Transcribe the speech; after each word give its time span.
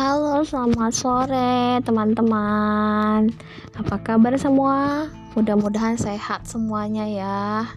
Halo, 0.00 0.40
selamat 0.40 0.92
sore 0.96 1.76
teman-teman. 1.84 3.28
Apa 3.76 4.00
kabar 4.00 4.32
semua? 4.40 5.04
Mudah-mudahan 5.36 6.00
sehat 6.00 6.48
semuanya 6.48 7.04
ya. 7.04 7.68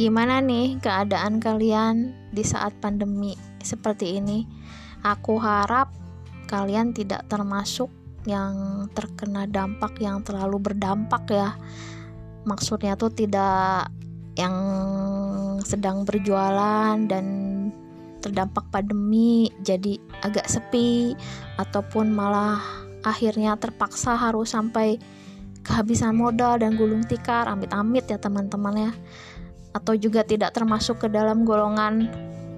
Gimana 0.00 0.40
nih 0.40 0.80
keadaan 0.80 1.36
kalian 1.36 2.16
di 2.32 2.40
saat 2.40 2.72
pandemi 2.80 3.36
seperti 3.60 4.16
ini? 4.16 4.48
Aku 5.04 5.36
harap 5.36 5.92
kalian 6.48 6.96
tidak 6.96 7.28
termasuk 7.28 7.92
yang 8.24 8.88
terkena 8.96 9.44
dampak 9.44 10.00
yang 10.00 10.24
terlalu 10.24 10.72
berdampak 10.72 11.28
ya. 11.28 11.52
Maksudnya 12.48 12.96
tuh 12.96 13.12
tidak 13.12 13.92
yang 14.40 14.56
sedang 15.68 16.08
berjualan 16.08 16.96
dan 17.04 17.49
terdampak 18.20 18.68
pandemi 18.68 19.48
jadi 19.64 19.96
agak 20.22 20.46
sepi 20.46 21.16
ataupun 21.56 22.12
malah 22.12 22.60
akhirnya 23.04 23.56
terpaksa 23.56 24.14
harus 24.14 24.52
sampai 24.52 25.00
kehabisan 25.64 26.16
modal 26.16 26.60
dan 26.60 26.76
gulung 26.76 27.04
tikar. 27.04 27.48
Amit-amit 27.48 28.08
ya 28.08 28.20
teman-teman 28.20 28.90
ya. 28.90 28.92
Atau 29.72 29.94
juga 29.96 30.26
tidak 30.26 30.52
termasuk 30.52 31.06
ke 31.06 31.08
dalam 31.08 31.46
golongan 31.46 32.10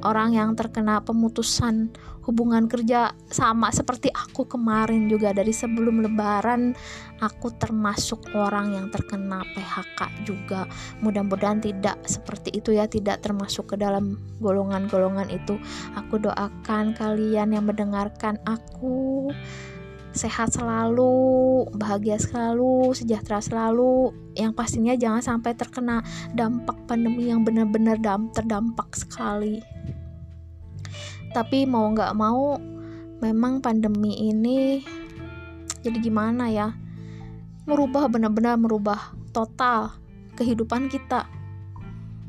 orang 0.03 0.34
yang 0.34 0.51
terkena 0.59 0.98
pemutusan 1.05 1.92
hubungan 2.23 2.71
kerja 2.71 3.15
sama 3.31 3.75
seperti 3.75 4.09
aku 4.15 4.47
kemarin 4.47 5.11
juga 5.11 5.35
dari 5.35 5.51
sebelum 5.51 6.03
lebaran 6.07 6.75
aku 7.19 7.55
termasuk 7.59 8.31
orang 8.35 8.75
yang 8.75 8.87
terkena 8.91 9.43
PHK 9.55 10.27
juga 10.27 10.67
mudah-mudahan 11.03 11.62
tidak 11.62 11.98
seperti 12.07 12.55
itu 12.55 12.75
ya 12.75 12.87
tidak 12.87 13.23
termasuk 13.23 13.75
ke 13.75 13.77
dalam 13.79 14.19
golongan-golongan 14.39 15.31
itu 15.31 15.59
aku 15.98 16.23
doakan 16.23 16.95
kalian 16.95 17.55
yang 17.55 17.67
mendengarkan 17.67 18.39
aku 18.47 19.31
sehat 20.12 20.53
selalu, 20.53 21.65
bahagia 21.73 22.20
selalu, 22.20 22.93
sejahtera 22.93 23.41
selalu. 23.41 24.12
Yang 24.37 24.53
pastinya 24.53 24.93
jangan 24.93 25.25
sampai 25.25 25.56
terkena 25.56 26.05
dampak 26.37 26.77
pandemi 26.84 27.33
yang 27.33 27.48
benar-benar 27.48 27.97
terdampak 28.37 28.93
sekali. 28.93 29.65
Tapi 31.33 31.64
mau 31.64 31.88
nggak 31.88 32.12
mau, 32.12 32.61
memang 33.25 33.64
pandemi 33.64 34.30
ini 34.30 34.84
jadi 35.80 35.98
gimana 35.98 36.52
ya? 36.52 36.77
Merubah 37.64 38.06
benar-benar 38.06 38.61
merubah 38.61 39.16
total 39.33 39.97
kehidupan 40.36 40.92
kita. 40.92 41.27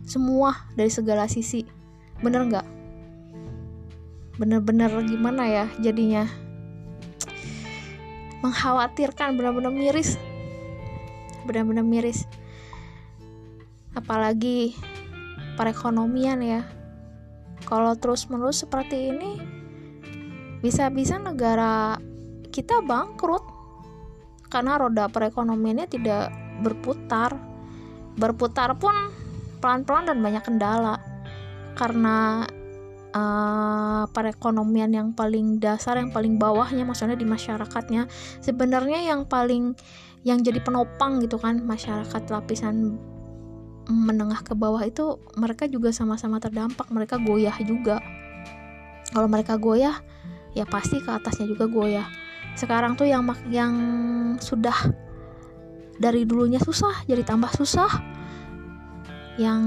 Semua 0.08 0.68
dari 0.76 0.92
segala 0.92 1.28
sisi. 1.28 1.68
Bener 2.24 2.48
nggak? 2.48 2.68
Bener-bener 4.40 4.92
gimana 5.06 5.46
ya 5.46 5.66
jadinya? 5.80 6.44
mengkhawatirkan 8.44 9.40
benar-benar 9.40 9.72
miris 9.72 10.20
benar-benar 11.48 11.88
miris 11.88 12.28
apalagi 13.96 14.76
perekonomian 15.56 16.44
ya 16.44 16.68
kalau 17.68 17.96
terus-menerus 17.98 18.64
seperti 18.64 19.14
ini 19.14 19.40
bisa-bisa 20.64 21.20
negara 21.20 22.00
kita 22.54 22.80
bangkrut. 22.86 23.44
Karena 24.48 24.78
roda 24.78 25.10
perekonomiannya 25.10 25.90
tidak 25.90 26.30
berputar. 26.62 27.34
Berputar 28.16 28.78
pun 28.78 28.94
pelan-pelan 29.58 30.14
dan 30.14 30.18
banyak 30.22 30.44
kendala. 30.46 30.96
Karena 31.74 32.46
uh, 33.14 34.04
perekonomian 34.10 34.92
yang 34.94 35.10
paling 35.12 35.58
dasar 35.58 35.98
yang 35.98 36.14
paling 36.14 36.38
bawahnya 36.38 36.84
maksudnya 36.84 37.18
di 37.18 37.26
masyarakatnya 37.26 38.10
sebenarnya 38.42 39.10
yang 39.10 39.26
paling 39.26 39.78
yang 40.24 40.40
jadi 40.42 40.60
penopang 40.64 41.20
gitu 41.20 41.38
kan 41.38 41.62
masyarakat 41.66 42.22
lapisan 42.30 42.98
menengah 43.88 44.40
ke 44.44 44.56
bawah 44.56 44.80
itu 44.84 45.20
mereka 45.36 45.68
juga 45.68 45.92
sama-sama 45.92 46.40
terdampak 46.40 46.88
mereka 46.92 47.20
goyah 47.20 47.56
juga. 47.64 48.00
Kalau 49.12 49.28
mereka 49.28 49.60
goyah 49.60 50.00
ya 50.56 50.64
pasti 50.64 51.04
ke 51.04 51.10
atasnya 51.12 51.50
juga 51.50 51.68
goyah. 51.68 52.08
Sekarang 52.56 52.96
tuh 52.96 53.10
yang 53.10 53.26
yang 53.50 53.74
sudah 54.40 54.76
dari 56.00 56.24
dulunya 56.24 56.62
susah 56.64 57.04
jadi 57.06 57.28
tambah 57.28 57.52
susah. 57.54 57.92
Yang 59.36 59.64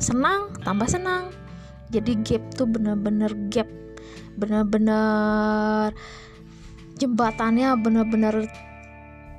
senang 0.00 0.50
tambah 0.64 0.88
senang. 0.90 1.30
Jadi 1.92 2.18
gap 2.26 2.42
tuh 2.58 2.66
bener-bener 2.66 3.30
gap 3.54 3.68
bener-bener 4.34 5.94
jembatannya 6.98 7.78
bener-bener 7.78 8.50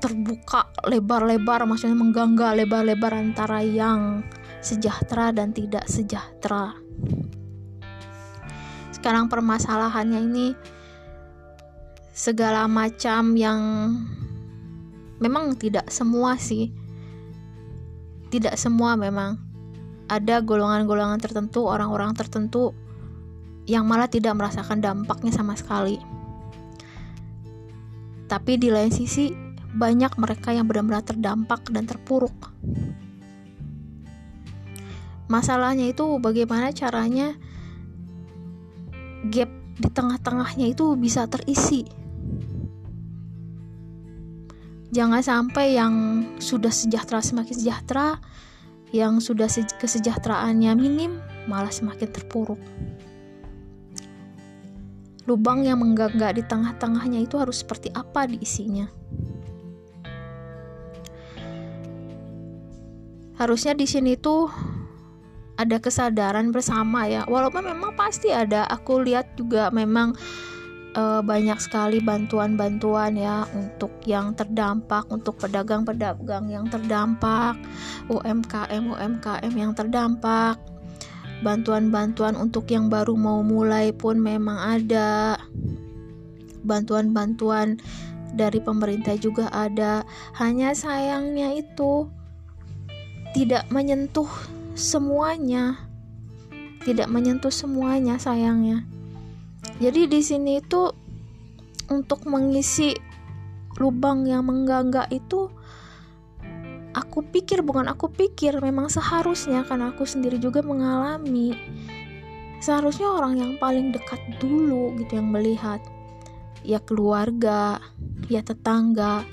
terbuka 0.05 0.69
lebar-lebar 0.85 1.65
maksudnya 1.65 1.97
menggangga 1.97 2.53
lebar-lebar 2.53 3.17
antara 3.17 3.65
yang 3.65 4.21
sejahtera 4.61 5.33
dan 5.33 5.49
tidak 5.49 5.89
sejahtera. 5.89 6.77
Sekarang 8.93 9.25
permasalahannya 9.25 10.21
ini 10.29 10.47
segala 12.13 12.69
macam 12.69 13.33
yang 13.33 13.61
memang 15.17 15.57
tidak 15.57 15.89
semua 15.89 16.37
sih. 16.37 16.69
Tidak 18.29 18.53
semua 18.61 18.93
memang. 18.93 19.41
Ada 20.05 20.45
golongan-golongan 20.45 21.17
tertentu, 21.17 21.65
orang-orang 21.65 22.13
tertentu 22.13 22.77
yang 23.65 23.89
malah 23.89 24.05
tidak 24.05 24.37
merasakan 24.37 24.85
dampaknya 24.85 25.33
sama 25.33 25.57
sekali. 25.57 25.97
Tapi 28.29 28.57
di 28.61 28.69
lain 28.69 28.93
sisi, 28.93 29.44
banyak 29.75 30.15
mereka 30.15 30.55
yang 30.55 30.65
benar-benar 30.65 31.03
terdampak 31.03 31.67
dan 31.69 31.83
terpuruk. 31.83 32.55
Masalahnya 35.27 35.91
itu 35.91 36.05
bagaimana 36.21 36.71
caranya 36.71 37.35
gap 39.27 39.51
di 39.75 39.89
tengah-tengahnya 39.91 40.71
itu 40.71 40.95
bisa 40.95 41.27
terisi. 41.27 41.83
Jangan 44.95 45.19
sampai 45.19 45.75
yang 45.75 45.93
sudah 46.39 46.71
sejahtera 46.71 47.19
semakin 47.19 47.51
sejahtera, 47.51 48.15
yang 48.95 49.19
sudah 49.19 49.51
kesejahteraannya 49.51 50.71
minim 50.79 51.19
malah 51.51 51.73
semakin 51.73 52.07
terpuruk. 52.15 52.61
Lubang 55.25 55.65
yang 55.65 55.81
menggangga 55.81 56.37
di 56.37 56.45
tengah-tengahnya 56.45 57.25
itu 57.25 57.35
harus 57.41 57.65
seperti 57.65 57.89
apa 57.91 58.29
diisinya? 58.29 58.87
Harusnya 63.35 63.75
di 63.75 63.83
sini 63.83 64.15
tuh 64.15 64.47
ada 65.55 65.79
kesadaran 65.79 66.51
bersama 66.51 67.07
ya. 67.07 67.23
Walaupun 67.27 67.63
memang 67.63 67.95
pasti 67.95 68.31
ada, 68.31 68.67
aku 68.67 69.03
lihat 69.03 69.35
juga 69.39 69.71
memang 69.71 70.15
uh, 70.95 71.21
banyak 71.23 71.59
sekali 71.59 71.99
bantuan-bantuan 71.99 73.15
ya 73.15 73.47
untuk 73.55 73.91
yang 74.07 74.35
terdampak, 74.35 75.07
untuk 75.11 75.39
pedagang-pedagang 75.39 76.47
yang 76.51 76.65
terdampak, 76.67 77.59
UMKM 78.07 78.83
UMKM 78.95 79.53
yang 79.53 79.71
terdampak. 79.75 80.59
Bantuan-bantuan 81.43 82.39
untuk 82.39 82.71
yang 82.71 82.87
baru 82.87 83.13
mau 83.19 83.43
mulai 83.43 83.91
pun 83.91 84.15
memang 84.15 84.55
ada. 84.55 85.35
Bantuan-bantuan 86.63 87.77
dari 88.33 88.63
pemerintah 88.63 89.19
juga 89.19 89.51
ada. 89.51 90.07
Hanya 90.39 90.71
sayangnya 90.71 91.51
itu 91.59 92.07
tidak 93.35 93.67
menyentuh 93.67 94.31
semuanya. 94.79 95.75
Tidak 96.87 97.11
menyentuh 97.11 97.51
semuanya 97.51 98.15
sayangnya. 98.15 98.87
Jadi 99.83 100.07
di 100.07 100.23
sini 100.23 100.63
itu 100.63 100.87
untuk 101.91 102.23
mengisi 102.31 102.95
lubang 103.75 104.23
yang 104.23 104.47
menggangga 104.47 105.11
itu 105.11 105.51
aku 106.95 107.27
pikir 107.27 107.59
bukan 107.59 107.91
aku 107.91 108.07
pikir 108.07 108.55
memang 108.63 108.87
seharusnya 108.87 109.67
karena 109.67 109.91
aku 109.91 110.07
sendiri 110.07 110.39
juga 110.39 110.63
mengalami. 110.63 111.51
Seharusnya 112.63 113.11
orang 113.11 113.35
yang 113.35 113.51
paling 113.59 113.91
dekat 113.91 114.23
dulu 114.39 114.95
gitu 114.95 115.19
yang 115.19 115.27
melihat 115.27 115.83
ya 116.63 116.79
keluarga 116.79 117.83
ya 118.31 118.39
tetangga. 118.39 119.27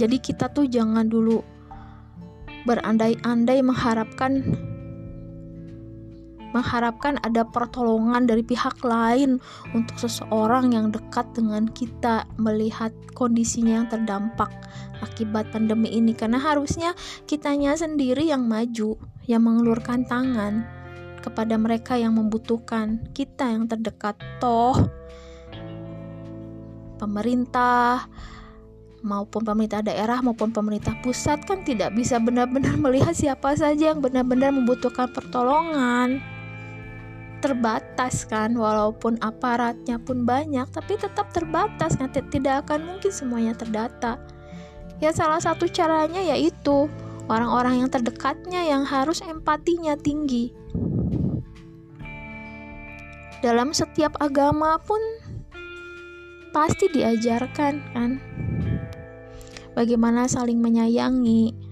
Jadi 0.00 0.16
kita 0.16 0.48
tuh 0.48 0.64
jangan 0.64 1.04
dulu 1.04 1.59
berandai-andai 2.68 3.64
mengharapkan 3.64 4.44
mengharapkan 6.50 7.18
ada 7.22 7.46
pertolongan 7.46 8.26
dari 8.26 8.42
pihak 8.42 8.82
lain 8.82 9.38
untuk 9.70 9.96
seseorang 10.02 10.74
yang 10.74 10.90
dekat 10.90 11.26
dengan 11.34 11.70
kita 11.70 12.26
melihat 12.42 12.90
kondisinya 13.14 13.82
yang 13.82 13.86
terdampak 13.86 14.50
akibat 14.98 15.48
pandemi 15.54 15.94
ini. 15.94 16.12
Karena 16.12 16.42
harusnya 16.42 16.92
kitanya 17.30 17.78
sendiri 17.78 18.26
yang 18.26 18.50
maju 18.50 18.98
yang 19.30 19.46
mengelurkan 19.46 20.02
tangan 20.10 20.66
kepada 21.22 21.54
mereka 21.54 21.94
yang 21.94 22.18
membutuhkan. 22.18 22.98
Kita 23.14 23.46
yang 23.46 23.70
terdekat 23.70 24.18
toh. 24.42 24.74
Pemerintah 26.98 28.10
maupun 29.00 29.44
pemerintah 29.44 29.80
daerah 29.80 30.20
maupun 30.20 30.52
pemerintah 30.52 30.92
pusat 31.00 31.40
kan 31.48 31.64
tidak 31.64 31.96
bisa 31.96 32.20
benar-benar 32.20 32.76
melihat 32.84 33.16
siapa 33.16 33.56
saja 33.56 33.92
yang 33.92 34.00
benar-benar 34.04 34.52
membutuhkan 34.52 35.08
pertolongan. 35.12 36.20
Terbatas 37.40 38.28
kan 38.28 38.52
walaupun 38.52 39.16
aparatnya 39.24 39.96
pun 39.96 40.28
banyak 40.28 40.68
tapi 40.68 41.00
tetap 41.00 41.32
terbatas. 41.32 41.96
Kan 41.96 42.12
tidak 42.12 42.68
akan 42.68 42.84
mungkin 42.84 43.08
semuanya 43.08 43.56
terdata. 43.56 44.20
Ya 45.00 45.08
salah 45.16 45.40
satu 45.40 45.64
caranya 45.64 46.20
yaitu 46.20 46.84
orang-orang 47.32 47.80
yang 47.80 47.88
terdekatnya 47.88 48.68
yang 48.68 48.84
harus 48.84 49.24
empatinya 49.24 49.96
tinggi. 49.96 50.52
Dalam 53.40 53.72
setiap 53.72 54.20
agama 54.20 54.76
pun 54.84 55.00
pasti 56.52 56.92
diajarkan 56.92 57.74
kan 57.96 58.20
bagaimana 59.74 60.26
saling 60.26 60.58
menyayangi 60.58 61.70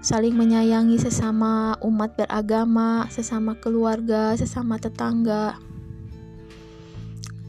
saling 0.00 0.32
menyayangi 0.32 0.96
sesama 0.96 1.76
umat 1.84 2.16
beragama, 2.16 3.04
sesama 3.12 3.52
keluarga, 3.60 4.32
sesama 4.32 4.80
tetangga. 4.80 5.60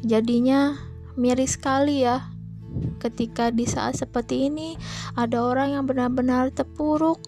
Jadinya 0.03 0.75
miris 1.15 1.55
sekali 1.55 2.03
ya 2.03 2.27
ketika 2.99 3.51
di 3.55 3.63
saat 3.63 3.99
seperti 3.99 4.51
ini 4.51 4.75
ada 5.15 5.43
orang 5.43 5.79
yang 5.79 5.83
benar-benar 5.87 6.51
terpuruk 6.51 7.23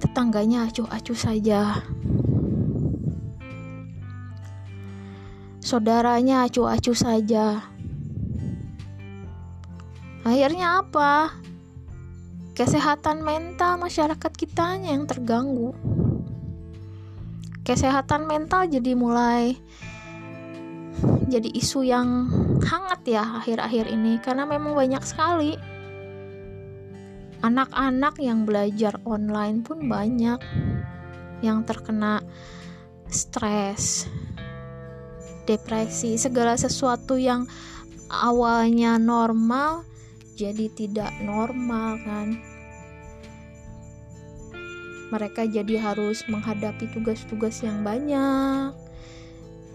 tetangganya 0.00 0.68
acuh-acuh 0.68 1.18
saja. 1.18 1.84
Saudaranya 5.60 6.46
acuh-acuh 6.48 6.96
saja. 6.96 7.75
Akhirnya 10.26 10.82
apa? 10.82 11.38
Kesehatan 12.58 13.22
mental 13.22 13.78
masyarakat 13.78 14.32
kita 14.34 14.82
yang 14.82 15.06
terganggu. 15.06 15.70
Kesehatan 17.62 18.26
mental 18.26 18.66
jadi 18.66 18.98
mulai 18.98 19.54
jadi 21.30 21.50
isu 21.52 21.86
yang 21.86 22.08
hangat 22.62 23.02
ya 23.04 23.22
akhir-akhir 23.42 23.90
ini 23.90 24.16
karena 24.22 24.48
memang 24.48 24.72
banyak 24.72 25.02
sekali 25.04 25.58
anak-anak 27.42 28.16
yang 28.22 28.48
belajar 28.48 28.96
online 29.04 29.60
pun 29.60 29.90
banyak 29.90 30.40
yang 31.44 31.66
terkena 31.68 32.24
stres, 33.12 34.08
depresi, 35.44 36.16
segala 36.16 36.56
sesuatu 36.56 37.20
yang 37.20 37.44
awalnya 38.08 38.96
normal 38.96 39.84
jadi 40.36 40.68
tidak 40.76 41.10
normal 41.24 41.96
kan? 42.04 42.36
Mereka 45.08 45.48
jadi 45.48 45.80
harus 45.80 46.20
menghadapi 46.28 46.92
tugas-tugas 46.92 47.64
yang 47.64 47.80
banyak 47.80 48.76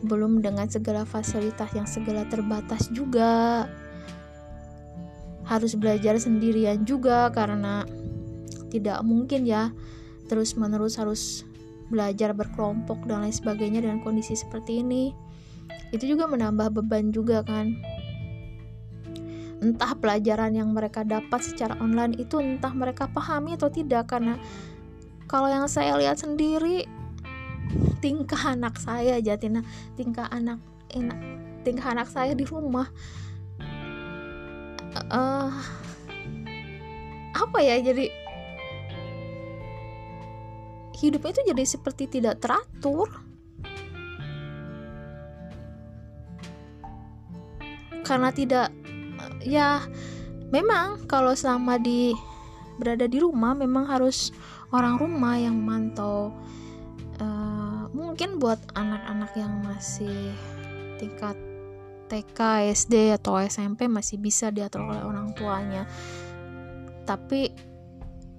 belum 0.02 0.42
dengan 0.42 0.66
segala 0.66 1.06
fasilitas 1.06 1.74
yang 1.74 1.90
segala 1.90 2.25
terbatas 2.30 2.90
juga. 2.94 3.66
Harus 5.46 5.74
belajar 5.74 6.16
sendirian 6.22 6.86
juga 6.86 7.30
karena 7.34 7.84
tidak 8.72 9.02
mungkin 9.04 9.44
ya 9.44 9.74
terus 10.31 10.56
menerus 10.56 10.96
harus 10.96 11.44
belajar 11.92 12.31
berkelompok 12.31 13.04
dan 13.04 13.28
lain 13.28 13.36
sebagainya 13.36 13.84
dengan 13.84 14.00
kondisi 14.00 14.38
seperti 14.38 14.80
ini. 14.80 15.12
Itu 15.92 16.07
juga 16.07 16.24
menambah 16.30 16.72
beban 16.72 17.12
juga 17.12 17.44
kan 17.44 17.75
entah 19.62 19.94
pelajaran 19.94 20.58
yang 20.58 20.74
mereka 20.74 21.06
dapat 21.06 21.46
secara 21.46 21.78
online 21.78 22.18
itu 22.18 22.42
entah 22.42 22.74
mereka 22.74 23.06
pahami 23.08 23.54
atau 23.56 23.69
tidak. 23.69 24.10
Karena 24.10 24.36
kalau 25.30 25.48
yang 25.48 25.69
saya 25.69 25.96
lihat 25.96 26.18
sendiri 26.18 26.90
tingkah 28.04 28.52
anak 28.52 28.75
saya 28.81 29.22
Jatina 29.24 29.63
tingkah 29.96 30.28
anak 30.28 30.60
enak 30.92 31.16
tingkah 31.62 31.94
anak 31.94 32.10
saya 32.10 32.34
di 32.34 32.44
rumah. 32.44 32.90
Uh, 34.92 35.48
apa 37.31 37.57
ya 37.64 37.80
jadi 37.80 38.12
hidupnya 41.00 41.31
itu 41.31 41.42
jadi 41.54 41.64
seperti 41.64 42.04
tidak 42.19 42.44
teratur. 42.44 43.07
Karena 48.04 48.36
tidak 48.36 48.75
ya 49.46 49.86
memang 50.52 51.06
kalau 51.08 51.34
selama 51.34 51.80
di 51.80 52.14
berada 52.82 53.06
di 53.06 53.22
rumah 53.22 53.54
memang 53.54 53.86
harus 53.88 54.34
orang 54.74 54.98
rumah 54.98 55.38
yang 55.38 55.54
memantau 55.60 56.34
uh, 57.22 57.86
mungkin 57.92 58.42
buat 58.42 58.58
anak-anak 58.74 59.32
yang 59.38 59.54
masih 59.62 60.34
tingkat 60.98 61.38
TK, 62.12 62.40
SD 62.76 63.16
atau 63.16 63.40
SMP 63.40 63.88
masih 63.88 64.20
bisa 64.20 64.52
diatur 64.52 64.84
oleh 64.84 65.00
orang 65.00 65.32
tuanya. 65.32 65.88
Tapi 67.08 67.48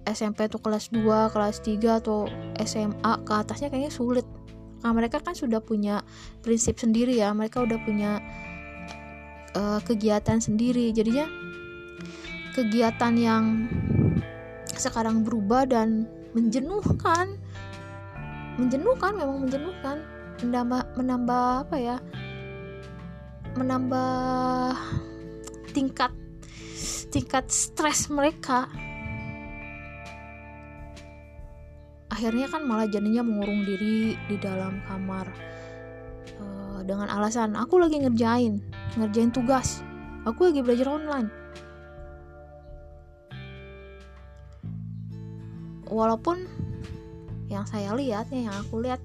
SMP 0.05 0.45
itu 0.45 0.61
kelas 0.61 0.93
2, 0.93 1.33
kelas 1.33 1.65
3 1.65 2.01
atau 2.05 2.29
SMA 2.61 3.13
ke 3.25 3.33
atasnya 3.33 3.73
kayaknya 3.73 3.89
sulit. 3.89 4.29
Nah 4.85 4.93
mereka 4.93 5.25
kan 5.25 5.33
sudah 5.33 5.65
punya 5.65 6.05
prinsip 6.45 6.77
sendiri 6.77 7.17
ya 7.17 7.33
mereka 7.33 7.65
udah 7.65 7.81
punya 7.81 8.21
uh, 9.57 9.81
kegiatan 9.85 10.41
sendiri. 10.41 10.93
Jadinya 10.93 11.29
kegiatan 12.53 13.15
yang 13.17 13.45
sekarang 14.77 15.25
berubah 15.25 15.69
dan 15.69 16.09
menjenuhkan. 16.33 17.37
Menjenuhkan 18.61 19.13
memang 19.17 19.49
menjenuhkan. 19.49 19.97
Menambah 20.43 20.83
menambah 20.99 21.45
apa 21.69 21.77
ya? 21.79 21.97
Menambah 23.57 24.75
tingkat 25.77 26.13
tingkat 27.13 27.49
stres 27.53 28.09
mereka. 28.09 28.69
Akhirnya 32.13 32.47
kan 32.49 32.65
malah 32.69 32.87
jadinya 32.89 33.25
mengurung 33.25 33.65
diri 33.65 34.15
di 34.29 34.37
dalam 34.37 34.85
kamar. 34.85 35.27
Uh, 36.39 36.81
dengan 36.85 37.11
alasan 37.11 37.59
aku 37.59 37.83
lagi 37.83 37.99
ngerjain 37.99 38.72
ngerjain 38.97 39.33
tugas. 39.33 39.81
Aku 40.29 40.51
lagi 40.51 40.63
belajar 40.63 40.89
online. 40.93 41.29
Walaupun 45.93 46.49
yang 47.53 47.69
saya 47.69 47.93
lihat 47.93 48.33
ya 48.33 48.49
yang 48.49 48.57
aku 48.57 48.81
lihat 48.81 49.01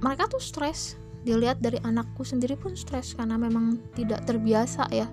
mereka 0.00 0.28
tuh 0.28 0.40
stres. 0.40 1.00
Dilihat 1.24 1.64
dari 1.64 1.80
anakku 1.80 2.20
sendiri 2.20 2.52
pun 2.52 2.76
stres 2.76 3.16
karena 3.16 3.40
memang 3.40 3.80
tidak 3.96 4.28
terbiasa 4.28 4.84
ya. 4.92 5.08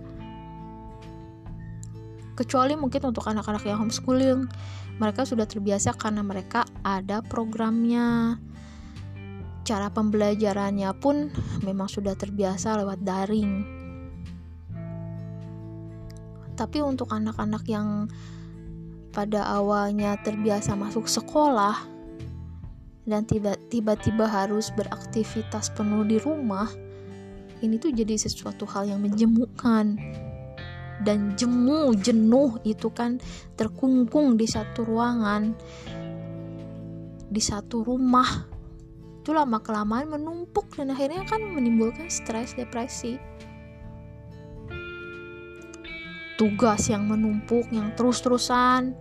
Kecuali 2.36 2.76
mungkin 2.76 3.16
untuk 3.16 3.24
anak-anak 3.32 3.64
yang 3.64 3.80
homeschooling. 3.80 4.44
Mereka 5.00 5.24
sudah 5.24 5.48
terbiasa 5.48 5.96
karena 5.96 6.20
mereka 6.20 6.68
ada 6.84 7.24
programnya 7.24 8.36
cara 9.62 9.94
pembelajarannya 9.94 10.90
pun 10.98 11.30
memang 11.62 11.88
sudah 11.88 12.18
terbiasa 12.18 12.82
lewat 12.82 13.00
daring. 13.06 13.52
Tapi 16.58 16.78
untuk 16.84 17.10
anak-anak 17.10 17.64
yang 17.66 18.06
pada 19.12 19.44
awalnya 19.44 20.16
terbiasa 20.22 20.78
masuk 20.78 21.10
sekolah 21.10 21.90
dan 23.06 23.26
tiba-tiba 23.26 24.30
harus 24.30 24.70
beraktivitas 24.78 25.74
penuh 25.74 26.06
di 26.06 26.22
rumah, 26.22 26.70
ini 27.66 27.82
tuh 27.82 27.94
jadi 27.94 28.14
sesuatu 28.18 28.66
hal 28.70 28.90
yang 28.90 29.02
menjemukan 29.02 29.98
dan 31.02 31.34
jemu 31.34 31.98
jenuh 31.98 32.62
itu 32.62 32.94
kan 32.94 33.18
terkungkung 33.58 34.38
di 34.38 34.46
satu 34.46 34.86
ruangan 34.86 35.58
di 37.32 37.42
satu 37.42 37.82
rumah 37.82 38.61
itu 39.22 39.38
lama 39.38 39.62
kelamaan 39.62 40.10
menumpuk 40.10 40.66
dan 40.74 40.90
akhirnya 40.90 41.22
kan 41.30 41.46
menimbulkan 41.46 42.10
stres 42.10 42.58
depresi. 42.58 43.22
Tugas 46.42 46.90
yang 46.90 47.06
menumpuk 47.06 47.70
yang 47.70 47.94
terus-terusan. 47.94 48.98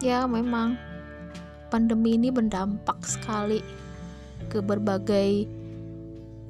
Ya 0.00 0.24
memang 0.24 0.80
pandemi 1.68 2.16
ini 2.16 2.32
berdampak 2.32 3.04
sekali 3.04 3.60
ke 4.48 4.64
berbagai 4.64 5.44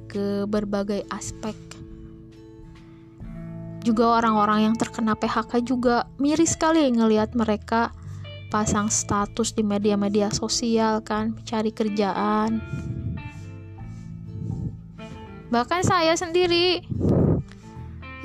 ke 0.07 0.47
berbagai 0.47 1.03
aspek. 1.11 1.51
Juga 3.83 4.23
orang-orang 4.23 4.71
yang 4.71 4.75
terkena 4.79 5.19
PHK 5.19 5.67
juga 5.67 6.07
miris 6.15 6.55
sekali 6.55 6.87
ngelihat 6.95 7.35
mereka 7.35 7.91
pasang 8.47 8.87
status 8.87 9.51
di 9.51 9.63
media-media 9.63 10.31
sosial 10.31 11.03
kan 11.03 11.35
cari 11.43 11.71
kerjaan. 11.75 12.63
Bahkan 15.47 15.81
saya 15.83 16.15
sendiri. 16.15 16.83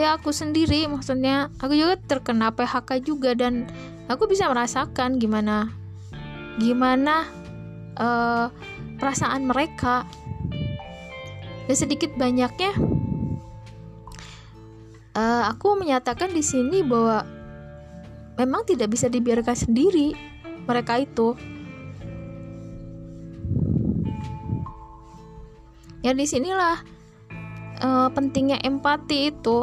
Ya 0.01 0.19
aku 0.19 0.35
sendiri 0.35 0.87
maksudnya. 0.91 1.51
Aku 1.63 1.75
juga 1.75 1.99
terkena 1.99 2.51
PHK 2.55 3.03
juga 3.03 3.35
dan 3.35 3.71
aku 4.11 4.27
bisa 4.27 4.51
merasakan 4.51 5.23
gimana 5.23 5.71
gimana 6.59 7.27
uh, 7.97 8.47
perasaan 8.99 9.47
mereka. 9.47 10.05
Ya 11.71 11.75
sedikit 11.79 12.15
banyaknya. 12.19 12.75
Uh, 15.13 15.45
aku 15.45 15.77
menyatakan 15.77 16.33
di 16.33 16.41
sini 16.41 16.81
bahwa 16.81 17.42
memang 18.37 18.65
tidak 18.65 18.93
bisa 18.93 19.09
dibiarkan 19.13 19.57
sendiri 19.57 20.17
mereka 20.65 21.03
itu. 21.03 21.35
Ya 26.03 26.11
di 26.11 26.27
sinilah 26.27 26.83
uh, 27.79 28.09
pentingnya 28.11 28.59
empati 28.63 29.31
itu. 29.31 29.63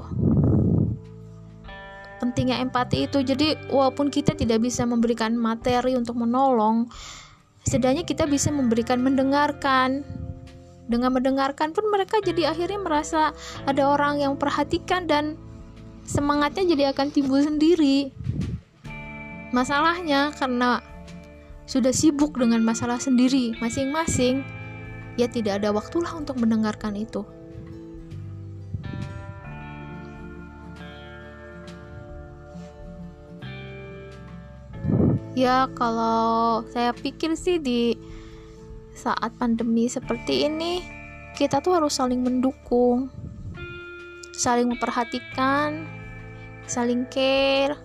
Pentingnya 2.19 2.63
empati 2.63 3.07
itu. 3.07 3.19
Jadi 3.23 3.55
walaupun 3.71 4.07
kita 4.11 4.35
tidak 4.35 4.63
bisa 4.63 4.87
memberikan 4.87 5.35
materi 5.35 5.95
untuk 5.95 6.19
menolong 6.19 6.87
setidaknya 7.67 8.07
kita 8.07 8.23
bisa 8.25 8.49
memberikan 8.49 9.03
mendengarkan. 9.03 10.03
Dengan 10.89 11.13
mendengarkan 11.13 11.69
pun 11.69 11.85
mereka 11.93 12.17
jadi 12.17 12.49
akhirnya 12.49 12.81
merasa 12.81 13.29
ada 13.69 13.93
orang 13.93 14.25
yang 14.25 14.33
perhatikan 14.41 15.05
dan 15.05 15.37
semangatnya 16.01 16.65
jadi 16.65 16.89
akan 16.97 17.13
timbul 17.13 17.37
sendiri 17.37 18.09
Masalahnya 19.49 20.29
karena 20.37 20.77
sudah 21.65 21.89
sibuk 21.89 22.37
dengan 22.37 22.61
masalah 22.61 23.01
sendiri 23.01 23.57
masing-masing, 23.57 24.45
ya 25.17 25.25
tidak 25.25 25.61
ada 25.61 25.73
waktulah 25.73 26.13
untuk 26.13 26.37
mendengarkan 26.37 26.93
itu. 26.93 27.25
Ya, 35.37 35.71
kalau 35.71 36.67
saya 36.69 36.91
pikir 36.91 37.31
sih 37.39 37.63
di 37.63 37.95
saat 38.91 39.31
pandemi 39.39 39.87
seperti 39.87 40.45
ini, 40.45 40.83
kita 41.39 41.63
tuh 41.63 41.79
harus 41.79 41.95
saling 41.95 42.19
mendukung, 42.19 43.07
saling 44.35 44.67
memperhatikan, 44.67 45.87
saling 46.67 47.07
care, 47.07 47.79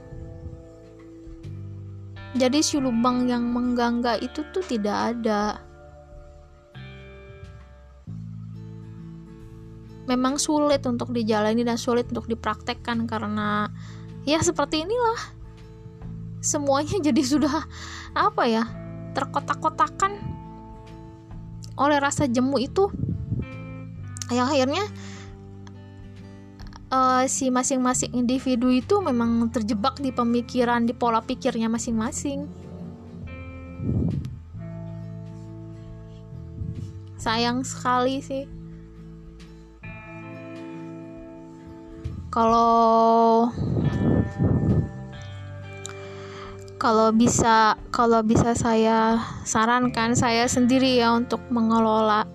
jadi 2.35 2.59
si 2.67 2.83
lubang 2.83 3.31
yang 3.31 3.47
menggangga 3.47 4.19
itu 4.19 4.43
tuh 4.50 4.67
tidak 4.67 5.14
ada. 5.14 5.62
Memang 10.05 10.37
sulit 10.37 10.83
untuk 10.85 11.14
dijalani 11.14 11.62
dan 11.62 11.79
sulit 11.79 12.11
untuk 12.11 12.26
dipraktekkan 12.26 13.07
karena 13.07 13.71
ya 14.26 14.43
seperti 14.43 14.83
inilah. 14.83 15.21
Semuanya 16.43 16.99
jadi 17.00 17.23
sudah 17.23 17.64
apa 18.12 18.43
ya 18.50 18.67
terkotak-kotakan 19.14 20.19
oleh 21.79 21.99
rasa 22.03 22.26
jemu 22.26 22.59
itu. 22.59 22.91
Yang 24.35 24.49
akhirnya 24.59 24.85
uh, 26.94 27.22
si 27.26 27.50
masing-masing 27.50 28.14
individu 28.14 28.70
itu 28.70 29.02
memang 29.02 29.50
terjebak 29.50 29.98
di 29.98 30.14
pemikiran 30.14 30.86
di 30.86 30.94
pola 30.94 31.18
pikirnya 31.18 31.66
masing-masing. 31.66 32.46
Sayang 37.18 37.66
sekali 37.66 38.22
sih. 38.22 38.44
Kalau 42.30 43.48
kalau 46.82 47.14
bisa 47.14 47.78
kalau 47.94 48.20
bisa 48.20 48.52
saya 48.52 49.16
sarankan 49.46 50.12
saya 50.18 50.44
sendiri 50.50 51.00
ya 51.00 51.14
untuk 51.14 51.40
mengelola 51.48 52.26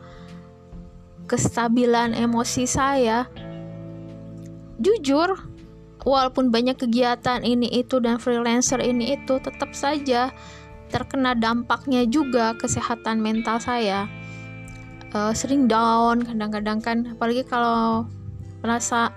kestabilan 1.29 2.17
emosi 2.17 2.65
saya 2.65 3.29
jujur 4.79 5.35
walaupun 6.07 6.49
banyak 6.49 6.79
kegiatan 6.79 7.43
ini 7.43 7.67
itu 7.83 7.99
dan 7.99 8.17
freelancer 8.17 8.79
ini 8.79 9.19
itu 9.19 9.37
tetap 9.43 9.75
saja 9.75 10.31
terkena 10.89 11.37
dampaknya 11.37 12.07
juga 12.09 12.57
kesehatan 12.57 13.21
mental 13.21 13.61
saya. 13.61 14.09
Uh, 15.09 15.33
sering 15.33 15.65
down 15.65 16.21
kadang-kadang 16.21 16.79
kan 16.81 16.97
apalagi 17.17 17.41
kalau 17.41 18.05
merasa 18.61 19.09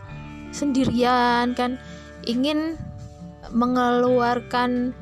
sendirian 0.52 1.52
kan 1.52 1.76
ingin 2.24 2.80
mengeluarkan 3.52 4.96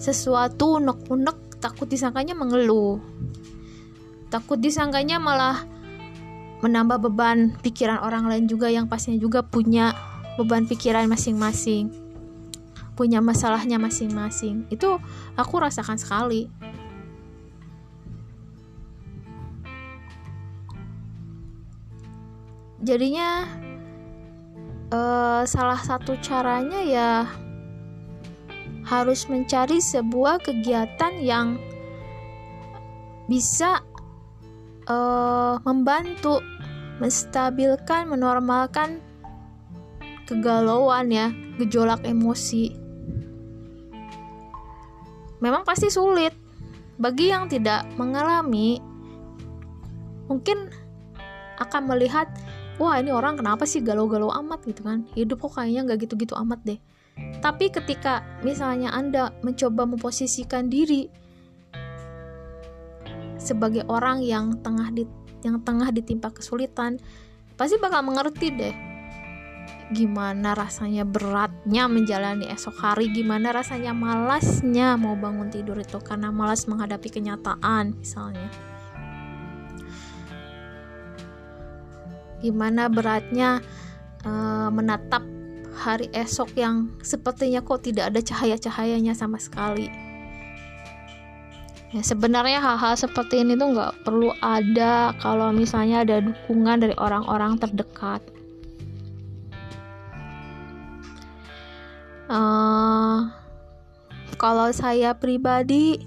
sesuatu 0.00 0.80
unek-unek 0.80 1.36
takut 1.60 1.90
disangkanya 1.90 2.32
mengeluh. 2.32 3.02
Takut 4.28 4.60
disangkanya 4.60 5.16
malah 5.18 5.64
menambah 6.60 6.98
beban 7.10 7.54
pikiran 7.62 8.02
orang 8.02 8.26
lain 8.26 8.44
juga 8.50 8.66
yang 8.70 8.90
pastinya 8.90 9.18
juga 9.18 9.46
punya 9.46 9.94
beban 10.34 10.66
pikiran 10.66 11.06
masing-masing 11.06 12.08
punya 12.98 13.22
masalahnya 13.22 13.78
masing-masing. 13.78 14.66
Itu 14.74 14.98
aku 15.38 15.54
rasakan 15.62 15.94
sekali. 15.94 16.50
Jadinya 22.82 23.46
uh, 24.90 25.46
salah 25.46 25.78
satu 25.78 26.18
caranya 26.18 26.82
ya 26.82 27.10
harus 28.82 29.30
mencari 29.30 29.78
sebuah 29.78 30.42
kegiatan 30.42 31.22
yang 31.22 31.54
bisa 33.30 33.86
uh, 34.88 35.60
membantu 35.62 36.42
menstabilkan, 36.98 38.10
menormalkan 38.10 38.98
kegalauan 40.26 41.12
ya, 41.12 41.30
gejolak 41.60 42.02
emosi. 42.02 42.74
Memang 45.38 45.62
pasti 45.62 45.86
sulit 45.86 46.34
bagi 46.98 47.30
yang 47.30 47.46
tidak 47.46 47.86
mengalami. 47.94 48.82
Mungkin 50.26 50.68
akan 51.62 51.82
melihat, 51.88 52.26
wah 52.76 52.98
ini 52.98 53.14
orang 53.14 53.38
kenapa 53.38 53.64
sih 53.64 53.80
galau-galau 53.80 54.34
amat 54.42 54.66
gitu 54.66 54.82
kan? 54.82 55.06
Hidup 55.14 55.46
kok 55.46 55.56
kayaknya 55.56 55.86
nggak 55.86 56.10
gitu-gitu 56.10 56.34
amat 56.42 56.60
deh. 56.66 56.78
Tapi 57.38 57.70
ketika 57.70 58.26
misalnya 58.42 58.90
Anda 58.90 59.30
mencoba 59.46 59.86
memposisikan 59.86 60.66
diri 60.66 61.06
sebagai 63.38 63.86
orang 63.86 64.20
yang 64.20 64.58
tengah 64.60 64.90
di 64.90 65.06
yang 65.46 65.62
tengah 65.62 65.94
ditimpa 65.94 66.34
kesulitan 66.34 66.98
pasti 67.54 67.78
bakal 67.78 68.02
mengerti 68.02 68.50
deh 68.50 68.74
gimana 69.88 70.52
rasanya 70.52 71.08
beratnya 71.08 71.88
menjalani 71.88 72.44
esok 72.52 72.76
hari 72.76 73.08
gimana 73.08 73.56
rasanya 73.56 73.96
malasnya 73.96 75.00
mau 75.00 75.16
bangun 75.16 75.48
tidur 75.48 75.80
itu 75.80 75.96
karena 76.04 76.28
malas 76.28 76.68
menghadapi 76.68 77.08
kenyataan 77.08 77.96
misalnya. 77.96 78.52
Gimana 82.44 82.92
beratnya 82.92 83.64
uh, 84.28 84.68
menatap 84.68 85.24
hari 85.72 86.12
esok 86.12 86.52
yang 86.54 86.92
sepertinya 87.00 87.64
kok 87.64 87.80
tidak 87.80 88.12
ada 88.12 88.20
cahaya-cahayanya 88.20 89.16
sama 89.16 89.40
sekali 89.40 90.07
ya 91.88 92.02
sebenarnya 92.04 92.60
hal-hal 92.60 92.94
seperti 93.00 93.40
ini 93.40 93.56
tuh 93.56 93.72
nggak 93.72 94.04
perlu 94.04 94.28
ada 94.44 95.16
kalau 95.24 95.48
misalnya 95.56 96.04
ada 96.04 96.20
dukungan 96.20 96.84
dari 96.84 96.94
orang-orang 97.00 97.56
terdekat. 97.56 98.20
Uh, 102.28 103.24
kalau 104.36 104.68
saya 104.68 105.16
pribadi 105.16 106.04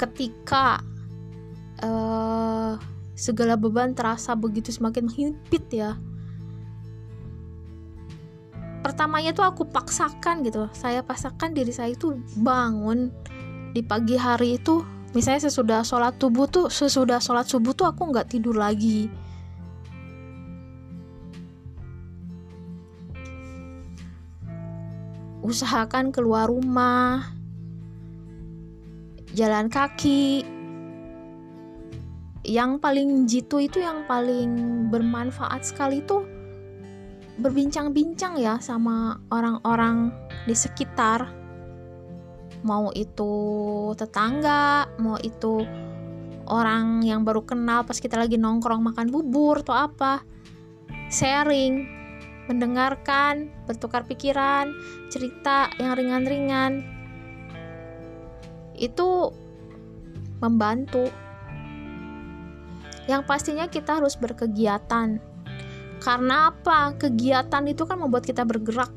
ketika 0.00 0.80
uh, 1.84 2.80
segala 3.12 3.60
beban 3.60 3.92
terasa 3.92 4.32
begitu 4.32 4.72
semakin 4.72 5.04
menghimpit 5.04 5.68
ya 5.68 6.00
pertamanya 8.80 9.36
tuh 9.36 9.44
aku 9.44 9.68
paksakan 9.68 10.40
gitu. 10.40 10.66
Saya 10.72 11.04
paksakan 11.04 11.52
diri 11.52 11.68
saya 11.68 11.92
itu 11.92 12.16
bangun 12.40 13.12
di 13.70 13.82
pagi 13.86 14.18
hari 14.18 14.58
itu 14.58 14.82
misalnya 15.14 15.46
sesudah 15.46 15.86
sholat 15.86 16.18
subuh 16.18 16.46
tuh 16.50 16.66
sesudah 16.70 17.22
sholat 17.22 17.46
subuh 17.46 17.74
tuh 17.74 17.86
aku 17.86 18.10
nggak 18.10 18.30
tidur 18.30 18.58
lagi. 18.58 19.10
Usahakan 25.40 26.12
keluar 26.12 26.50
rumah 26.50 27.32
jalan 29.32 29.70
kaki. 29.70 30.44
Yang 32.40 32.70
paling 32.82 33.10
jitu 33.28 33.62
itu 33.62 33.78
yang 33.84 34.02
paling 34.08 34.88
bermanfaat 34.90 35.62
sekali 35.62 36.02
tuh 36.02 36.24
berbincang-bincang 37.40 38.36
ya 38.36 38.58
sama 38.58 39.16
orang-orang 39.32 40.12
di 40.44 40.56
sekitar 40.56 41.39
mau 42.60 42.92
itu 42.92 43.32
tetangga 43.96 44.88
mau 45.00 45.16
itu 45.20 45.64
orang 46.50 47.00
yang 47.06 47.24
baru 47.24 47.44
kenal 47.44 47.86
pas 47.86 47.96
kita 47.96 48.20
lagi 48.20 48.36
nongkrong 48.36 48.82
makan 48.84 49.08
bubur 49.08 49.64
atau 49.64 49.76
apa 49.76 50.20
sharing 51.08 51.88
mendengarkan 52.50 53.48
bertukar 53.64 54.04
pikiran 54.04 54.74
cerita 55.08 55.70
yang 55.78 55.94
ringan-ringan 55.96 56.84
itu 58.76 59.30
membantu 60.42 61.08
yang 63.08 63.24
pastinya 63.24 63.66
kita 63.66 63.98
harus 64.00 64.14
berkegiatan 64.16 65.20
karena 66.00 66.48
apa? 66.50 66.96
Kegiatan 66.96 67.68
itu 67.68 67.84
kan 67.84 68.00
membuat 68.00 68.24
kita 68.24 68.42
bergerak. 68.42 68.90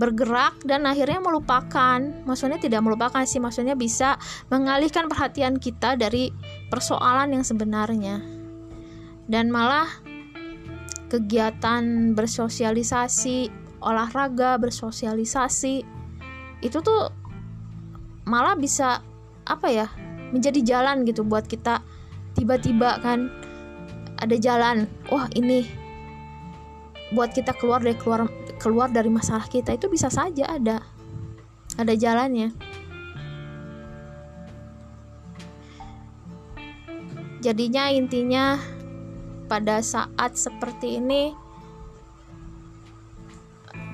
Bergerak 0.00 0.64
dan 0.64 0.88
akhirnya 0.88 1.20
melupakan. 1.20 2.00
Maksudnya 2.24 2.56
tidak 2.58 2.80
melupakan 2.80 3.22
sih, 3.28 3.38
maksudnya 3.38 3.76
bisa 3.76 4.16
mengalihkan 4.48 5.06
perhatian 5.08 5.60
kita 5.60 5.94
dari 5.96 6.32
persoalan 6.72 7.36
yang 7.36 7.44
sebenarnya. 7.44 8.20
Dan 9.28 9.52
malah 9.52 9.88
kegiatan 11.12 12.16
bersosialisasi, 12.16 13.52
olahraga, 13.84 14.56
bersosialisasi 14.56 15.84
itu 16.62 16.78
tuh 16.80 17.12
malah 18.24 18.56
bisa 18.56 19.02
apa 19.44 19.68
ya? 19.68 19.88
menjadi 20.32 20.60
jalan 20.64 21.04
gitu 21.04 21.22
buat 21.22 21.44
kita 21.44 21.84
tiba-tiba 22.32 22.98
kan 23.04 23.28
ada 24.18 24.34
jalan 24.40 24.88
wah 25.12 25.28
ini 25.36 25.68
buat 27.12 27.36
kita 27.36 27.52
keluar 27.60 27.84
dari 27.84 27.94
keluar 28.00 28.24
keluar 28.62 28.86
dari 28.94 29.10
masalah 29.10 29.50
kita 29.50 29.74
itu 29.74 29.90
bisa 29.90 30.06
saja 30.06 30.46
ada. 30.46 30.86
Ada 31.74 31.98
jalannya. 31.98 32.54
Jadinya 37.42 37.90
intinya 37.90 38.54
pada 39.50 39.82
saat 39.82 40.38
seperti 40.38 41.02
ini 41.02 41.34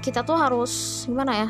kita 0.05 0.21
tuh 0.21 0.37
harus 0.37 1.05
gimana 1.09 1.33
ya? 1.33 1.49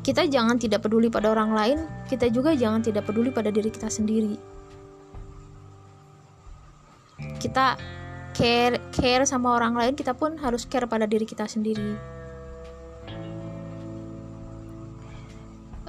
Kita 0.00 0.24
jangan 0.24 0.56
tidak 0.56 0.88
peduli 0.88 1.12
pada 1.12 1.28
orang 1.28 1.52
lain 1.52 1.78
kita 2.08 2.32
juga 2.32 2.56
jangan 2.56 2.80
tidak 2.80 3.04
peduli 3.04 3.28
pada 3.28 3.52
diri 3.52 3.68
kita 3.68 3.92
sendiri. 3.92 4.40
Kita 7.36 7.76
care 8.38 8.78
care 8.94 9.26
sama 9.26 9.58
orang 9.58 9.74
lain 9.74 9.98
kita 9.98 10.14
pun 10.14 10.38
harus 10.38 10.62
care 10.62 10.86
pada 10.86 11.10
diri 11.10 11.26
kita 11.26 11.50
sendiri. 11.50 11.98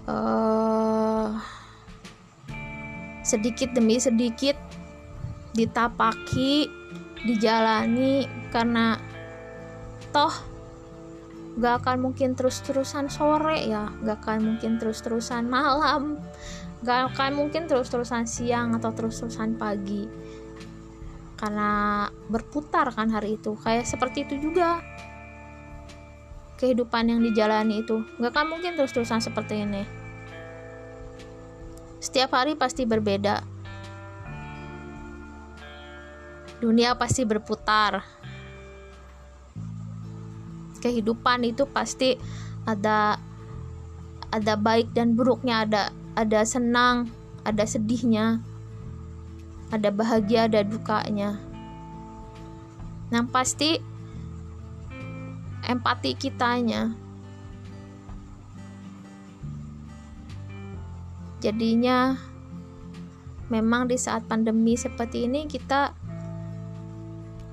Uh, 0.09 1.37
sedikit 3.21 3.69
demi 3.77 4.01
sedikit 4.01 4.57
ditapaki 5.53 6.65
dijalani 7.29 8.25
karena 8.49 8.97
toh 10.09 10.33
gak 11.61 11.85
akan 11.85 12.09
mungkin 12.09 12.33
terus-terusan 12.33 13.11
sore 13.13 13.69
ya 13.69 13.93
gak 14.01 14.25
akan 14.25 14.55
mungkin 14.55 14.81
terus-terusan 14.81 15.45
malam 15.45 16.17
gak 16.81 17.13
akan 17.13 17.35
mungkin 17.35 17.67
terus-terusan 17.69 18.25
siang 18.25 18.73
atau 18.73 18.95
terus-terusan 18.95 19.59
pagi 19.59 20.09
karena 21.39 21.71
berputar 22.27 22.91
kan 22.91 23.07
hari 23.07 23.39
itu. 23.39 23.55
Kayak 23.63 23.87
seperti 23.87 24.27
itu 24.27 24.51
juga 24.51 24.83
kehidupan 26.59 27.07
yang 27.07 27.23
dijalani 27.23 27.87
itu. 27.87 28.03
Nggak 28.19 28.33
kan 28.35 28.45
mungkin 28.51 28.75
terus-terusan 28.75 29.23
seperti 29.23 29.63
ini. 29.63 29.87
Setiap 32.03 32.35
hari 32.35 32.59
pasti 32.59 32.83
berbeda. 32.83 33.39
Dunia 36.59 36.99
pasti 36.99 37.23
berputar. 37.23 38.03
Kehidupan 40.83 41.47
itu 41.47 41.63
pasti 41.63 42.19
ada 42.67 43.15
ada 44.29 44.53
baik 44.59 44.91
dan 44.91 45.15
buruknya 45.15 45.63
ada 45.63 45.83
ada 46.19 46.43
senang 46.43 47.07
ada 47.47 47.63
sedihnya 47.63 48.43
ada 49.69 49.89
bahagia 49.93 50.49
ada 50.49 50.65
dukanya. 50.65 51.37
Yang 53.13 53.27
pasti 53.29 53.71
empati 55.65 56.11
kitanya. 56.17 56.93
Jadinya 61.39 62.17
memang 63.47 63.87
di 63.87 63.95
saat 63.95 64.27
pandemi 64.27 64.75
seperti 64.75 65.25
ini 65.25 65.47
kita 65.47 65.95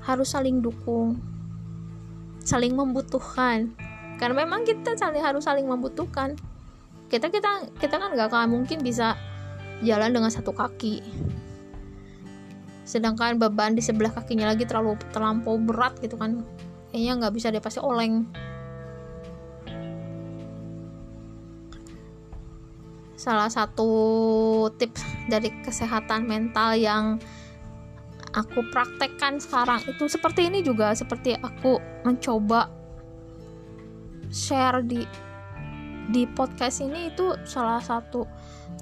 harus 0.05 0.29
saling 0.33 0.61
dukung 0.65 1.21
saling 2.47 2.73
membutuhkan. 2.79 3.75
Karena 4.17 4.47
memang 4.47 4.65
kita 4.65 4.97
saling 4.97 5.21
harus 5.21 5.45
saling 5.45 5.69
membutuhkan. 5.69 6.39
Kita 7.13 7.29
kita 7.29 7.69
kita 7.77 8.01
kan 8.01 8.15
gak 8.17 8.33
akan 8.33 8.51
mungkin 8.51 8.81
bisa 8.81 9.15
jalan 9.85 10.11
dengan 10.11 10.33
satu 10.33 10.57
kaki 10.57 11.05
sedangkan 12.87 13.37
beban 13.43 13.75
di 13.75 13.83
sebelah 13.83 14.15
kakinya 14.15 14.55
lagi 14.55 14.63
terlalu 14.63 14.95
terlampau 15.11 15.59
berat 15.59 15.99
gitu 15.99 16.15
kan. 16.15 16.47
Kayaknya 16.95 17.13
nggak 17.19 17.35
bisa 17.35 17.51
dia 17.51 17.59
pasti 17.59 17.83
oleng. 17.83 18.31
Salah 23.19 23.51
satu 23.51 23.91
tips 24.79 25.03
dari 25.27 25.51
kesehatan 25.67 26.31
mental 26.31 26.79
yang 26.79 27.19
aku 28.39 28.63
praktekkan 28.71 29.43
sekarang 29.43 29.83
itu 29.83 30.07
seperti 30.07 30.47
ini 30.47 30.63
juga. 30.63 30.95
Seperti 30.95 31.35
aku 31.35 31.83
mencoba 32.07 32.71
share 34.31 34.87
di 34.87 35.03
di 36.07 36.23
podcast 36.23 36.87
ini 36.87 37.11
itu 37.11 37.35
salah 37.43 37.83
satu 37.83 38.31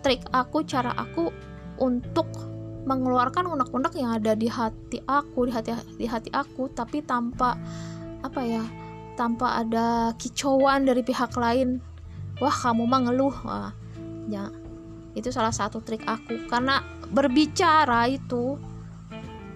trik 0.04 0.20
aku 0.28 0.60
cara 0.68 0.92
aku 0.92 1.32
untuk 1.80 2.28
mengeluarkan 2.84 3.48
unek-unek 3.48 3.96
yang 3.96 4.12
ada 4.12 4.36
di 4.36 4.48
hati 4.48 5.00
aku 5.08 5.48
di 5.48 5.52
hati 5.52 5.72
di 5.96 6.04
hati 6.04 6.28
aku 6.30 6.68
tapi 6.68 7.00
tanpa 7.00 7.56
apa 8.20 8.40
ya 8.44 8.64
tanpa 9.16 9.62
ada 9.62 10.12
kicauan 10.20 10.84
dari 10.84 11.00
pihak 11.00 11.32
lain. 11.38 11.80
Wah 12.42 12.52
kamu 12.52 12.84
mah 12.84 13.00
ngeluh. 13.08 13.36
Wah 13.46 13.72
ya 14.28 14.52
itu 15.16 15.32
salah 15.32 15.54
satu 15.54 15.80
trik 15.80 16.04
aku. 16.04 16.44
Karena 16.50 16.82
berbicara 17.08 18.10
itu 18.10 18.58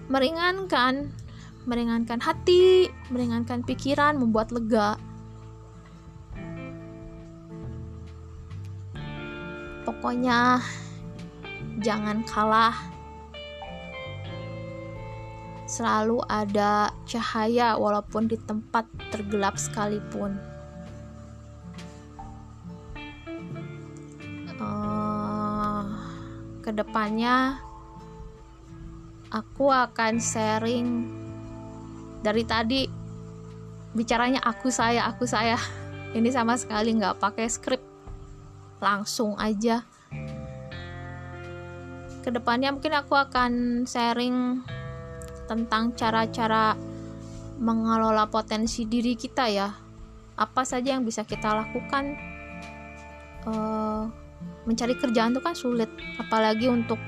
meringankan 0.09 1.13
meringankan 1.69 2.17
hati 2.23 2.89
meringankan 3.13 3.61
pikiran 3.61 4.17
membuat 4.17 4.49
lega. 4.49 4.97
Pokoknya 9.85 10.61
jangan 11.81 12.21
kalah 12.23 12.98
selalu 15.69 16.17
ada 16.25 16.89
cahaya 17.05 17.77
walaupun 17.77 18.25
di 18.25 18.41
tempat 18.41 18.89
tergelap 19.13 19.53
sekalipun. 19.53 20.33
Uh, 24.57 25.85
ke 26.65 26.73
depannya 26.73 27.61
aku 29.29 29.69
akan 29.69 30.17
sharing 30.17 31.05
dari 32.25 32.41
tadi. 32.49 32.89
Bicaranya 33.93 34.41
aku 34.41 34.73
saya 34.73 35.05
aku 35.05 35.29
saya. 35.29 35.61
Ini 36.17 36.33
sama 36.33 36.57
sekali 36.57 36.97
nggak 36.97 37.21
pakai 37.21 37.45
skrip. 37.45 37.81
Langsung 38.81 39.37
aja. 39.37 39.85
Ke 42.25 42.33
depannya 42.33 42.73
mungkin 42.73 42.97
aku 42.97 43.13
akan 43.13 43.85
sharing 43.85 44.65
tentang 45.49 45.97
cara-cara 45.97 46.77
mengelola 47.57 48.29
potensi 48.29 48.85
diri 48.85 49.17
kita 49.17 49.49
ya. 49.49 49.73
Apa 50.37 50.61
saja 50.61 50.93
yang 50.93 51.01
bisa 51.01 51.25
kita 51.25 51.49
lakukan? 51.57 52.13
Uh, 53.49 54.05
mencari 54.69 54.93
kerjaan 54.93 55.33
itu 55.33 55.41
kan 55.41 55.55
sulit 55.57 55.89
apalagi 56.21 56.69
untuk 56.69 57.01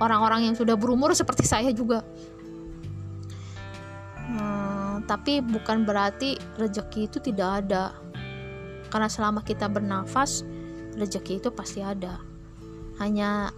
orang-orang 0.00 0.48
yang 0.48 0.56
sudah 0.56 0.72
berumur 0.72 1.12
seperti 1.12 1.44
saya 1.44 1.68
juga. 1.76 2.00
Uh, 4.26 4.98
tapi 5.04 5.44
bukan 5.44 5.84
berarti 5.84 6.40
rezeki 6.56 7.12
itu 7.12 7.18
tidak 7.20 7.66
ada. 7.66 7.92
Karena 8.88 9.12
selama 9.12 9.44
kita 9.44 9.68
bernafas 9.68 10.42
rezeki 10.96 11.44
itu 11.44 11.52
pasti 11.52 11.84
ada. 11.84 12.18
Hanya 12.96 13.52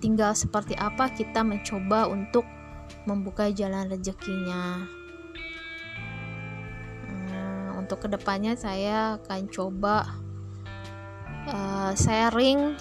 tinggal 0.00 0.32
seperti 0.32 0.74
apa 0.78 1.12
kita 1.12 1.44
mencoba 1.44 2.08
untuk 2.08 2.46
membuka 3.08 3.48
jalan 3.48 3.88
rezekinya. 3.88 4.84
Hmm, 7.08 7.80
untuk 7.80 8.04
ke 8.04 8.08
depannya 8.12 8.52
saya 8.60 9.16
akan 9.16 9.48
coba 9.48 10.04
uh, 11.48 11.92
sharing 11.96 12.76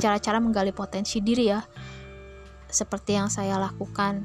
cara-cara 0.00 0.40
menggali 0.40 0.72
potensi 0.72 1.20
diri 1.20 1.52
ya 1.52 1.60
seperti 2.72 3.18
yang 3.18 3.28
saya 3.28 3.60
lakukan 3.60 4.24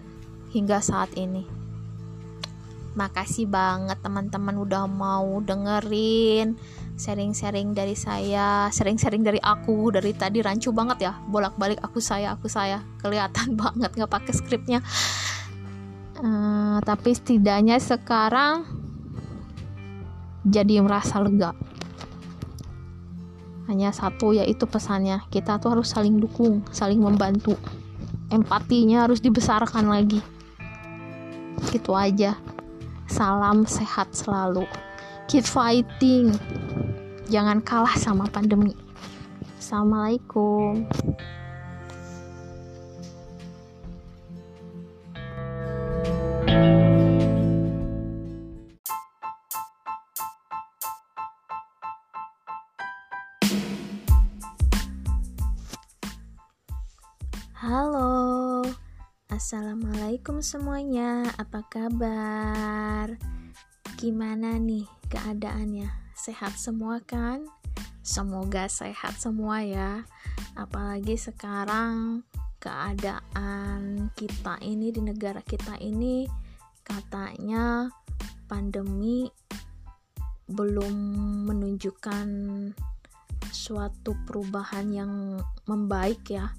hingga 0.55 0.79
saat 0.79 1.11
ini. 1.19 1.43
Makasih 2.95 3.51
banget 3.51 3.99
teman-teman 3.99 4.55
udah 4.55 4.87
mau 4.87 5.43
dengerin 5.43 6.55
sharing-sharing 6.95 7.75
dari 7.75 7.91
saya 7.91 8.71
sharing-sharing 8.71 9.19
dari 9.19 9.35
aku 9.43 9.91
dari 9.91 10.15
tadi 10.15 10.39
rancu 10.39 10.71
banget 10.71 11.11
ya. 11.11 11.13
Bolak-balik 11.27 11.83
aku 11.83 11.99
saya 11.99 12.31
aku 12.31 12.47
saya. 12.47 12.79
Kelihatan 13.03 13.55
banget 13.61 13.91
nggak 13.99 14.07
pakai 14.07 14.31
skripnya 14.31 14.79
uh, 16.25 16.77
tapi 16.81 17.13
setidaknya 17.13 17.77
sekarang 17.77 18.65
jadi 20.45 20.81
merasa 20.81 21.21
lega. 21.21 21.53
Hanya 23.65 23.89
satu 23.89 24.33
yaitu 24.33 24.69
pesannya. 24.69 25.25
Kita 25.33 25.57
tuh 25.57 25.77
harus 25.77 25.89
saling 25.89 26.17
dukung 26.17 26.65
saling 26.69 27.01
membantu. 27.01 27.57
Empatinya 28.29 29.05
harus 29.05 29.21
dibesarkan 29.21 29.89
lagi. 29.89 30.21
Gitu 31.69 31.93
aja. 31.93 32.38
Salam 33.05 33.65
sehat 33.65 34.13
selalu. 34.13 34.65
Keep 35.29 35.45
fighting. 35.45 36.33
Jangan 37.29 37.61
kalah 37.65 37.97
sama 37.97 38.29
pandemi. 38.29 38.77
Assalamualaikum 39.57 40.85
semuanya, 60.45 61.25
apa 61.41 61.65
kabar? 61.65 63.17
Gimana 63.97 64.62
nih 64.62 64.86
keadaannya? 65.10 66.05
sehat 66.13 66.53
semua 66.55 67.01
kan? 67.01 67.49
Semoga 68.05 68.69
sehat 68.69 69.17
semua 69.17 69.65
ya. 69.65 70.05
Apalagi 70.53 71.17
sekarang 71.17 72.21
keadaan 72.62 74.13
kita 74.13 74.62
ini 74.62 74.93
di 74.93 75.01
negara 75.01 75.41
kita 75.41 75.81
ini 75.81 76.29
katanya 76.86 77.89
pandemi 78.45 79.25
belum 80.45 80.93
menunjukkan 81.49 82.27
suatu 83.49 84.13
perubahan 84.29 84.93
yang 84.93 85.41
membaik 85.65 86.21
ya. 86.29 86.53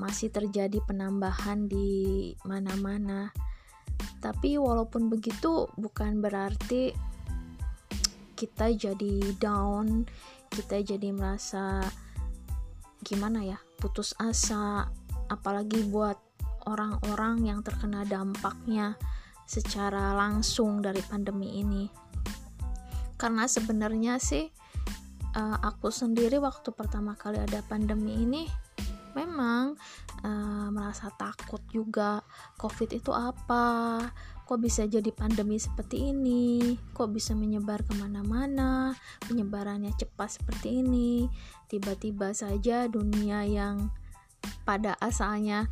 Masih 0.00 0.32
terjadi 0.32 0.80
penambahan 0.88 1.68
di 1.68 2.32
mana-mana. 2.48 3.28
Tapi 4.24 4.56
walaupun 4.56 5.12
begitu 5.12 5.68
bukan 5.76 6.24
berarti 6.24 6.96
kita 8.40 8.72
jadi 8.72 9.36
down 9.36 10.08
kita 10.48 10.80
jadi 10.80 11.12
merasa 11.12 11.84
gimana 13.04 13.44
ya 13.44 13.60
putus 13.76 14.16
asa 14.16 14.88
apalagi 15.28 15.84
buat 15.92 16.16
orang-orang 16.64 17.44
yang 17.44 17.60
terkena 17.60 18.08
dampaknya 18.08 18.96
secara 19.44 20.16
langsung 20.16 20.80
dari 20.80 21.04
pandemi 21.04 21.60
ini 21.60 21.84
karena 23.20 23.44
sebenarnya 23.44 24.16
sih 24.16 24.48
uh, 25.36 25.60
aku 25.60 25.92
sendiri 25.92 26.40
waktu 26.40 26.72
pertama 26.72 27.12
kali 27.20 27.36
ada 27.36 27.60
pandemi 27.68 28.24
ini 28.24 28.48
memang 29.14 29.78
uh, 30.22 30.68
merasa 30.72 31.10
takut 31.14 31.60
juga 31.70 32.22
covid 32.58 32.90
itu 32.94 33.10
apa? 33.14 33.98
Kok 34.50 34.66
bisa 34.66 34.82
jadi 34.82 35.14
pandemi 35.14 35.62
seperti 35.62 36.10
ini? 36.10 36.74
Kok 36.90 37.14
bisa 37.14 37.38
menyebar 37.38 37.86
ke 37.86 37.94
mana-mana? 37.94 38.90
Penyebarannya 39.30 39.94
cepat 39.94 40.42
seperti 40.42 40.82
ini? 40.82 41.30
Tiba-tiba 41.70 42.34
saja 42.34 42.90
dunia 42.90 43.46
yang 43.46 43.94
pada 44.66 44.98
asalnya 44.98 45.70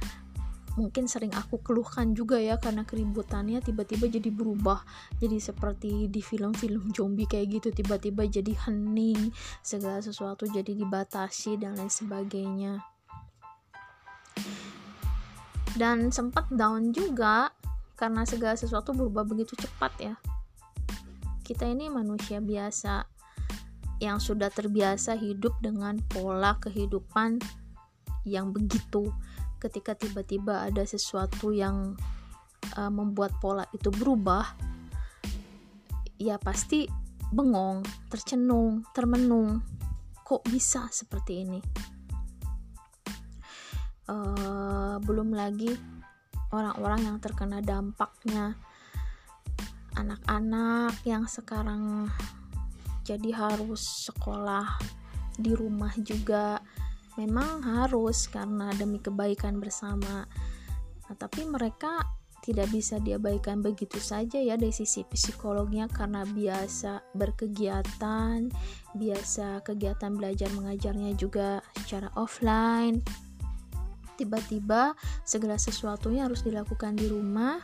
mungkin 0.79 1.11
sering 1.11 1.35
aku 1.35 1.59
keluhkan 1.59 2.15
juga 2.15 2.39
ya 2.39 2.55
karena 2.63 2.87
keributannya 2.87 3.59
tiba-tiba 3.59 4.07
jadi 4.07 4.31
berubah. 4.31 4.87
Jadi 5.19 5.43
seperti 5.43 6.07
di 6.07 6.23
film-film 6.23 6.95
zombie 6.95 7.27
kayak 7.27 7.59
gitu 7.59 7.75
tiba-tiba 7.75 8.31
jadi 8.31 8.55
hening 8.63 9.35
segala 9.59 9.99
sesuatu 9.99 10.47
jadi 10.47 10.71
dibatasi 10.71 11.59
dan 11.59 11.75
lain 11.75 11.91
sebagainya 11.91 12.79
dan 15.79 16.11
sempat 16.11 16.51
down 16.51 16.91
juga 16.91 17.55
karena 17.95 18.27
segala 18.27 18.59
sesuatu 18.59 18.91
berubah 18.95 19.27
begitu 19.27 19.55
cepat 19.59 19.93
ya. 20.03 20.15
Kita 21.47 21.65
ini 21.65 21.87
manusia 21.91 22.43
biasa 22.43 23.07
yang 23.99 24.23
sudah 24.23 24.51
terbiasa 24.51 25.19
hidup 25.19 25.59
dengan 25.63 25.99
pola 26.07 26.59
kehidupan 26.63 27.43
yang 28.27 28.55
begitu. 28.55 29.11
Ketika 29.59 29.99
tiba-tiba 29.99 30.67
ada 30.67 30.87
sesuatu 30.87 31.51
yang 31.51 31.99
uh, 32.79 32.93
membuat 32.93 33.35
pola 33.43 33.67
itu 33.75 33.91
berubah 33.91 34.47
ya 36.19 36.39
pasti 36.39 36.87
bengong, 37.35 37.83
tercenung, 38.11 38.87
termenung. 38.95 39.63
Kok 40.23 40.47
bisa 40.47 40.87
seperti 40.93 41.43
ini 41.43 41.89
uh, 44.09 44.97
belum 45.05 45.37
lagi 45.37 45.77
orang-orang 46.53 47.13
yang 47.13 47.19
terkena 47.21 47.61
dampaknya. 47.61 48.57
Anak-anak 49.99 50.95
yang 51.03 51.27
sekarang 51.27 52.07
jadi 53.03 53.31
harus 53.35 54.09
sekolah 54.09 54.79
di 55.39 55.55
rumah 55.55 55.91
juga 55.99 56.61
memang 57.19 57.67
harus 57.67 58.31
karena 58.31 58.71
demi 58.75 59.03
kebaikan 59.03 59.59
bersama. 59.59 60.23
Nah, 61.09 61.17
tapi 61.19 61.43
mereka 61.49 62.05
tidak 62.49 62.71
bisa 62.71 63.03
diabaikan 63.03 63.61
begitu 63.61 63.99
saja 63.99 64.39
ya 64.39 64.55
dari 64.55 64.71
sisi 64.71 65.03
psikolognya 65.05 65.91
karena 65.91 66.23
biasa 66.23 67.13
berkegiatan 67.13 68.49
biasa 68.95 69.61
kegiatan 69.67 70.15
belajar 70.15 70.49
mengajarnya 70.55 71.13
juga 71.19 71.61
secara 71.83 72.09
offline 72.15 73.03
tiba-tiba 74.19 74.99
segala 75.23 75.55
sesuatunya 75.55 76.27
harus 76.27 76.43
dilakukan 76.43 76.99
di 76.99 77.07
rumah 77.07 77.63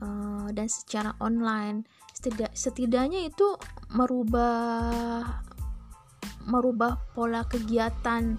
uh, 0.00 0.48
dan 0.50 0.66
secara 0.66 1.12
online. 1.20 1.84
Setidak, 2.10 2.52
setidaknya 2.56 3.28
itu 3.28 3.54
merubah 3.92 5.22
merubah 6.48 6.96
pola 7.12 7.44
kegiatan 7.44 8.34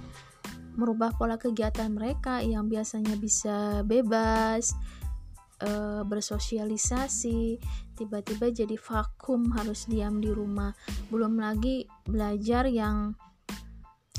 merubah 0.75 1.13
pola 1.15 1.35
kegiatan 1.37 1.91
mereka 1.91 2.41
yang 2.41 2.65
biasanya 2.65 3.15
bisa 3.19 3.83
bebas 3.83 4.73
uh, 5.61 6.01
bersosialisasi 6.07 7.59
tiba-tiba 7.95 8.49
jadi 8.49 8.75
vakum 8.79 9.53
harus 9.53 9.85
diam 9.85 10.17
di 10.17 10.33
rumah. 10.33 10.73
Belum 11.13 11.37
lagi 11.37 11.85
belajar 12.07 12.65
yang 12.65 13.13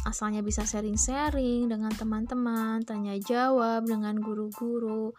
asalnya 0.03 0.43
bisa 0.43 0.67
sharing-sharing 0.67 1.71
dengan 1.71 1.95
teman-teman, 1.95 2.83
tanya 2.83 3.15
jawab 3.23 3.87
dengan 3.87 4.19
guru-guru. 4.19 5.15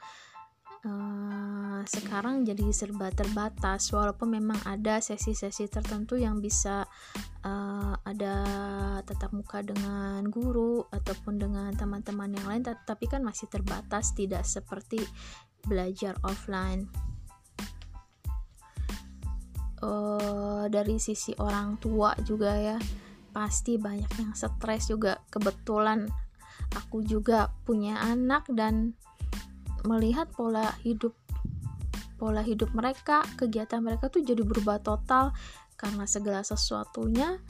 Uh, 0.83 1.79
sekarang 1.87 2.43
jadi 2.43 2.67
serba 2.75 3.07
terbatas, 3.15 3.87
walaupun 3.95 4.35
memang 4.35 4.59
ada 4.67 4.99
sesi-sesi 4.99 5.71
tertentu 5.71 6.19
yang 6.19 6.43
bisa 6.43 6.83
uh, 7.47 7.95
ada 8.03 8.35
tetap 9.07 9.31
muka 9.31 9.63
dengan 9.63 10.27
guru 10.27 10.83
ataupun 10.91 11.39
dengan 11.39 11.71
teman-teman 11.71 12.35
yang 12.35 12.47
lain, 12.51 12.63
tapi 12.67 13.07
kan 13.07 13.23
masih 13.23 13.47
terbatas, 13.47 14.11
tidak 14.11 14.43
seperti 14.43 14.99
belajar 15.63 16.19
offline. 16.27 16.91
Uh, 19.79 20.67
dari 20.67 20.99
sisi 20.99 21.31
orang 21.39 21.75
tua 21.79 22.15
juga 22.23 22.55
ya 22.55 22.79
pasti 23.33 23.81
banyak 23.81 24.07
yang 24.21 24.31
stres 24.37 24.87
juga. 24.87 25.19
Kebetulan 25.33 26.05
aku 26.77 27.01
juga 27.01 27.49
punya 27.65 27.97
anak 27.99 28.45
dan 28.53 28.93
melihat 29.83 30.31
pola 30.31 30.71
hidup 30.85 31.11
pola 32.15 32.39
hidup 32.39 32.71
mereka 32.71 33.25
kegiatan 33.35 33.83
mereka 33.83 34.07
tuh 34.07 34.23
jadi 34.23 34.39
berubah 34.47 34.79
total 34.79 35.35
karena 35.75 36.07
segala 36.07 36.45
sesuatunya 36.45 37.41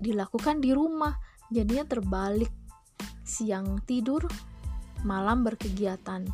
dilakukan 0.00 0.62
di 0.62 0.72
rumah. 0.72 1.18
Jadinya 1.52 1.84
terbalik 1.86 2.50
siang 3.26 3.82
tidur 3.84 4.24
malam 5.04 5.44
berkegiatan. 5.44 6.24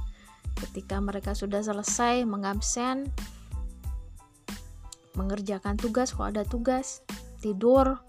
Ketika 0.52 1.00
mereka 1.02 1.34
sudah 1.34 1.64
selesai 1.64 2.22
mengabsen 2.28 3.10
mengerjakan 5.16 5.76
tugas 5.76 6.14
kalau 6.16 6.32
ada 6.32 6.44
tugas 6.46 7.04
tidur 7.44 8.00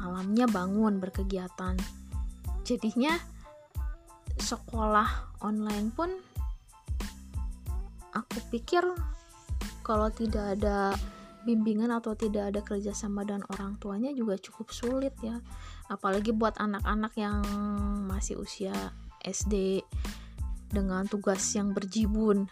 malamnya 0.00 0.48
bangun 0.48 0.96
berkegiatan. 0.96 1.76
Jadinya 2.64 3.12
sekolah 4.40 5.36
online 5.44 5.92
pun 5.92 6.10
aku 8.16 8.38
pikir 8.48 8.82
kalau 9.84 10.08
tidak 10.08 10.56
ada 10.56 10.96
bimbingan 11.44 11.92
atau 11.92 12.12
tidak 12.16 12.52
ada 12.52 12.60
kerjasama 12.60 13.24
dan 13.24 13.44
orang 13.52 13.76
tuanya 13.80 14.12
juga 14.16 14.40
cukup 14.40 14.72
sulit 14.72 15.14
ya. 15.20 15.40
Apalagi 15.92 16.32
buat 16.32 16.56
anak-anak 16.56 17.12
yang 17.20 17.40
masih 18.08 18.40
usia 18.40 18.72
SD 19.20 19.84
dengan 20.70 21.04
tugas 21.10 21.42
yang 21.52 21.74
berjibun. 21.74 22.46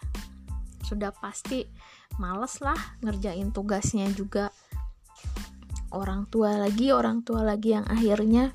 Sudah 0.83 1.13
pasti 1.13 1.65
males 2.17 2.59
lah 2.59 2.77
ngerjain 3.05 3.53
tugasnya 3.53 4.09
juga 4.11 4.51
orang 5.89 6.29
tua 6.29 6.57
lagi 6.57 6.93
orang 6.93 7.25
tua 7.25 7.41
lagi 7.41 7.73
yang 7.73 7.85
akhirnya 7.89 8.53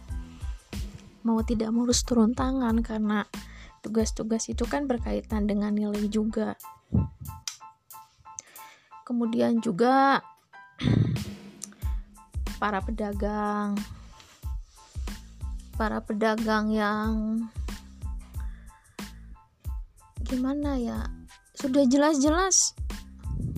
mau 1.25 1.41
tidak 1.41 1.73
mulus 1.73 2.05
turun 2.05 2.37
tangan 2.37 2.85
karena 2.85 3.25
tugas-tugas 3.81 4.49
itu 4.49 4.65
kan 4.65 4.85
berkaitan 4.85 5.49
dengan 5.49 5.73
nilai 5.73 6.09
juga. 6.09 6.57
Kemudian 9.05 9.61
juga 9.61 10.25
para 12.61 12.81
pedagang 12.81 13.77
para 15.75 15.99
pedagang 16.01 16.71
yang 16.71 17.13
gimana 20.23 20.79
ya 20.79 21.05
sudah 21.59 21.83
jelas-jelas 21.91 22.79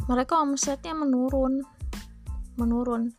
mereka 0.09 0.41
omsetnya 0.41 0.97
menurun 0.97 1.61
menurun 2.57 3.13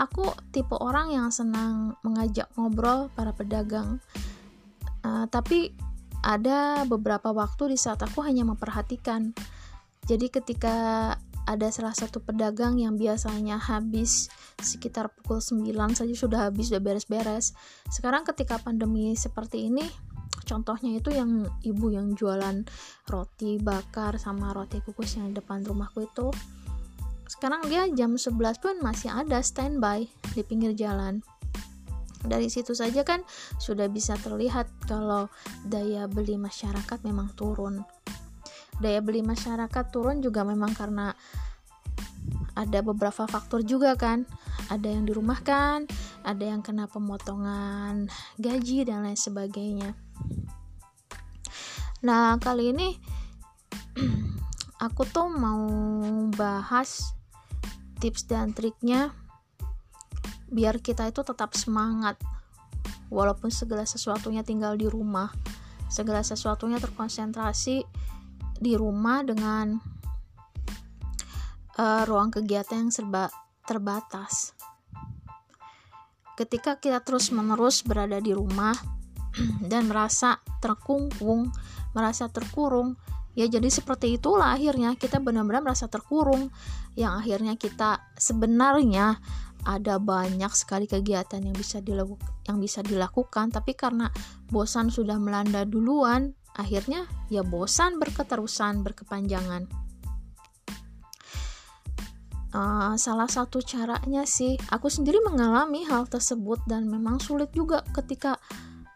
aku 0.00 0.32
tipe 0.54 0.72
orang 0.72 1.12
yang 1.12 1.28
senang 1.28 1.98
mengajak 2.00 2.48
ngobrol 2.56 3.12
para 3.12 3.36
pedagang 3.36 4.00
uh, 5.04 5.28
tapi 5.28 5.76
ada 6.24 6.88
beberapa 6.88 7.30
waktu 7.30 7.76
di 7.76 7.78
saat 7.78 8.00
aku 8.00 8.24
hanya 8.24 8.48
memperhatikan 8.48 9.36
jadi 10.06 10.32
ketika 10.32 10.74
ada 11.46 11.70
salah 11.70 11.94
satu 11.94 12.18
pedagang 12.18 12.78
yang 12.82 12.98
biasanya 12.98 13.58
habis 13.58 14.26
sekitar 14.58 15.14
pukul 15.14 15.38
9 15.38 15.62
saja 15.94 16.14
sudah 16.14 16.50
habis 16.50 16.74
sudah 16.74 16.82
beres-beres. 16.82 17.54
Sekarang 17.86 18.26
ketika 18.26 18.58
pandemi 18.58 19.14
seperti 19.14 19.70
ini, 19.70 19.86
contohnya 20.42 20.98
itu 20.98 21.14
yang 21.14 21.46
ibu 21.62 21.94
yang 21.94 22.18
jualan 22.18 22.66
roti 23.06 23.62
bakar 23.62 24.18
sama 24.18 24.50
roti 24.50 24.82
kukus 24.82 25.18
yang 25.18 25.30
depan 25.30 25.62
rumahku 25.62 26.06
itu 26.06 26.34
sekarang 27.36 27.68
dia 27.68 27.84
jam 27.92 28.16
11 28.16 28.32
pun 28.58 28.74
masih 28.80 29.12
ada 29.12 29.44
standby 29.44 30.08
di 30.32 30.42
pinggir 30.42 30.72
jalan. 30.72 31.20
Dari 32.26 32.50
situ 32.50 32.74
saja 32.74 33.06
kan 33.06 33.22
sudah 33.60 33.86
bisa 33.86 34.18
terlihat 34.18 34.66
kalau 34.88 35.30
daya 35.62 36.10
beli 36.10 36.34
masyarakat 36.40 36.98
memang 37.06 37.30
turun. 37.38 37.84
Daya 38.82 38.98
beli 39.04 39.22
masyarakat 39.22 39.84
turun 39.94 40.24
juga 40.24 40.42
memang 40.42 40.74
karena 40.74 41.14
ada 42.56 42.80
beberapa 42.82 43.28
faktor 43.28 43.62
juga 43.62 43.94
kan. 43.94 44.26
Ada 44.66 44.90
yang 44.90 45.06
dirumahkan 45.06 45.86
ada 46.26 46.42
yang 46.42 46.58
kena 46.58 46.90
pemotongan 46.90 48.10
gaji 48.34 48.82
dan 48.82 49.06
lain 49.06 49.14
sebagainya. 49.14 49.94
Nah 52.02 52.34
kali 52.42 52.74
ini 52.74 52.98
aku 54.86 55.06
tuh 55.06 55.30
mau 55.30 55.62
bahas 56.34 57.15
tips 57.98 58.28
dan 58.28 58.52
triknya 58.52 59.12
biar 60.46 60.78
kita 60.78 61.10
itu 61.10 61.26
tetap 61.26 61.56
semangat 61.58 62.20
walaupun 63.10 63.50
segala 63.50 63.82
sesuatunya 63.82 64.46
tinggal 64.46 64.78
di 64.78 64.86
rumah 64.86 65.32
segala 65.86 66.22
sesuatunya 66.22 66.82
terkonsentrasi 66.82 67.86
di 68.58 68.72
rumah 68.74 69.22
dengan 69.22 69.78
uh, 71.78 72.02
ruang 72.08 72.32
kegiatan 72.32 72.88
yang 72.88 72.92
serba 72.92 73.30
terbatas. 73.66 74.56
Ketika 76.36 76.76
kita 76.76 77.00
terus-menerus 77.00 77.80
berada 77.84 78.20
di 78.20 78.36
rumah 78.36 78.76
dan 79.72 79.88
merasa 79.88 80.40
terkungkung, 80.60 81.48
merasa 81.96 82.28
terkurung, 82.28 82.96
ya 83.36 83.46
jadi 83.46 83.68
seperti 83.68 84.16
itulah 84.16 84.56
akhirnya 84.56 84.96
kita 84.96 85.20
benar-benar 85.20 85.60
merasa 85.60 85.86
terkurung 85.86 86.48
yang 86.96 87.20
akhirnya 87.20 87.54
kita 87.60 88.00
sebenarnya 88.16 89.20
ada 89.66 89.98
banyak 89.98 90.54
sekali 90.54 90.86
kegiatan 90.86 91.42
yang 91.42 91.52
bisa 91.58 91.82
dilakukan 91.82 92.30
yang 92.46 92.62
bisa 92.62 92.80
dilakukan. 92.86 93.50
Tapi 93.50 93.74
karena 93.74 94.06
bosan 94.48 94.88
sudah 94.88 95.18
melanda 95.18 95.66
duluan 95.66 96.30
akhirnya 96.54 97.04
ya 97.28 97.42
bosan 97.42 97.98
berketerusan 97.98 98.86
berkepanjangan. 98.86 99.66
Uh, 102.56 102.96
salah 102.96 103.28
satu 103.28 103.60
caranya 103.60 104.24
sih 104.24 104.56
aku 104.72 104.88
sendiri 104.88 105.20
mengalami 105.20 105.84
hal 105.84 106.08
tersebut 106.08 106.62
dan 106.64 106.88
memang 106.88 107.20
sulit 107.20 107.52
juga 107.52 107.84
ketika 107.92 108.40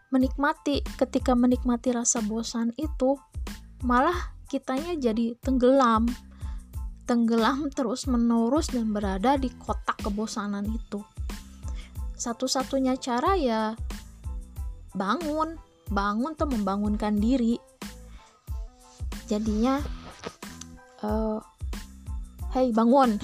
menikmati 0.09 0.81
ketika 0.97 1.37
menikmati 1.37 1.93
rasa 1.93 2.25
bosan 2.25 2.73
itu 2.81 3.21
malah 3.81 4.33
kitanya 4.45 4.93
jadi 4.97 5.37
tenggelam. 5.41 6.05
Tenggelam 7.09 7.67
terus 7.73 8.05
menerus 8.07 8.71
dan 8.71 8.93
berada 8.93 9.35
di 9.35 9.49
kotak 9.51 9.99
kebosanan 10.05 10.63
itu. 10.69 11.01
Satu-satunya 12.15 12.95
cara 13.01 13.35
ya 13.35 13.73
bangun. 14.93 15.57
Bangun 15.91 16.37
tuh 16.37 16.47
membangunkan 16.47 17.19
diri. 17.19 17.59
Jadinya 19.27 19.81
uh, 21.03 21.41
hey 22.55 22.71
bangun. 22.71 23.17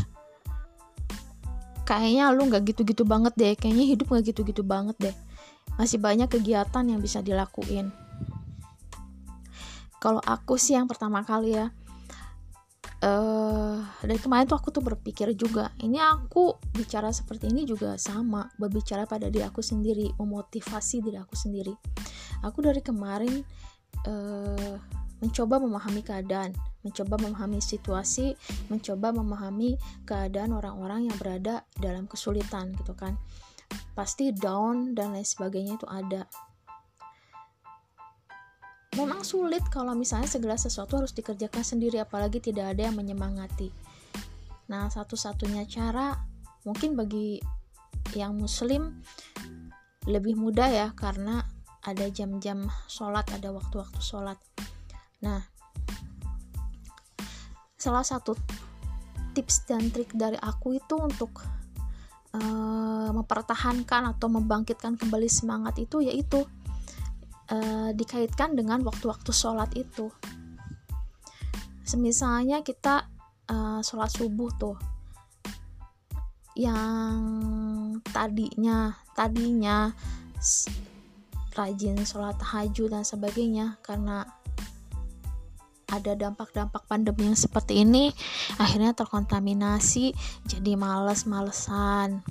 Kayaknya 1.87 2.35
lu 2.35 2.51
nggak 2.51 2.75
gitu-gitu 2.75 3.07
banget 3.07 3.33
deh. 3.39 3.53
Kayaknya 3.55 3.85
hidup 3.95 4.07
nggak 4.11 4.25
gitu-gitu 4.35 4.63
banget 4.67 4.97
deh. 4.99 5.15
Masih 5.79 6.01
banyak 6.01 6.27
kegiatan 6.27 6.83
yang 6.83 6.99
bisa 6.99 7.23
dilakuin 7.23 7.93
kalau 9.97 10.21
aku 10.21 10.55
sih 10.59 10.77
yang 10.77 10.85
pertama 10.85 11.25
kali 11.25 11.57
ya 11.57 11.73
uh, 13.03 13.77
dari 14.01 14.17
kemarin 14.17 14.49
tuh 14.49 14.57
aku 14.57 14.69
tuh 14.73 14.81
berpikir 14.81 15.33
juga 15.37 15.73
ini 15.83 16.01
aku 16.01 16.57
bicara 16.73 17.13
seperti 17.13 17.51
ini 17.51 17.67
juga 17.67 17.97
sama 17.99 18.49
berbicara 18.57 19.05
pada 19.05 19.29
diri 19.29 19.45
aku 19.45 19.61
sendiri 19.61 20.09
memotivasi 20.17 21.03
diri 21.03 21.17
aku 21.19 21.35
sendiri. 21.37 21.73
Aku 22.45 22.61
dari 22.61 22.81
kemarin 22.81 23.41
uh, 24.05 24.75
mencoba 25.17 25.57
memahami 25.57 26.01
keadaan 26.05 26.53
mencoba 26.85 27.17
memahami 27.17 27.57
situasi 27.57 28.37
mencoba 28.69 29.09
memahami 29.09 29.75
keadaan 30.05 30.53
orang-orang 30.53 31.09
yang 31.09 31.17
berada 31.17 31.65
dalam 31.81 32.05
kesulitan 32.05 32.73
gitu 32.77 32.93
kan. 32.93 33.17
Pasti 33.97 34.31
down 34.31 34.93
dan 34.93 35.17
lain 35.17 35.25
sebagainya 35.25 35.75
itu 35.75 35.87
ada 35.89 36.29
memang 38.97 39.21
sulit 39.21 39.61
kalau 39.69 39.93
misalnya 39.93 40.25
segala 40.25 40.57
sesuatu 40.57 40.97
harus 40.97 41.13
dikerjakan 41.13 41.61
sendiri 41.61 42.01
apalagi 42.01 42.41
tidak 42.41 42.73
ada 42.73 42.89
yang 42.89 42.97
menyemangati. 42.97 43.69
Nah 44.73 44.89
satu-satunya 44.89 45.69
cara 45.69 46.17
mungkin 46.65 46.97
bagi 46.97 47.37
yang 48.17 48.33
muslim 48.33 48.99
lebih 50.09 50.33
mudah 50.33 50.67
ya 50.67 50.87
karena 50.97 51.45
ada 51.85 52.09
jam-jam 52.09 52.65
sholat 52.89 53.23
ada 53.31 53.53
waktu-waktu 53.53 54.01
sholat. 54.01 54.41
Nah 55.21 55.45
salah 57.77 58.01
satu 58.03 58.33
tips 59.37 59.69
dan 59.69 59.93
trik 59.93 60.09
dari 60.17 60.35
aku 60.41 60.73
itu 60.73 60.97
untuk 60.97 61.45
uh, 62.33 63.09
mempertahankan 63.13 64.17
atau 64.17 64.27
membangkitkan 64.27 64.97
kembali 64.97 65.29
semangat 65.29 65.77
itu 65.77 66.01
yaitu 66.01 66.49
uh, 67.51 67.89
dikaitkan 67.95 68.55
dengan 68.55 68.83
waktu-waktu 68.83 69.31
sholat 69.31 69.71
itu. 69.75 70.11
Semisalnya 71.87 72.63
kita 72.63 73.07
uh, 73.47 73.79
sholat 73.79 74.11
subuh 74.11 74.51
tuh 74.59 74.77
yang 76.57 77.21
tadinya 78.09 78.97
tadinya 79.13 79.93
rajin 81.53 82.01
sholat 82.01 82.33
tahajud 82.41 82.89
dan 82.89 83.05
sebagainya 83.05 83.77
karena 83.85 84.25
ada 85.87 86.17
dampak-dampak 86.17 86.83
pandemi 86.89 87.31
yang 87.31 87.39
seperti 87.39 87.85
ini 87.85 88.11
akhirnya 88.59 88.91
terkontaminasi 88.97 90.11
jadi 90.49 90.75
males-malesan 90.75 92.25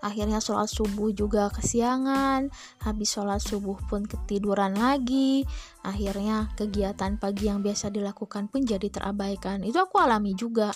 akhirnya 0.00 0.40
sholat 0.40 0.68
subuh 0.68 1.12
juga 1.12 1.52
kesiangan 1.52 2.48
habis 2.84 3.08
sholat 3.12 3.40
subuh 3.40 3.76
pun 3.88 4.04
ketiduran 4.04 4.76
lagi. 4.76 5.44
Akhirnya 5.84 6.48
kegiatan 6.56 7.20
pagi 7.20 7.48
yang 7.48 7.60
biasa 7.60 7.92
dilakukan 7.92 8.48
pun 8.48 8.64
jadi 8.64 8.88
terabaikan. 8.88 9.64
Itu 9.64 9.80
aku 9.84 10.00
alami 10.00 10.32
juga. 10.36 10.72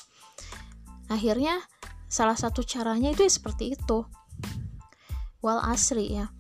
Akhirnya 1.09 1.61
salah 2.09 2.37
satu 2.37 2.65
caranya 2.65 3.13
itu 3.13 3.25
ya 3.25 3.33
seperti 3.33 3.77
itu. 3.77 4.05
Wal 5.45 5.61
asri 5.61 6.17
ya. 6.17 6.33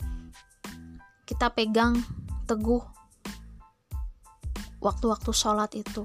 Kita 1.24 1.52
pegang 1.52 1.96
teguh 2.44 2.84
waktu-waktu 4.84 5.32
sholat 5.32 5.72
itu. 5.72 6.04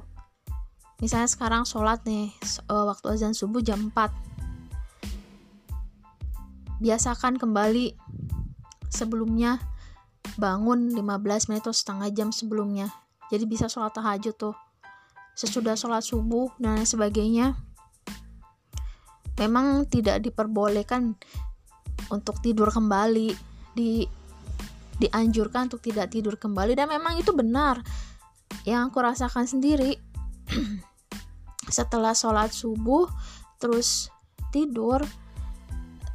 Misalnya 0.99 1.31
sekarang 1.31 1.63
sholat 1.63 2.03
nih 2.03 2.31
uh, 2.67 2.87
waktu 2.87 3.15
azan 3.15 3.31
subuh 3.31 3.63
jam 3.63 3.91
4 3.91 4.28
biasakan 6.79 7.35
kembali 7.35 7.95
sebelumnya 8.87 9.59
bangun 10.39 10.95
15 10.95 11.51
menit 11.51 11.63
atau 11.67 11.75
setengah 11.75 12.09
jam 12.11 12.29
sebelumnya. 12.31 12.87
Jadi 13.29 13.45
bisa 13.45 13.67
sholat 13.69 13.93
tahajud 13.93 14.35
tuh. 14.35 14.55
Sesudah 15.35 15.75
sholat 15.75 16.03
subuh 16.03 16.51
dan 16.59 16.83
sebagainya. 16.83 17.55
Memang 19.39 19.87
tidak 19.87 20.19
diperbolehkan 20.19 21.15
untuk 22.11 22.35
tidur 22.43 22.67
kembali 22.67 23.31
di 23.75 24.03
dianjurkan 24.99 25.71
untuk 25.71 25.79
tidak 25.79 26.11
tidur 26.11 26.35
kembali. 26.35 26.75
Dan 26.75 26.91
memang 26.91 27.15
itu 27.15 27.31
benar. 27.31 27.79
Yang 28.67 28.91
aku 28.91 28.97
rasakan 28.99 29.45
sendiri 29.47 29.95
setelah 31.69 32.11
sholat 32.17 32.51
subuh 32.51 33.07
terus 33.61 34.09
tidur 34.49 35.05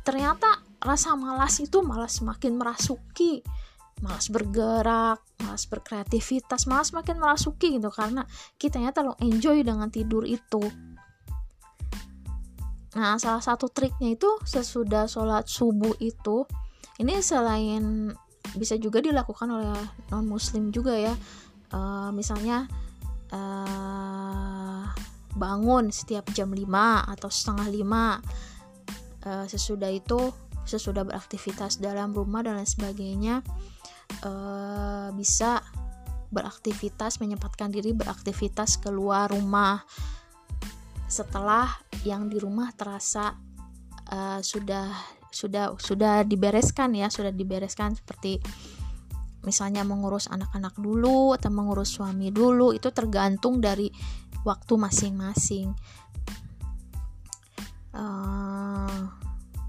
ternyata 0.04 0.62
rasa 0.84 1.16
malas 1.16 1.58
itu 1.64 1.80
malah 1.80 2.12
semakin 2.12 2.60
merasuki 2.60 3.40
malas 4.02 4.26
bergerak, 4.28 5.22
malas 5.40 5.64
berkreativitas, 5.70 6.66
malas 6.66 6.90
semakin 6.90 7.20
merasuki 7.20 7.78
gitu 7.78 7.88
karena 7.88 8.26
kitanya 8.58 8.90
terlalu 8.90 9.14
enjoy 9.22 9.62
dengan 9.62 9.88
tidur 9.92 10.26
itu. 10.26 10.60
Nah, 12.94 13.18
salah 13.18 13.42
satu 13.42 13.70
triknya 13.70 14.14
itu 14.14 14.30
sesudah 14.46 15.10
sholat 15.10 15.50
subuh 15.50 15.98
itu, 15.98 16.46
ini 17.02 17.18
selain 17.22 18.14
bisa 18.54 18.78
juga 18.78 19.02
dilakukan 19.02 19.50
oleh 19.50 19.74
non 20.14 20.30
muslim 20.30 20.70
juga 20.70 20.94
ya, 20.94 21.14
uh, 21.74 22.14
misalnya 22.14 22.70
uh, 23.34 24.86
bangun 25.34 25.90
setiap 25.90 26.30
jam 26.30 26.54
5 26.54 26.62
atau 27.18 27.26
setengah 27.26 27.66
5 27.66 28.53
uh, 29.26 29.46
sesudah 29.48 29.90
itu 29.90 30.32
sesudah 30.64 31.04
beraktivitas 31.04 31.76
dalam 31.76 32.16
rumah 32.16 32.40
dan 32.40 32.56
lain 32.56 32.68
sebagainya 32.68 33.44
uh, 34.24 35.12
bisa 35.12 35.60
beraktivitas 36.32 37.20
menyempatkan 37.20 37.70
diri 37.70 37.94
beraktivitas 37.94 38.80
keluar 38.80 39.30
rumah. 39.30 39.84
Setelah 41.06 41.68
yang 42.02 42.26
di 42.26 42.40
rumah 42.40 42.72
terasa 42.74 43.36
uh, 44.10 44.40
sudah 44.40 44.90
sudah 45.34 45.74
sudah 45.78 46.22
dibereskan 46.22 46.94
ya 46.94 47.10
sudah 47.10 47.34
dibereskan 47.34 47.98
seperti 47.98 48.38
misalnya 49.42 49.82
mengurus 49.82 50.30
anak-anak 50.30 50.78
dulu 50.78 51.34
atau 51.34 51.50
mengurus 51.50 51.98
suami 51.98 52.30
dulu 52.30 52.70
itu 52.70 52.88
tergantung 52.94 53.58
dari 53.58 53.90
waktu 54.46 54.78
masing-masing 54.78 55.74
uh, 57.94 59.00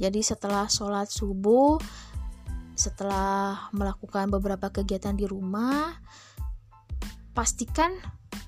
jadi 0.01 0.19
setelah 0.19 0.67
sholat 0.67 1.07
subuh 1.07 1.79
setelah 2.75 3.71
melakukan 3.71 4.27
beberapa 4.27 4.67
kegiatan 4.67 5.15
di 5.15 5.23
rumah 5.23 5.95
pastikan 7.31 7.95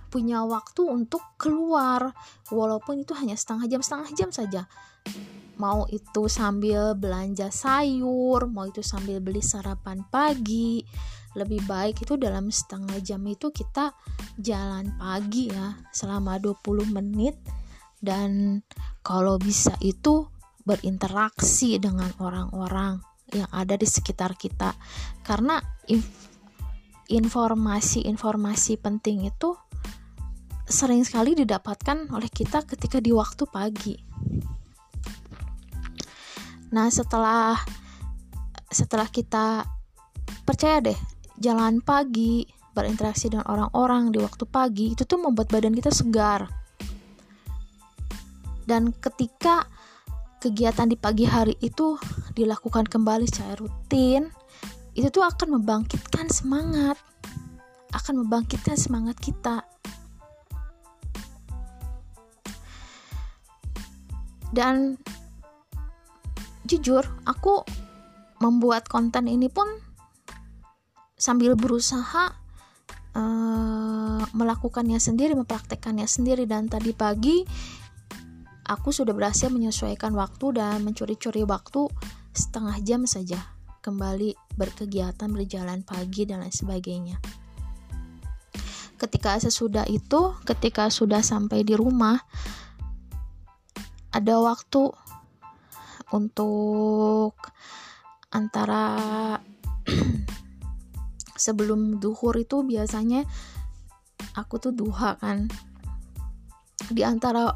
punya 0.08 0.44
waktu 0.44 0.84
untuk 0.88 1.24
keluar. 1.40 2.12
Walaupun 2.52 3.04
itu 3.04 3.16
hanya 3.16 3.36
setengah 3.40 3.68
jam 3.68 3.82
setengah 3.84 4.10
jam 4.16 4.30
saja. 4.32 4.62
Mau 5.58 5.88
itu 5.90 6.30
sambil 6.30 6.94
belanja 6.94 7.50
sayur 7.50 8.46
mau 8.46 8.70
itu 8.70 8.86
sambil 8.86 9.18
beli 9.18 9.42
sarapan 9.42 10.06
pagi 10.06 10.86
lebih 11.34 11.66
baik 11.66 12.02
itu 12.02 12.14
dalam 12.18 12.50
setengah 12.50 12.98
jam 13.02 13.22
itu 13.26 13.50
kita 13.50 13.94
jalan 14.38 14.94
pagi 15.02 15.50
ya 15.50 15.78
selama 15.94 16.38
20 16.42 16.94
menit 16.94 17.38
dan 18.04 18.62
kalau 19.02 19.42
bisa 19.42 19.74
itu 19.82 20.30
berinteraksi 20.68 21.80
dengan 21.80 22.12
orang-orang 22.20 23.00
yang 23.32 23.48
ada 23.52 23.76
di 23.76 23.88
sekitar 23.88 24.36
kita 24.36 24.76
karena 25.24 25.60
informasi-informasi 27.08 28.80
penting 28.80 29.28
itu 29.28 29.56
sering 30.68 31.08
sekali 31.08 31.32
didapatkan 31.32 32.12
oleh 32.12 32.28
kita 32.28 32.68
ketika 32.68 33.00
di 33.00 33.16
waktu 33.16 33.48
pagi. 33.48 33.96
Nah, 36.76 36.92
setelah 36.92 37.56
setelah 38.68 39.08
kita 39.08 39.64
percaya 40.44 40.84
deh, 40.84 41.00
jalan 41.40 41.80
pagi, 41.80 42.44
berinteraksi 42.76 43.32
dengan 43.32 43.48
orang-orang 43.48 44.12
di 44.12 44.20
waktu 44.20 44.44
pagi 44.44 44.92
itu 44.92 45.08
tuh 45.08 45.24
membuat 45.24 45.48
badan 45.48 45.72
kita 45.72 45.96
segar. 45.96 46.52
Dan 48.68 48.92
ketika 48.92 49.64
kegiatan 50.44 50.92
di 50.92 51.00
pagi 51.00 51.24
hari 51.24 51.56
itu 51.64 51.96
dilakukan 52.36 52.86
kembali 52.86 53.24
secara 53.26 53.56
rutin, 53.56 54.28
itu 54.94 55.08
tuh 55.08 55.24
akan 55.24 55.62
membangkitkan 55.62 56.28
semangat, 56.28 57.00
akan 57.96 58.28
membangkitkan 58.28 58.76
semangat 58.76 59.16
kita. 59.24 59.64
Dan 64.52 65.00
jujur, 66.68 67.08
aku 67.24 67.64
membuat 68.44 68.92
konten 68.92 69.32
ini 69.32 69.48
pun 69.48 69.68
sambil 71.18 71.58
berusaha 71.58 72.36
uh, 73.18 74.22
melakukannya 74.34 74.98
sendiri, 75.02 75.34
mempraktekannya 75.34 76.06
sendiri. 76.06 76.46
Dan 76.46 76.70
tadi 76.70 76.94
pagi 76.94 77.44
aku 78.68 78.92
sudah 78.92 79.16
berhasil 79.16 79.48
menyesuaikan 79.48 80.12
waktu 80.14 80.60
dan 80.60 80.84
mencuri-curi 80.84 81.48
waktu 81.48 81.88
setengah 82.36 82.78
jam 82.84 83.08
saja 83.08 83.40
kembali 83.80 84.36
berkegiatan 84.60 85.32
berjalan 85.32 85.82
pagi 85.88 86.28
dan 86.28 86.44
lain 86.44 86.52
sebagainya. 86.52 87.18
Ketika 89.00 89.40
sesudah 89.40 89.88
itu, 89.88 90.36
ketika 90.44 90.92
sudah 90.92 91.24
sampai 91.24 91.64
di 91.64 91.78
rumah, 91.80 92.20
ada 94.12 94.36
waktu 94.44 94.92
untuk 96.12 97.38
antara 98.34 98.84
sebelum 101.48 102.02
duhur 102.02 102.36
itu 102.36 102.66
biasanya 102.66 103.24
aku 104.36 104.58
tuh 104.60 104.74
duha 104.74 105.16
kan 105.22 105.48
di 106.90 107.04
antara 107.04 107.52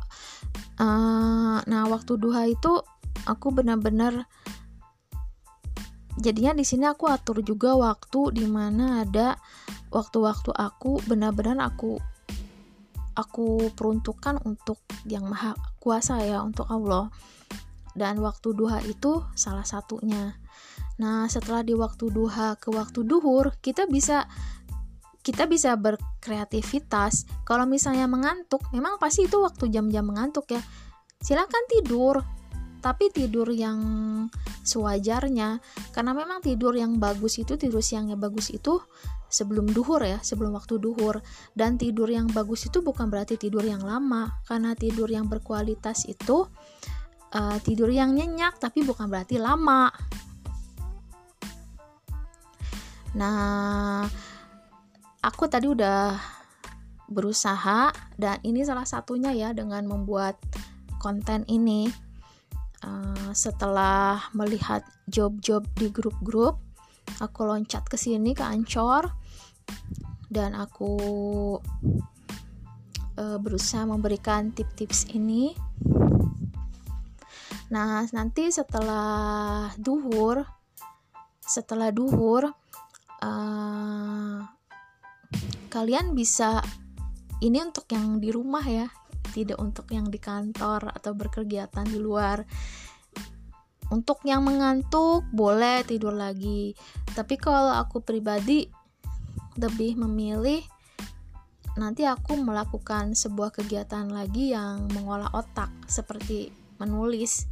uh, 0.82 1.62
nah 1.62 1.84
waktu 1.86 2.18
duha 2.18 2.50
itu 2.50 2.82
aku 3.30 3.54
benar-benar 3.54 4.26
jadinya 6.18 6.58
di 6.58 6.66
sini 6.66 6.90
aku 6.90 7.06
atur 7.06 7.46
juga 7.46 7.78
waktu 7.78 8.34
di 8.34 8.50
mana 8.50 9.06
ada 9.06 9.38
waktu-waktu 9.94 10.50
aku 10.58 11.00
benar-benar 11.06 11.62
aku 11.62 12.02
aku 13.16 13.72
peruntukkan 13.76 14.40
untuk 14.48 14.80
yang 15.06 15.28
maha 15.28 15.56
kuasa 15.78 16.22
ya 16.24 16.42
untuk 16.44 16.68
Allah. 16.72 17.12
Dan 17.92 18.24
waktu 18.24 18.56
duha 18.56 18.80
itu 18.88 19.20
salah 19.36 19.68
satunya. 19.68 20.40
Nah 20.96 21.28
setelah 21.28 21.60
di 21.66 21.76
waktu 21.76 22.08
duha 22.08 22.56
ke 22.56 22.72
waktu 22.72 23.04
duhur 23.04 23.52
kita 23.60 23.84
bisa 23.90 24.32
kita 25.22 25.46
bisa 25.46 25.78
berkreativitas. 25.78 27.30
Kalau 27.46 27.70
misalnya 27.70 28.10
mengantuk, 28.10 28.66
memang 28.74 28.98
pasti 28.98 29.30
itu 29.30 29.38
waktu 29.42 29.70
jam-jam 29.70 30.06
mengantuk 30.06 30.50
ya. 30.50 30.62
Silakan 31.22 31.64
tidur, 31.70 32.26
tapi 32.82 33.14
tidur 33.14 33.46
yang 33.54 33.80
sewajarnya. 34.66 35.62
Karena 35.94 36.12
memang 36.18 36.42
tidur 36.42 36.74
yang 36.74 36.98
bagus 36.98 37.38
itu, 37.38 37.54
tidur 37.56 37.86
siangnya 37.86 38.18
bagus 38.18 38.50
itu 38.50 38.82
sebelum 39.30 39.70
duhur 39.70 40.02
ya, 40.02 40.18
sebelum 40.26 40.58
waktu 40.58 40.82
duhur. 40.82 41.22
Dan 41.54 41.78
tidur 41.78 42.10
yang 42.10 42.26
bagus 42.34 42.66
itu 42.66 42.82
bukan 42.82 43.08
berarti 43.08 43.38
tidur 43.38 43.62
yang 43.62 43.86
lama, 43.86 44.42
karena 44.50 44.74
tidur 44.74 45.08
yang 45.08 45.30
berkualitas 45.30 46.10
itu 46.10 46.50
uh, 47.38 47.58
tidur 47.62 47.94
yang 47.94 48.18
nyenyak, 48.18 48.58
tapi 48.58 48.82
bukan 48.82 49.06
berarti 49.06 49.38
lama. 49.38 49.94
Nah, 53.12 54.08
aku 55.22 55.46
tadi 55.46 55.70
udah 55.70 56.18
berusaha 57.06 57.94
dan 58.18 58.38
ini 58.42 58.66
salah 58.66 58.86
satunya 58.86 59.30
ya 59.34 59.50
dengan 59.54 59.86
membuat 59.86 60.38
konten 60.98 61.46
ini. 61.46 61.90
Uh, 62.82 63.30
setelah 63.38 64.26
melihat 64.34 64.82
job-job 65.06 65.62
di 65.78 65.94
grup-grup 65.94 66.58
aku 67.22 67.46
loncat 67.46 67.86
ke 67.86 67.94
sini 67.94 68.34
ke 68.34 68.42
Ancor 68.42 69.06
dan 70.34 70.58
aku 70.58 70.98
uh, 73.22 73.38
berusaha 73.38 73.86
memberikan 73.86 74.50
tips-tips 74.50 75.14
ini. 75.14 75.54
Nah 77.70 78.02
nanti 78.10 78.50
setelah 78.50 79.70
duhur 79.78 80.42
setelah 81.46 81.94
duhur 81.94 82.50
uh, 83.22 84.38
kalian 85.72 86.14
bisa 86.14 86.60
ini 87.42 87.64
untuk 87.64 87.88
yang 87.90 88.20
di 88.20 88.30
rumah 88.30 88.64
ya 88.64 88.88
tidak 89.32 89.58
untuk 89.64 89.88
yang 89.90 90.12
di 90.12 90.20
kantor 90.20 90.92
atau 90.92 91.16
berkegiatan 91.16 91.88
di 91.88 91.98
luar. 91.98 92.44
Untuk 93.92 94.24
yang 94.24 94.48
mengantuk 94.48 95.28
boleh 95.36 95.84
tidur 95.84 96.16
lagi. 96.16 96.72
Tapi 97.12 97.36
kalau 97.36 97.76
aku 97.76 98.00
pribadi 98.04 98.68
lebih 99.60 100.00
memilih 100.00 100.64
nanti 101.76 102.04
aku 102.04 102.36
melakukan 102.40 103.16
sebuah 103.16 103.56
kegiatan 103.56 104.12
lagi 104.12 104.52
yang 104.52 104.88
mengolah 104.92 105.32
otak 105.32 105.72
seperti 105.88 106.52
menulis. 106.80 107.48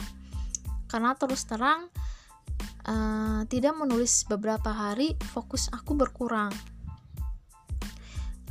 Karena 0.87 1.15
terus 1.15 1.43
terang 1.43 1.91
uh, 2.87 3.43
tidak 3.51 3.75
menulis 3.75 4.23
beberapa 4.27 4.71
hari 4.71 5.19
fokus 5.35 5.67
aku 5.75 5.95
berkurang 5.95 6.51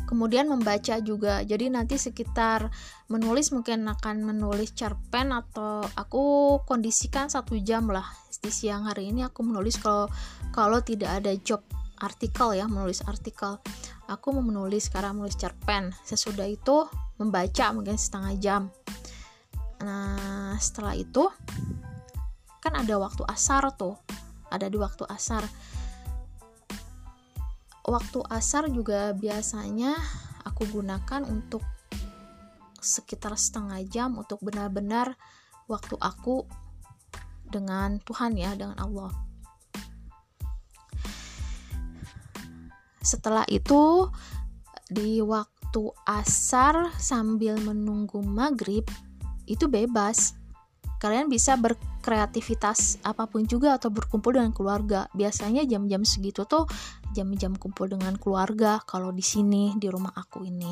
kemudian 0.09 0.48
membaca 0.48 0.96
juga. 1.04 1.44
Jadi 1.44 1.68
nanti 1.68 2.00
sekitar 2.00 2.72
menulis 3.12 3.52
mungkin 3.52 3.84
akan 3.84 4.24
menulis 4.24 4.72
cerpen 4.72 5.36
atau 5.36 5.84
aku 5.92 6.56
kondisikan 6.64 7.28
satu 7.28 7.61
jam 7.61 7.92
lah. 7.92 8.09
Di 8.40 8.48
siang 8.48 8.88
hari 8.88 9.12
ini 9.12 9.28
aku 9.28 9.44
menulis 9.44 9.76
kalau 9.76 10.09
kalau 10.56 10.80
tidak 10.80 11.20
ada 11.20 11.36
job 11.36 11.61
artikel 12.00 12.56
ya 12.56 12.64
menulis 12.64 13.04
artikel. 13.04 13.61
Aku 14.09 14.32
mau 14.32 14.40
menulis 14.40 14.88
sekarang 14.88 15.20
menulis 15.20 15.36
cerpen 15.36 15.92
sesudah 16.09 16.48
itu 16.48 16.88
membaca 17.20 17.68
mungkin 17.76 18.00
setengah 18.00 18.32
jam. 18.40 18.62
Nah 19.84 20.56
setelah 20.56 20.96
itu 20.96 21.28
kan 22.64 22.72
ada 22.72 22.96
waktu 22.96 23.28
asar 23.28 23.68
tuh. 23.76 24.00
Ada 24.48 24.72
di 24.72 24.80
waktu 24.80 25.04
asar 25.12 25.44
waktu 27.89 28.20
asar 28.28 28.68
juga 28.68 29.16
biasanya 29.16 29.97
aku 30.45 30.68
gunakan 30.68 31.24
untuk 31.24 31.64
sekitar 32.78 33.34
setengah 33.34 33.80
jam 33.89 34.14
untuk 34.20 34.39
benar-benar 34.45 35.16
waktu 35.66 35.97
aku 35.99 36.45
dengan 37.49 37.99
Tuhan 38.05 38.36
ya 38.36 38.53
dengan 38.55 38.76
Allah. 38.76 39.11
Setelah 43.01 43.49
itu 43.49 44.12
di 44.93 45.24
waktu 45.24 45.82
asar 46.05 46.93
sambil 47.01 47.57
menunggu 47.57 48.20
maghrib 48.20 48.84
itu 49.49 49.64
bebas. 49.64 50.36
Kalian 50.99 51.30
bisa 51.30 51.55
berkreativitas 51.55 52.99
apa 53.07 53.30
pun 53.30 53.47
juga 53.47 53.78
atau 53.78 53.89
berkumpul 53.89 54.34
dengan 54.34 54.51
keluarga. 54.51 55.07
Biasanya 55.14 55.62
jam-jam 55.64 56.03
segitu 56.03 56.43
tuh 56.45 56.66
jam-jam 57.19 57.59
kumpul 57.59 57.91
dengan 57.91 58.14
keluarga 58.14 58.79
kalau 58.87 59.11
di 59.11 59.27
sini 59.27 59.75
di 59.75 59.91
rumah 59.91 60.14
aku 60.14 60.47
ini. 60.47 60.71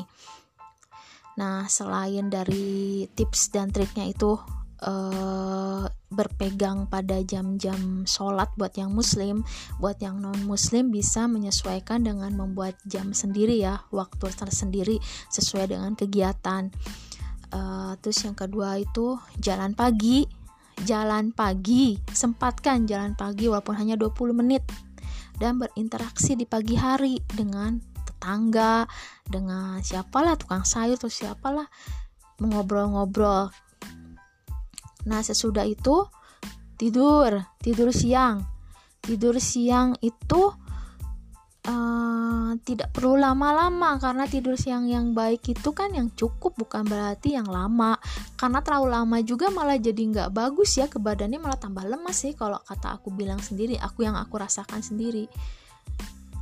Nah 1.35 1.67
selain 1.67 2.31
dari 2.31 3.03
tips 3.11 3.51
dan 3.51 3.67
triknya 3.69 4.07
itu 4.07 4.39
uh, 4.81 5.85
berpegang 6.07 6.87
pada 6.87 7.19
jam-jam 7.21 8.07
sholat 8.07 8.49
buat 8.55 8.73
yang 8.79 8.95
muslim. 8.95 9.43
Buat 9.81 9.99
yang 9.99 10.23
non 10.23 10.37
muslim 10.47 10.89
bisa 10.93 11.25
menyesuaikan 11.27 12.07
dengan 12.07 12.31
membuat 12.33 12.77
jam 12.87 13.11
sendiri 13.11 13.59
ya 13.59 13.83
waktu 13.91 14.31
tersendiri 14.33 15.03
sesuai 15.33 15.73
dengan 15.75 15.93
kegiatan. 15.99 16.71
Uh, 17.47 17.95
terus 18.03 18.23
yang 18.23 18.35
kedua 18.35 18.79
itu 18.79 19.17
jalan 19.41 19.75
pagi. 19.75 20.27
Jalan 20.77 21.33
pagi 21.33 21.97
sempatkan 22.13 22.85
jalan 22.85 23.17
pagi 23.17 23.49
walaupun 23.49 23.73
hanya 23.81 23.97
20 23.97 24.13
menit 24.37 24.61
dan 25.37 25.61
berinteraksi 25.61 26.33
di 26.33 26.49
pagi 26.49 26.73
hari 26.73 27.21
dengan 27.29 27.77
tetangga 28.05 28.89
dengan 29.23 29.79
siapalah 29.85 30.35
tukang 30.35 30.65
sayur 30.65 30.97
atau 30.97 31.09
siapalah 31.09 31.69
mengobrol-ngobrol. 32.41 33.53
Nah 35.07 35.21
sesudah 35.23 35.63
itu 35.63 36.09
tidur. 36.75 37.45
Tidur 37.61 37.89
siang. 37.93 38.43
Tidur 39.01 39.37
siang 39.39 39.95
itu 40.03 40.51
uh, 41.67 42.55
tidak 42.63 42.95
perlu 42.95 43.19
lama-lama 43.19 43.99
karena 43.99 44.25
tidur 44.25 44.55
siang 44.55 44.87
yang 44.87 45.11
baik 45.11 45.51
itu 45.51 45.69
kan 45.75 45.91
yang 45.93 46.09
cukup 46.15 46.55
bukan 46.55 46.87
berarti 46.87 47.35
yang 47.35 47.45
lama. 47.45 47.99
Karena 48.39 48.63
terlalu 48.63 48.87
lama 48.89 49.17
juga 49.21 49.51
malah 49.51 49.77
jadi 49.77 49.99
nggak 49.99 50.29
bagus 50.33 50.79
ya 50.79 50.87
ke 50.87 50.97
badannya 50.97 51.37
malah 51.37 51.59
tambah 51.59 51.83
lemas 51.83 52.15
sih 52.15 52.33
kalau 52.33 52.57
kata 52.63 52.97
aku 52.97 53.11
bilang 53.13 53.43
sendiri 53.43 53.75
aku 53.77 54.07
yang 54.07 54.15
aku 54.15 54.39
rasakan 54.39 54.79
sendiri. 54.79 55.27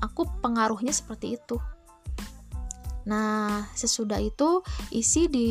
Aku 0.05 0.29
pengaruhnya 0.39 0.93
seperti 0.93 1.35
itu. 1.35 1.57
Nah 3.09 3.65
sesudah 3.73 4.21
itu 4.21 4.61
isi 4.93 5.25
di 5.27 5.49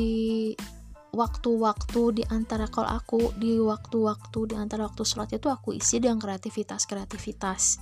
waktu-waktu 1.14 2.22
di 2.22 2.25
antara 2.27 2.66
kalau 2.66 2.91
aku 2.91 3.39
di 3.39 3.62
waktu-waktu 3.62 4.51
di 4.51 4.55
antara 4.59 4.91
waktu 4.91 5.07
sholat 5.07 5.31
itu 5.31 5.47
aku 5.47 5.79
isi 5.79 6.03
dengan 6.03 6.18
kreativitas 6.18 6.91
kreativitas 6.91 7.79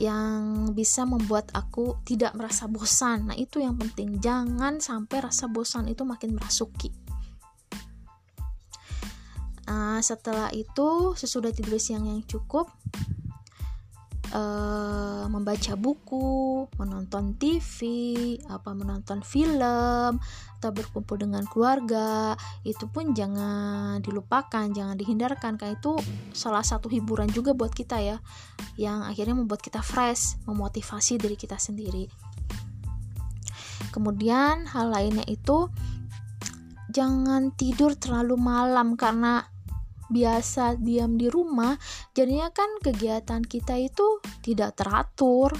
yang 0.00 0.70
bisa 0.72 1.04
membuat 1.04 1.52
aku 1.52 2.00
tidak 2.06 2.32
merasa 2.38 2.70
bosan. 2.70 3.28
Nah, 3.32 3.36
itu 3.36 3.60
yang 3.60 3.76
penting. 3.76 4.20
Jangan 4.22 4.80
sampai 4.80 5.24
rasa 5.24 5.48
bosan 5.50 5.88
itu 5.88 6.06
makin 6.06 6.36
merasuki. 6.36 6.92
Nah, 9.72 10.04
setelah 10.04 10.52
itu, 10.52 11.16
sesudah 11.16 11.48
tidur 11.48 11.80
siang 11.80 12.04
yang 12.04 12.20
cukup, 12.28 12.68
uh, 14.36 15.24
membaca 15.32 15.72
buku, 15.78 16.68
menonton 16.76 17.40
TV, 17.40 17.78
apa 18.52 18.76
menonton 18.76 19.24
film, 19.24 20.20
atau 20.62 20.70
berkumpul 20.70 21.18
dengan 21.18 21.42
keluarga, 21.50 22.38
itu 22.62 22.86
pun 22.86 23.10
jangan 23.10 23.98
dilupakan, 23.98 24.70
jangan 24.70 24.94
dihindarkan 24.94 25.58
karena 25.58 25.74
itu 25.74 25.98
salah 26.30 26.62
satu 26.62 26.86
hiburan 26.86 27.26
juga 27.34 27.50
buat 27.50 27.74
kita 27.74 27.98
ya, 27.98 28.22
yang 28.78 29.02
akhirnya 29.02 29.34
membuat 29.34 29.58
kita 29.58 29.82
fresh, 29.82 30.38
memotivasi 30.46 31.18
diri 31.18 31.34
kita 31.34 31.58
sendiri. 31.58 32.06
Kemudian 33.90 34.70
hal 34.70 34.94
lainnya 34.94 35.26
itu 35.26 35.66
jangan 36.94 37.50
tidur 37.58 37.98
terlalu 37.98 38.38
malam 38.38 38.94
karena 38.94 39.42
biasa 40.12 40.76
diam 40.76 41.16
di 41.16 41.32
rumah 41.32 41.80
jadinya 42.12 42.52
kan 42.52 42.68
kegiatan 42.84 43.40
kita 43.40 43.80
itu 43.80 44.20
tidak 44.44 44.76
teratur 44.76 45.56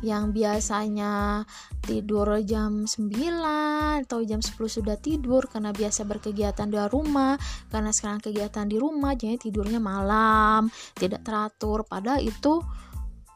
yang 0.00 0.32
biasanya 0.32 1.44
tidur 1.84 2.40
jam 2.44 2.88
9 2.88 4.04
atau 4.04 4.24
jam 4.24 4.40
10 4.40 4.56
sudah 4.56 4.96
tidur 4.96 5.44
karena 5.48 5.76
biasa 5.76 6.08
berkegiatan 6.08 6.68
di 6.68 6.80
rumah. 6.88 7.36
Karena 7.68 7.92
sekarang 7.92 8.24
kegiatan 8.24 8.64
di 8.64 8.80
rumah 8.80 9.12
jadi 9.12 9.36
tidurnya 9.36 9.80
malam 9.80 10.72
tidak 10.96 11.24
teratur. 11.24 11.84
Padahal 11.84 12.24
itu 12.24 12.64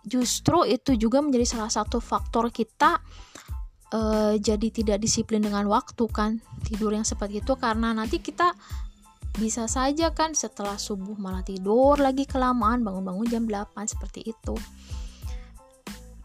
justru 0.04 0.64
itu 0.68 0.96
juga 0.96 1.20
menjadi 1.20 1.56
salah 1.56 1.72
satu 1.72 2.00
faktor 2.00 2.48
kita 2.52 3.00
uh, 3.92 4.36
jadi 4.36 4.68
tidak 4.72 5.00
disiplin 5.00 5.40
dengan 5.40 5.68
waktu 5.68 6.04
kan 6.08 6.40
tidur 6.64 6.96
yang 6.96 7.04
seperti 7.04 7.44
itu. 7.44 7.52
Karena 7.60 7.92
nanti 7.92 8.24
kita 8.24 8.56
bisa 9.34 9.66
saja 9.66 10.14
kan 10.14 10.30
setelah 10.32 10.78
subuh 10.78 11.18
malah 11.18 11.42
tidur 11.42 11.98
lagi 11.98 12.22
kelamaan 12.22 12.86
bangun-bangun 12.86 13.26
jam 13.26 13.44
8 13.50 13.90
seperti 13.90 14.30
itu 14.30 14.54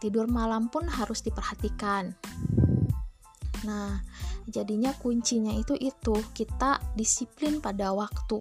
tidur 0.00 0.26
malam 0.26 0.72
pun 0.72 0.88
harus 0.88 1.20
diperhatikan. 1.20 2.16
Nah 3.68 4.00
jadinya 4.48 4.90
kuncinya 4.96 5.52
itu 5.54 5.76
itu 5.76 6.16
kita 6.32 6.80
disiplin 6.96 7.60
pada 7.60 7.92
waktu. 7.92 8.40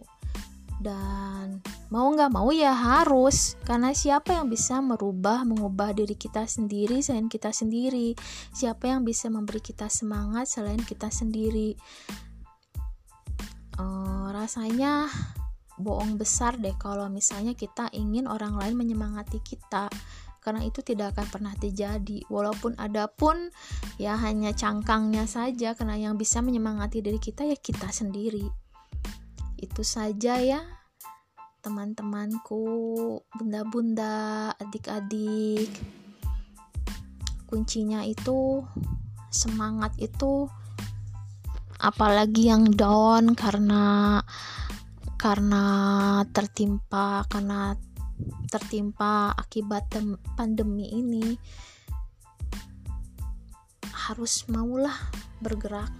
Dan 0.79 1.59
mau 1.91 2.07
nggak 2.07 2.31
mau 2.31 2.47
ya 2.55 2.71
harus 2.71 3.59
karena 3.67 3.91
siapa 3.91 4.39
yang 4.39 4.47
bisa 4.47 4.79
merubah 4.79 5.43
mengubah 5.43 5.91
diri 5.91 6.15
kita 6.15 6.47
sendiri 6.47 7.03
selain 7.03 7.27
kita 7.27 7.51
sendiri? 7.51 8.15
Siapa 8.55 8.87
yang 8.87 9.03
bisa 9.03 9.27
memberi 9.27 9.59
kita 9.59 9.91
semangat 9.91 10.47
selain 10.47 10.79
kita 10.79 11.11
sendiri? 11.11 11.75
Uh, 13.75 14.31
rasanya 14.31 15.11
bohong 15.79 16.15
besar 16.19 16.59
deh 16.59 16.75
kalau 16.75 17.07
misalnya 17.07 17.55
kita 17.55 17.87
ingin 17.95 18.27
orang 18.27 18.55
lain 18.55 18.75
menyemangati 18.75 19.39
kita 19.43 19.87
karena 20.39 20.63
itu 20.63 20.79
tidak 20.81 21.15
akan 21.15 21.27
pernah 21.29 21.53
terjadi 21.59 22.23
walaupun 22.31 22.75
ada 22.79 23.11
pun 23.11 23.51
ya 24.01 24.15
hanya 24.19 24.55
cangkangnya 24.55 25.27
saja 25.27 25.75
karena 25.75 25.99
yang 25.99 26.15
bisa 26.15 26.39
menyemangati 26.39 27.03
diri 27.03 27.19
kita 27.19 27.43
ya 27.45 27.55
kita 27.59 27.91
sendiri 27.91 28.47
itu 29.59 29.83
saja 29.83 30.39
ya 30.39 30.63
teman-temanku, 31.59 32.63
bunda-bunda, 33.35 34.55
adik-adik. 34.55 35.67
Kuncinya 37.49 38.05
itu 38.07 38.63
semangat 39.27 39.91
itu 39.99 40.47
apalagi 41.79 42.51
yang 42.51 42.69
down 42.71 43.35
karena 43.35 44.19
karena 45.19 45.63
tertimpa 46.31 47.27
karena 47.27 47.75
tertimpa 48.49 49.31
akibat 49.37 49.87
pandemi 50.33 50.89
ini 50.89 51.37
harus 54.09 54.49
maulah 54.49 54.95
bergerak. 55.37 55.93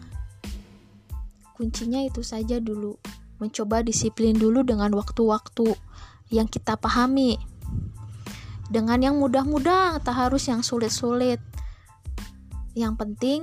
Kuncinya 1.53 2.01
itu 2.01 2.25
saja 2.25 2.57
dulu. 2.57 2.97
Mencoba 3.39 3.85
disiplin 3.85 4.35
dulu 4.35 4.65
dengan 4.65 4.91
waktu-waktu 4.97 5.77
yang 6.33 6.49
kita 6.49 6.75
pahami. 6.75 7.37
Dengan 8.69 8.99
yang 9.01 9.15
mudah-mudah 9.21 10.01
tak 10.01 10.15
harus 10.15 10.49
yang 10.49 10.65
sulit-sulit. 10.65 11.39
Yang 12.73 12.93
penting 12.97 13.39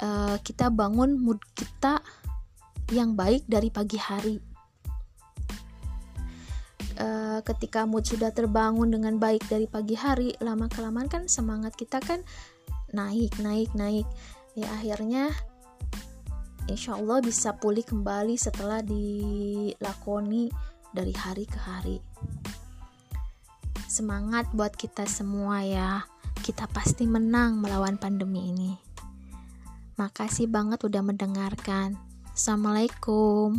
uh, 0.00 0.36
kita 0.40 0.70
bangun 0.70 1.18
mood 1.18 1.42
kita 1.52 2.00
yang 2.94 3.12
baik 3.18 3.44
dari 3.44 3.68
pagi 3.68 4.00
hari 4.00 4.47
uh, 6.98 7.40
ketika 7.46 7.86
mood 7.86 8.04
sudah 8.04 8.34
terbangun 8.34 8.90
dengan 8.90 9.16
baik 9.16 9.46
dari 9.46 9.70
pagi 9.70 9.94
hari 9.94 10.34
lama 10.42 10.66
kelamaan 10.68 11.08
kan 11.08 11.24
semangat 11.30 11.78
kita 11.78 12.02
kan 12.02 12.26
naik 12.92 13.32
naik 13.40 13.70
naik. 13.72 14.06
Ya 14.58 14.66
akhirnya 14.74 15.30
insya 16.66 16.98
Allah 16.98 17.22
bisa 17.22 17.56
pulih 17.56 17.86
kembali 17.86 18.34
setelah 18.34 18.82
dilakoni 18.82 20.50
dari 20.90 21.14
hari 21.14 21.44
ke 21.46 21.58
hari. 21.58 21.98
Semangat 23.88 24.50
buat 24.52 24.74
kita 24.74 25.08
semua 25.08 25.64
ya. 25.64 26.04
Kita 26.38 26.70
pasti 26.70 27.08
menang 27.08 27.58
melawan 27.58 27.98
pandemi 27.98 28.52
ini. 28.52 28.72
Makasih 29.98 30.46
banget 30.46 30.86
udah 30.86 31.02
mendengarkan. 31.02 31.98
Assalamualaikum 32.30 33.58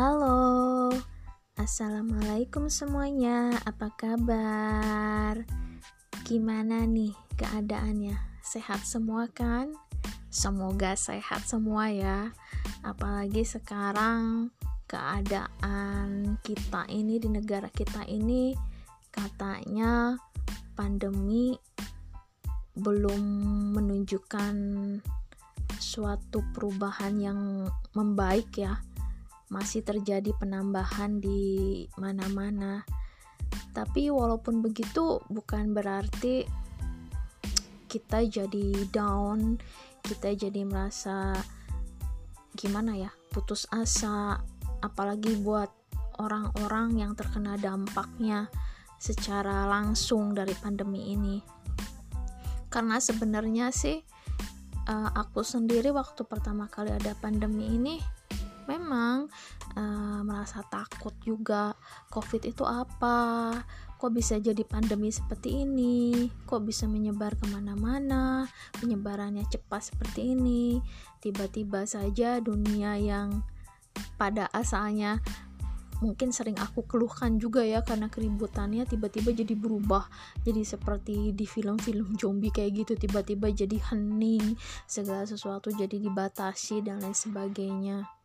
Halo, 0.00 0.88
assalamualaikum 1.60 2.72
semuanya. 2.72 3.52
Apa 3.68 3.92
kabar? 4.00 5.44
Gimana 6.24 6.88
nih 6.88 7.12
keadaannya? 7.36 8.16
Sehat 8.40 8.80
semua 8.88 9.28
kan? 9.28 9.68
Semoga 10.32 10.96
sehat 10.96 11.44
semua 11.44 11.92
ya. 11.92 12.32
Apalagi 12.80 13.44
sekarang 13.44 14.48
keadaan 14.88 16.40
kita 16.40 16.88
ini 16.88 17.20
di 17.20 17.28
negara 17.28 17.68
kita 17.68 18.08
ini 18.08 18.56
katanya 19.12 20.16
pandemi 20.80 21.60
belum 22.72 23.20
menunjukkan 23.76 24.56
suatu 25.76 26.40
perubahan 26.56 27.20
yang 27.20 27.68
membaik 27.92 28.48
ya 28.56 28.80
masih 29.50 29.82
terjadi 29.82 30.30
penambahan 30.38 31.18
di 31.18 31.84
mana-mana. 31.98 32.86
Tapi 33.74 34.08
walaupun 34.08 34.62
begitu 34.62 35.18
bukan 35.26 35.74
berarti 35.74 36.46
kita 37.90 38.22
jadi 38.22 38.86
down, 38.94 39.58
kita 40.06 40.38
jadi 40.38 40.62
merasa 40.62 41.34
gimana 42.54 42.94
ya, 42.94 43.10
putus 43.34 43.66
asa, 43.74 44.38
apalagi 44.78 45.34
buat 45.42 45.70
orang-orang 46.22 47.02
yang 47.02 47.12
terkena 47.18 47.58
dampaknya 47.58 48.46
secara 49.02 49.66
langsung 49.66 50.30
dari 50.30 50.54
pandemi 50.54 51.10
ini. 51.10 51.42
Karena 52.70 53.02
sebenarnya 53.02 53.74
sih 53.74 53.98
uh, 54.86 55.10
aku 55.10 55.42
sendiri 55.42 55.90
waktu 55.90 56.22
pertama 56.22 56.70
kali 56.70 56.94
ada 56.94 57.18
pandemi 57.18 57.74
ini 57.74 57.98
memang 58.70 59.26
uh, 59.74 60.20
merasa 60.22 60.62
takut 60.70 61.14
juga 61.26 61.74
covid 62.14 62.46
itu 62.46 62.62
apa? 62.62 63.58
Kok 64.00 64.16
bisa 64.16 64.40
jadi 64.40 64.64
pandemi 64.64 65.12
seperti 65.12 65.60
ini? 65.60 66.24
Kok 66.48 66.64
bisa 66.64 66.88
menyebar 66.88 67.36
ke 67.36 67.44
mana-mana? 67.52 68.48
Penyebarannya 68.80 69.44
cepat 69.44 69.92
seperti 69.92 70.32
ini? 70.32 70.80
Tiba-tiba 71.20 71.84
saja 71.84 72.40
dunia 72.40 72.96
yang 72.96 73.44
pada 74.16 74.48
asalnya 74.56 75.20
mungkin 76.00 76.32
sering 76.32 76.56
aku 76.56 76.88
keluhkan 76.88 77.36
juga 77.36 77.60
ya 77.60 77.84
karena 77.84 78.08
keributannya 78.08 78.88
tiba-tiba 78.88 79.36
jadi 79.36 79.52
berubah. 79.52 80.08
Jadi 80.48 80.64
seperti 80.64 81.36
di 81.36 81.44
film-film 81.44 82.16
zombie 82.16 82.48
kayak 82.48 82.88
gitu 82.88 82.92
tiba-tiba 82.96 83.52
jadi 83.52 83.76
hening 83.92 84.56
segala 84.88 85.28
sesuatu 85.28 85.68
jadi 85.76 86.00
dibatasi 86.00 86.80
dan 86.88 87.04
lain 87.04 87.12
sebagainya 87.12 88.19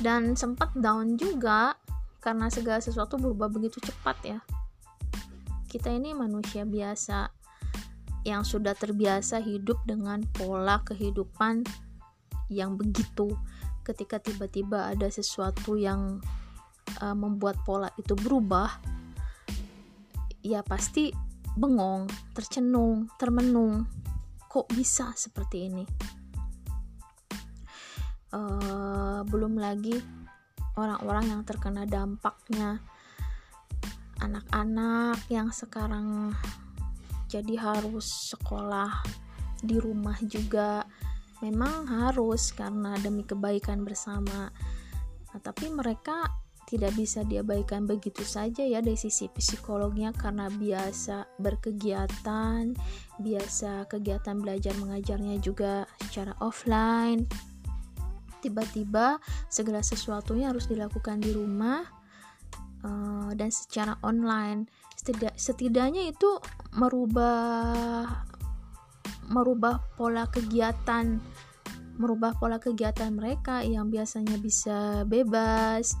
dan 0.00 0.32
sempat 0.32 0.72
down 0.72 1.20
juga 1.20 1.76
karena 2.24 2.48
segala 2.48 2.80
sesuatu 2.80 3.20
berubah 3.20 3.52
begitu 3.52 3.80
cepat 3.84 4.16
ya. 4.24 4.38
Kita 5.68 5.92
ini 5.92 6.16
manusia 6.16 6.66
biasa 6.66 7.30
yang 8.24 8.44
sudah 8.44 8.76
terbiasa 8.76 9.40
hidup 9.40 9.80
dengan 9.88 10.24
pola 10.36 10.82
kehidupan 10.84 11.64
yang 12.52 12.76
begitu. 12.76 13.32
Ketika 13.86 14.20
tiba-tiba 14.20 14.92
ada 14.92 15.08
sesuatu 15.08 15.76
yang 15.76 16.20
uh, 17.00 17.16
membuat 17.16 17.60
pola 17.64 17.88
itu 17.96 18.12
berubah 18.12 18.68
ya 20.40 20.64
pasti 20.64 21.12
bengong, 21.56 22.08
tercenung, 22.36 23.08
termenung. 23.20 23.88
Kok 24.50 24.66
bisa 24.74 25.14
seperti 25.14 25.70
ini 25.70 25.84
uh, 28.34 29.20
belum 29.26 29.58
lagi 29.58 29.98
orang-orang 30.78 31.36
yang 31.36 31.42
terkena 31.46 31.84
dampaknya. 31.86 32.80
Anak-anak 34.20 35.24
yang 35.32 35.48
sekarang 35.48 36.36
jadi 37.30 37.54
harus 37.56 38.36
sekolah 38.36 39.00
di 39.64 39.80
rumah 39.80 40.16
juga 40.24 40.84
memang 41.40 41.88
harus 41.88 42.52
karena 42.52 42.96
demi 43.00 43.24
kebaikan 43.24 43.80
bersama. 43.80 44.52
Nah, 45.30 45.40
tapi 45.40 45.72
mereka 45.72 46.28
tidak 46.70 46.94
bisa 46.94 47.26
diabaikan 47.26 47.82
begitu 47.82 48.22
saja 48.22 48.62
ya 48.62 48.78
dari 48.78 48.94
sisi 48.94 49.26
psikolognya 49.26 50.14
karena 50.14 50.46
biasa 50.46 51.26
berkegiatan 51.42 52.78
biasa 53.18 53.90
kegiatan 53.90 54.38
belajar 54.38 54.78
mengajarnya 54.78 55.42
juga 55.42 55.90
secara 56.06 56.38
offline 56.38 57.26
tiba-tiba 58.40 59.20
segala 59.52 59.84
sesuatunya 59.84 60.50
harus 60.50 60.66
dilakukan 60.66 61.20
di 61.20 61.30
rumah 61.30 61.84
uh, 62.84 63.30
dan 63.36 63.52
secara 63.52 63.96
online. 64.02 64.66
Setidak, 64.96 65.36
setidaknya 65.36 66.12
itu 66.12 66.40
merubah 66.76 68.04
merubah 69.30 69.78
pola 69.94 70.26
kegiatan 70.26 71.22
merubah 72.00 72.34
pola 72.36 72.56
kegiatan 72.56 73.12
mereka 73.12 73.60
yang 73.60 73.92
biasanya 73.92 74.40
bisa 74.40 75.04
bebas 75.04 75.94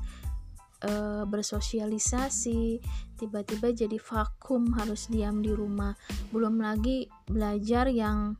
uh, 0.84 1.28
bersosialisasi 1.28 2.80
tiba-tiba 3.20 3.68
jadi 3.76 4.00
vakum 4.00 4.72
harus 4.80 5.12
diam 5.12 5.44
di 5.44 5.52
rumah. 5.52 5.92
Belum 6.32 6.56
lagi 6.56 7.04
belajar 7.28 7.92
yang 7.92 8.32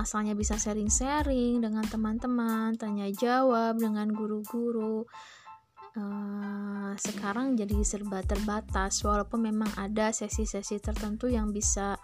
asalnya 0.00 0.32
bisa 0.32 0.56
sharing-sharing 0.56 1.60
dengan 1.60 1.84
teman-teman, 1.84 2.76
tanya 2.80 3.08
jawab 3.12 3.76
dengan 3.76 4.08
guru-guru. 4.08 5.04
Uh, 5.92 6.96
sekarang 6.96 7.52
jadi 7.52 7.84
serba 7.84 8.24
terbatas, 8.24 9.04
walaupun 9.04 9.44
memang 9.44 9.68
ada 9.76 10.08
sesi-sesi 10.08 10.80
tertentu 10.80 11.28
yang 11.28 11.52
bisa 11.52 12.00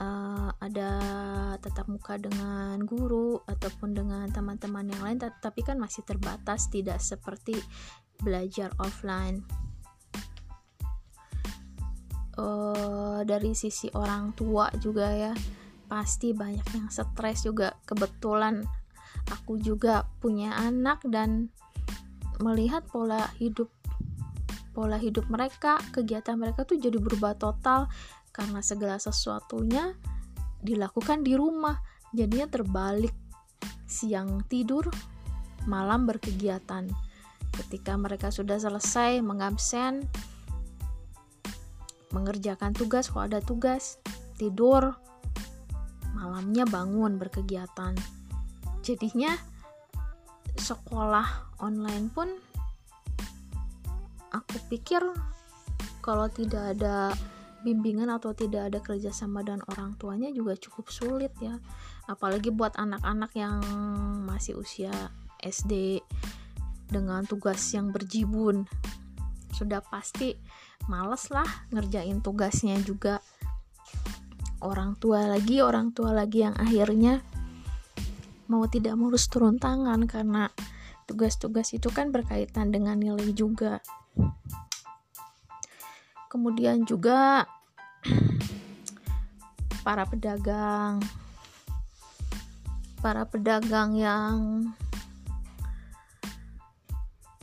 uh, 0.00 0.48
ada 0.56 0.90
tetap 1.60 1.84
muka 1.92 2.16
dengan 2.16 2.80
guru 2.88 3.36
ataupun 3.44 3.92
dengan 3.92 4.24
teman-teman 4.32 4.88
yang 4.88 5.02
lain, 5.04 5.18
tapi 5.20 5.60
kan 5.60 5.76
masih 5.76 6.00
terbatas, 6.08 6.72
tidak 6.72 6.96
seperti 7.04 7.60
belajar 8.24 8.72
offline. 8.80 9.44
Uh, 12.36 13.20
dari 13.24 13.52
sisi 13.52 13.92
orang 13.96 14.32
tua 14.36 14.68
juga 14.80 15.08
ya 15.08 15.32
pasti 15.86 16.34
banyak 16.34 16.66
yang 16.74 16.88
stres 16.90 17.46
juga. 17.46 17.78
Kebetulan 17.86 18.62
aku 19.30 19.58
juga 19.58 20.06
punya 20.20 20.54
anak 20.54 21.02
dan 21.08 21.50
melihat 22.42 22.84
pola 22.90 23.32
hidup 23.40 23.72
pola 24.76 25.00
hidup 25.00 25.24
mereka 25.32 25.80
kegiatan 25.88 26.36
mereka 26.36 26.68
tuh 26.68 26.76
jadi 26.76 27.00
berubah 27.00 27.32
total 27.40 27.88
karena 28.28 28.60
segala 28.60 29.00
sesuatunya 29.00 29.96
dilakukan 30.60 31.24
di 31.24 31.32
rumah. 31.32 31.80
Jadinya 32.12 32.48
terbalik 32.48 33.12
siang 33.88 34.44
tidur 34.46 34.92
malam 35.64 36.04
berkegiatan. 36.04 36.86
Ketika 37.56 37.96
mereka 37.96 38.28
sudah 38.28 38.60
selesai 38.60 39.24
mengabsen 39.24 40.04
mengerjakan 42.12 42.76
tugas 42.76 43.08
kalau 43.10 43.28
ada 43.28 43.40
tugas 43.40 43.98
tidur 44.36 44.94
malamnya 46.16 46.64
bangun 46.64 47.20
berkegiatan. 47.20 47.92
Jadinya 48.80 49.36
sekolah 50.56 51.60
online 51.60 52.08
pun 52.08 52.32
aku 54.32 54.56
pikir 54.72 55.04
kalau 56.00 56.32
tidak 56.32 56.72
ada 56.76 57.12
bimbingan 57.60 58.08
atau 58.08 58.30
tidak 58.32 58.72
ada 58.72 58.78
kerjasama 58.80 59.42
dan 59.42 59.60
orang 59.68 59.98
tuanya 60.00 60.32
juga 60.32 60.56
cukup 60.56 60.88
sulit 60.88 61.34
ya. 61.42 61.60
Apalagi 62.08 62.48
buat 62.48 62.78
anak-anak 62.78 63.34
yang 63.36 63.58
masih 64.24 64.56
usia 64.56 64.94
SD 65.42 66.00
dengan 66.88 67.26
tugas 67.26 67.60
yang 67.74 67.90
berjibun. 67.90 68.70
Sudah 69.50 69.82
pasti 69.82 70.38
males 70.86 71.26
lah 71.34 71.66
ngerjain 71.74 72.22
tugasnya 72.22 72.78
juga 72.86 73.18
orang 74.64 74.96
tua 74.96 75.28
lagi 75.28 75.60
orang 75.60 75.92
tua 75.92 76.16
lagi 76.16 76.44
yang 76.46 76.56
akhirnya 76.56 77.20
mau 78.46 78.64
tidak 78.70 78.94
mulus 78.94 79.26
turun 79.26 79.58
tangan 79.58 80.06
karena 80.06 80.48
tugas-tugas 81.06 81.74
itu 81.74 81.90
kan 81.90 82.10
berkaitan 82.10 82.70
dengan 82.74 82.98
nilai 82.98 83.30
juga. 83.34 83.82
Kemudian 86.30 86.86
juga 86.86 87.46
para 89.86 90.02
pedagang 90.06 90.98
para 92.98 93.22
pedagang 93.22 93.94
yang 93.94 94.34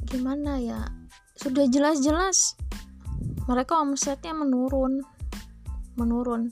gimana 0.03 0.59
ya 0.59 0.91
sudah 1.39 1.63
jelas-jelas 1.71 2.59
mereka 3.47 3.79
omsetnya 3.79 4.35
menurun 4.35 5.07
menurun 5.95 6.51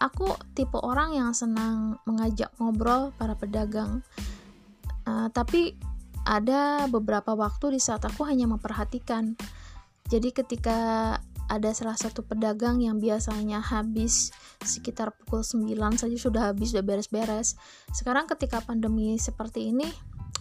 aku 0.00 0.32
tipe 0.56 0.80
orang 0.80 1.12
yang 1.12 1.30
senang 1.36 2.00
mengajak 2.08 2.48
ngobrol 2.56 3.12
para 3.20 3.36
pedagang. 3.36 4.00
Uh, 5.06 5.28
tapi 5.30 5.76
ada 6.26 6.90
beberapa 6.90 7.36
waktu 7.38 7.78
di 7.78 7.80
saat 7.80 8.02
aku 8.02 8.26
hanya 8.26 8.50
memperhatikan. 8.50 9.38
Jadi 10.10 10.34
ketika 10.34 10.78
ada 11.46 11.70
salah 11.70 11.94
satu 11.94 12.26
pedagang 12.26 12.82
yang 12.82 12.98
biasanya 12.98 13.62
habis 13.62 14.34
sekitar 14.62 15.14
pukul 15.14 15.46
9 15.46 15.70
saja 15.94 16.16
sudah 16.18 16.50
habis 16.50 16.74
sudah 16.74 16.82
beres-beres. 16.82 17.54
Sekarang 17.94 18.26
ketika 18.26 18.58
pandemi 18.62 19.14
seperti 19.14 19.70
ini 19.70 19.86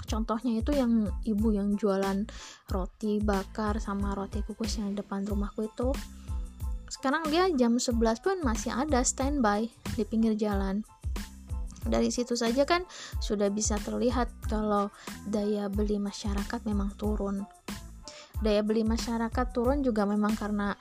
contohnya 0.05 0.61
itu 0.61 0.73
yang 0.73 1.09
ibu 1.25 1.53
yang 1.53 1.73
jualan 1.77 2.29
roti 2.69 3.21
bakar 3.21 3.81
sama 3.81 4.13
roti 4.13 4.45
kukus 4.45 4.77
yang 4.77 4.93
di 4.93 5.01
depan 5.01 5.25
rumahku 5.25 5.65
itu 5.65 5.89
sekarang 6.95 7.27
dia 7.27 7.51
jam 7.51 7.75
11 7.75 7.99
pun 8.23 8.39
masih 8.41 8.71
ada 8.71 9.03
standby 9.03 9.67
di 9.99 10.03
pinggir 10.07 10.39
jalan. 10.39 10.87
Dari 11.85 12.09
situ 12.09 12.33
saja 12.33 12.65
kan 12.65 12.87
sudah 13.21 13.51
bisa 13.53 13.77
terlihat 13.83 14.31
kalau 14.49 14.89
daya 15.29 15.69
beli 15.69 16.01
masyarakat 16.01 16.65
memang 16.65 16.95
turun. 16.97 17.45
Daya 18.41 18.65
beli 18.65 18.81
masyarakat 18.81 19.45
turun 19.53 19.85
juga 19.85 20.07
memang 20.09 20.33
karena 20.33 20.73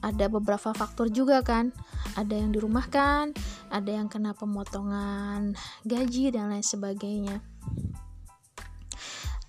ada 0.00 0.26
beberapa 0.26 0.74
faktor 0.74 1.12
juga 1.12 1.44
kan. 1.44 1.70
Ada 2.18 2.34
yang 2.34 2.50
dirumahkan 2.50 3.36
ada 3.70 3.90
yang 3.94 4.10
kena 4.10 4.34
pemotongan 4.34 5.54
gaji 5.86 6.34
dan 6.34 6.50
lain 6.50 6.66
sebagainya. 6.66 7.38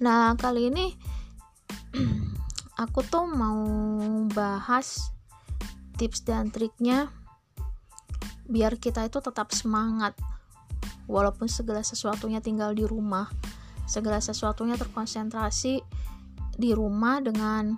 Nah 0.01 0.37
kali 0.37 0.69
ini 0.69 0.93
aku 2.83 3.01
tuh 3.01 3.25
mau 3.25 3.65
bahas 4.29 5.09
tips 6.01 6.25
dan 6.25 6.49
triknya 6.49 7.13
biar 8.49 8.81
kita 8.81 9.05
itu 9.05 9.21
tetap 9.21 9.53
semangat. 9.53 10.17
Walaupun 11.05 11.45
segala 11.45 11.85
sesuatunya 11.85 12.41
tinggal 12.41 12.73
di 12.73 12.81
rumah 12.81 13.29
segala 13.91 14.23
sesuatunya 14.23 14.79
terkonsentrasi 14.79 15.83
di 16.55 16.71
rumah 16.71 17.19
dengan 17.19 17.75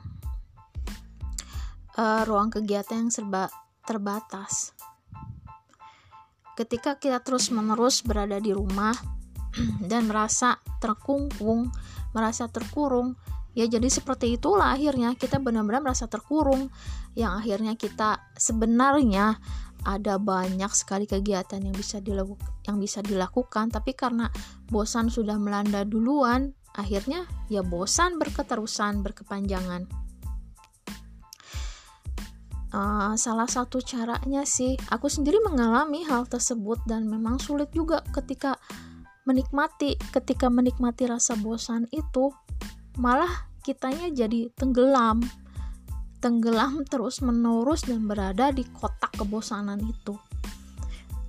uh, 1.98 2.22
ruang 2.30 2.54
kegiatan 2.54 3.02
yang 3.02 3.10
serba 3.10 3.50
terbatas. 3.82 4.78
Ketika 6.54 7.02
kita 7.02 7.18
terus-menerus 7.26 8.06
berada 8.06 8.38
di 8.38 8.54
rumah 8.54 8.94
dan 9.90 10.06
merasa 10.06 10.62
terkungkung, 10.78 11.74
merasa 12.14 12.46
terkurung, 12.46 13.18
ya 13.54 13.70
jadi 13.70 13.86
seperti 13.89 14.38
itulah 14.38 14.74
akhirnya 14.74 15.14
kita 15.14 15.38
benar-benar 15.38 15.86
merasa 15.86 16.10
terkurung 16.10 16.74
yang 17.14 17.38
akhirnya 17.38 17.78
kita 17.78 18.22
sebenarnya 18.34 19.38
ada 19.84 20.16
banyak 20.16 20.72
sekali 20.72 21.04
kegiatan 21.04 21.60
yang 21.60 21.76
bisa 21.76 21.99
dilakukan 21.99 22.54
yang 22.68 22.80
bisa 22.80 23.04
dilakukan. 23.04 23.70
Tapi 23.70 23.91
karena 23.93 24.32
bosan 24.72 25.12
sudah 25.12 25.36
melanda 25.36 25.84
duluan 25.84 26.56
akhirnya 26.74 27.28
ya 27.51 27.62
bosan 27.62 28.18
berketerusan 28.18 29.04
berkepanjangan. 29.04 29.86
Uh, 32.74 33.14
salah 33.14 33.45
satu 33.45 33.86
caranya 33.86 34.49
sih 34.49 34.74
aku 34.89 35.06
sendiri 35.06 35.38
mengalami 35.45 36.01
hal 36.10 36.26
tersebut 36.26 36.82
dan 36.89 37.06
memang 37.06 37.38
sulit 37.38 37.70
juga 37.70 38.01
ketika 38.18 38.58
menikmati 39.30 39.93
ketika 40.10 40.49
menikmati 40.49 41.06
rasa 41.06 41.38
bosan 41.38 41.86
itu 41.93 42.34
malah 42.98 43.50
kitanya 43.64 44.12
jadi 44.12 44.52
tenggelam. 44.54 45.24
Tenggelam 46.20 46.88
terus 46.88 47.20
menerus 47.20 47.84
dan 47.84 48.08
berada 48.08 48.52
di 48.52 48.64
kotak 48.64 49.12
kebosanan 49.18 49.80
itu. 49.84 50.16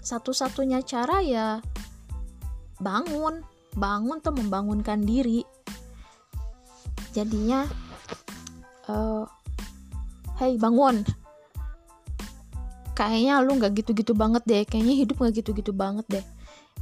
Satu-satunya 0.04 0.84
cara 0.86 1.22
ya 1.24 1.58
bangun. 2.78 3.42
Bangun 3.74 4.22
tuh 4.22 4.34
membangunkan 4.34 5.02
diri. 5.02 5.42
Jadinya 7.10 7.66
uh, 8.86 9.26
hey 10.38 10.54
bangun. 10.58 11.02
Kayaknya 12.94 13.42
lu 13.42 13.58
nggak 13.58 13.82
gitu-gitu 13.82 14.14
banget 14.14 14.46
deh. 14.46 14.62
Kayaknya 14.62 14.94
hidup 14.94 15.16
nggak 15.18 15.34
gitu-gitu 15.42 15.74
banget 15.74 16.06
deh. 16.06 16.24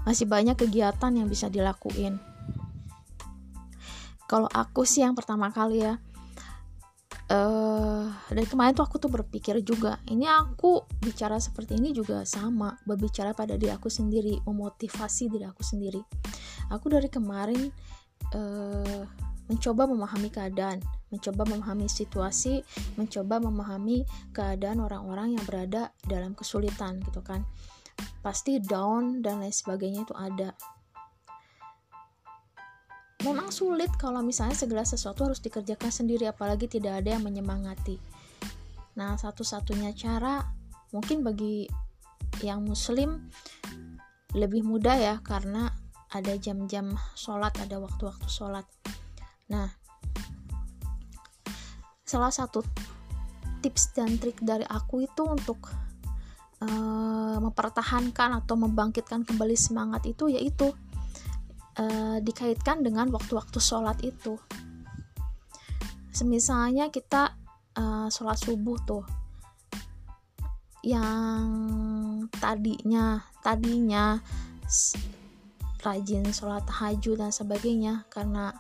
Masih 0.05 0.29
banyak 0.29 0.59
kegiatan 0.59 1.13
yang 1.17 1.31
bisa 1.31 1.49
dilakuin 1.49 2.32
kalau 4.33 4.49
aku 4.49 4.89
sih 4.89 5.05
yang 5.05 5.13
pertama 5.13 5.53
kali 5.53 5.85
ya 5.85 6.01
uh, 7.33 8.07
dari 8.33 8.47
kemarin 8.49 8.73
tuh 8.77 8.85
aku 8.85 8.97
tuh 9.01 9.13
berpikir 9.13 9.61
juga 9.65 10.01
ini 10.09 10.29
aku 10.29 10.85
bicara 11.01 11.41
seperti 11.41 11.77
ini 11.77 11.93
juga 11.97 12.25
sama 12.25 12.77
berbicara 12.85 13.37
pada 13.37 13.57
diri 13.57 13.73
aku 13.73 13.93
sendiri 13.93 14.41
memotivasi 14.45 15.33
diri 15.33 15.45
aku 15.45 15.63
sendiri. 15.65 16.01
Aku 16.73 16.89
dari 16.89 17.13
kemarin 17.13 17.69
uh, 18.33 19.05
mencoba 19.51 19.85
memahami 19.85 20.33
keadaan 20.33 20.81
mencoba 21.13 21.45
memahami 21.45 21.91
situasi 21.91 22.65
mencoba 22.97 23.37
memahami 23.43 24.09
keadaan 24.33 24.81
orang-orang 24.81 25.37
yang 25.37 25.45
berada 25.45 25.93
dalam 26.09 26.33
kesulitan 26.33 27.05
gitu 27.05 27.21
kan. 27.21 27.45
Pasti 28.25 28.63
down 28.63 29.21
dan 29.21 29.45
lain 29.45 29.53
sebagainya 29.53 30.09
itu 30.09 30.15
ada 30.17 30.57
memang 33.23 33.55
sulit 33.55 33.91
kalau 33.99 34.21
misalnya 34.21 34.59
segala 34.59 34.83
sesuatu 34.83 35.27
harus 35.31 35.39
dikerjakan 35.39 35.91
sendiri 35.95 36.27
apalagi 36.27 36.67
tidak 36.67 37.03
ada 37.03 37.15
yang 37.15 37.23
menyemangati. 37.23 37.99
Nah 38.99 39.15
satu-satunya 39.15 39.95
cara 39.95 40.43
mungkin 40.91 41.25
bagi 41.25 41.71
yang 42.43 42.67
muslim 42.67 43.31
lebih 44.35 44.67
mudah 44.67 44.97
ya 44.99 45.15
karena 45.23 45.71
ada 46.13 46.35
jam-jam 46.37 46.93
sholat 47.15 47.55
ada 47.63 47.79
waktu-waktu 47.81 48.27
sholat. 48.29 48.67
Nah 49.49 49.71
salah 52.03 52.33
satu 52.35 52.61
tips 53.63 53.95
dan 53.97 54.19
trik 54.19 54.43
dari 54.43 54.67
aku 54.67 55.07
itu 55.07 55.23
untuk 55.25 55.71
uh, 56.61 57.39
mempertahankan 57.39 58.43
atau 58.43 58.59
membangkitkan 58.59 59.23
kembali 59.23 59.55
semangat 59.55 60.05
itu 60.11 60.29
yaitu 60.29 60.75
uh, 61.79 62.19
dikaitkan 62.21 62.85
dengan 62.85 63.09
waktu-waktu 63.13 63.59
sholat 63.63 64.01
itu. 64.05 64.37
Semisalnya 66.13 66.93
kita 66.93 67.37
uh, 67.79 68.09
sholat 68.13 68.37
subuh 68.37 68.77
tuh 68.85 69.05
yang 70.83 72.27
tadinya 72.43 73.23
tadinya 73.39 74.19
rajin 75.83 76.27
sholat 76.35 76.67
tahajud 76.67 77.23
dan 77.23 77.31
sebagainya 77.31 78.03
karena 78.11 78.51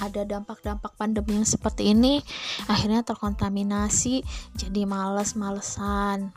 ada 0.00 0.24
dampak-dampak 0.24 0.96
pandemi 0.96 1.40
yang 1.40 1.48
seperti 1.48 1.92
ini 1.92 2.20
akhirnya 2.68 3.04
terkontaminasi 3.04 4.24
jadi 4.56 4.82
males-malesan 4.84 6.32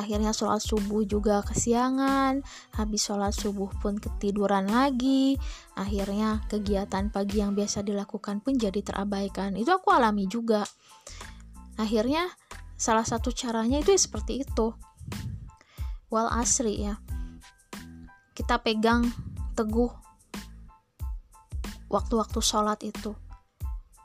akhirnya 0.00 0.32
sholat 0.32 0.64
subuh 0.64 1.04
juga 1.04 1.44
kesiangan 1.44 2.40
habis 2.72 3.04
sholat 3.04 3.36
subuh 3.36 3.68
pun 3.78 4.00
ketiduran 4.00 4.72
lagi. 4.72 5.36
Akhirnya 5.76 6.40
kegiatan 6.48 7.12
pagi 7.12 7.44
yang 7.44 7.52
biasa 7.52 7.84
dilakukan 7.84 8.40
pun 8.40 8.56
jadi 8.56 8.80
terabaikan. 8.80 9.54
Itu 9.60 9.76
aku 9.76 9.92
alami 9.92 10.24
juga. 10.24 10.64
Akhirnya 11.76 12.32
salah 12.80 13.04
satu 13.04 13.28
caranya 13.30 13.78
itu 13.80 13.92
ya 13.92 14.00
seperti 14.00 14.42
itu. 14.42 14.72
Wal 16.08 16.32
asri 16.32 16.88
ya. 16.88 16.96
Kita 18.32 18.58
pegang 18.64 19.04
teguh 19.52 19.92
waktu-waktu 21.92 22.40
sholat 22.40 22.80
itu. 22.82 23.12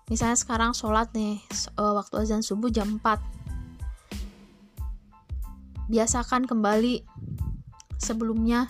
Misalnya 0.05 0.37
sekarang 0.37 0.77
sholat 0.77 1.09
nih 1.17 1.41
uh, 1.81 1.97
waktu 1.97 2.21
azan 2.21 2.45
subuh 2.45 2.69
jam 2.69 3.01
4 3.01 3.34
biasakan 5.88 6.49
kembali 6.49 7.05
sebelumnya 8.01 8.67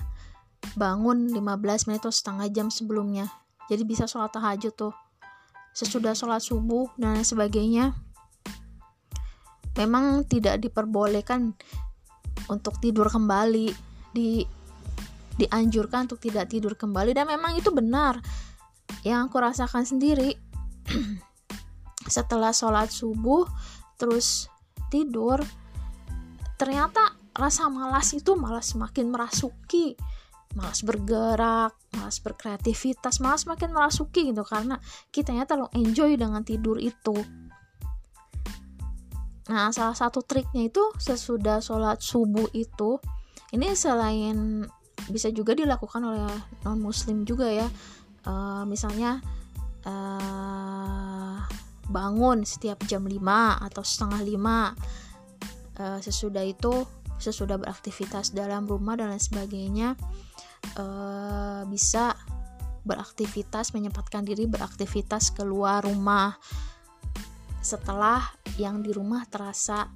bangun 0.75 1.31
15 1.31 1.87
menit 1.87 2.01
atau 2.03 2.13
setengah 2.13 2.47
jam 2.51 2.67
sebelumnya. 2.73 3.29
Jadi 3.69 3.83
bisa 3.85 4.05
sholat 4.05 4.33
tahajud 4.33 4.73
tuh. 4.73 4.93
Sesudah 5.75 6.15
sholat 6.15 6.39
subuh 6.39 6.87
dan 6.95 7.21
sebagainya 7.21 7.95
memang 9.75 10.23
tidak 10.23 10.63
diperbolehkan 10.63 11.51
untuk 12.47 12.79
tidur 12.79 13.11
kembali 13.11 13.75
di 14.15 14.47
dianjurkan 15.35 16.07
untuk 16.07 16.23
tidak 16.23 16.47
tidur 16.47 16.79
kembali. 16.79 17.11
Dan 17.11 17.27
memang 17.27 17.59
itu 17.59 17.69
benar. 17.75 18.23
Yang 19.03 19.19
aku 19.29 19.37
rasakan 19.41 19.83
sendiri 19.83 20.33
setelah 22.15 22.53
sholat 22.53 22.93
subuh 22.93 23.49
terus 23.97 24.47
tidur 24.93 25.41
ternyata 26.55 27.15
rasa 27.35 27.67
malas 27.67 28.15
itu 28.15 28.33
malah 28.39 28.63
semakin 28.63 29.11
merasuki 29.11 29.99
malas 30.55 30.87
bergerak 30.87 31.75
malas 31.91 32.23
berkreativitas 32.23 33.19
malas 33.19 33.43
semakin 33.43 33.75
merasuki 33.75 34.31
gitu 34.31 34.47
karena 34.47 34.79
kitanya 35.11 35.43
terlalu 35.43 35.67
enjoy 35.75 36.15
dengan 36.15 36.47
tidur 36.47 36.79
itu. 36.79 37.15
Nah 39.51 39.69
salah 39.75 39.93
satu 39.93 40.23
triknya 40.23 40.71
itu 40.71 40.81
sesudah 40.95 41.59
sholat 41.59 41.99
subuh 41.99 42.47
itu 42.55 42.97
ini 43.51 43.75
selain 43.75 44.63
bisa 45.11 45.29
juga 45.29 45.53
dilakukan 45.53 46.01
oleh 46.01 46.23
non 46.63 46.79
muslim 46.79 47.27
juga 47.27 47.51
ya 47.51 47.67
uh, 48.25 48.63
misalnya 48.65 49.21
uh, 49.85 51.37
bangun 51.85 52.41
setiap 52.41 52.81
jam 52.89 53.05
5 53.05 53.21
atau 53.69 53.83
setengah 53.85 54.21
5 54.25 55.04
uh, 55.79 55.99
sesudah 55.99 56.43
itu 56.43 56.85
sesudah 57.15 57.55
beraktivitas 57.55 58.35
dalam 58.35 58.67
rumah 58.67 58.99
dan 58.99 59.15
lain 59.15 59.23
sebagainya 59.23 59.95
uh, 60.75 61.63
bisa 61.69 62.11
beraktivitas 62.85 63.73
menyempatkan 63.73 64.21
diri 64.27 64.45
beraktivitas 64.45 65.33
keluar 65.33 65.81
rumah. 65.87 66.37
Setelah 67.65 68.21
yang 68.61 68.85
di 68.85 68.93
rumah 68.93 69.25
terasa 69.25 69.89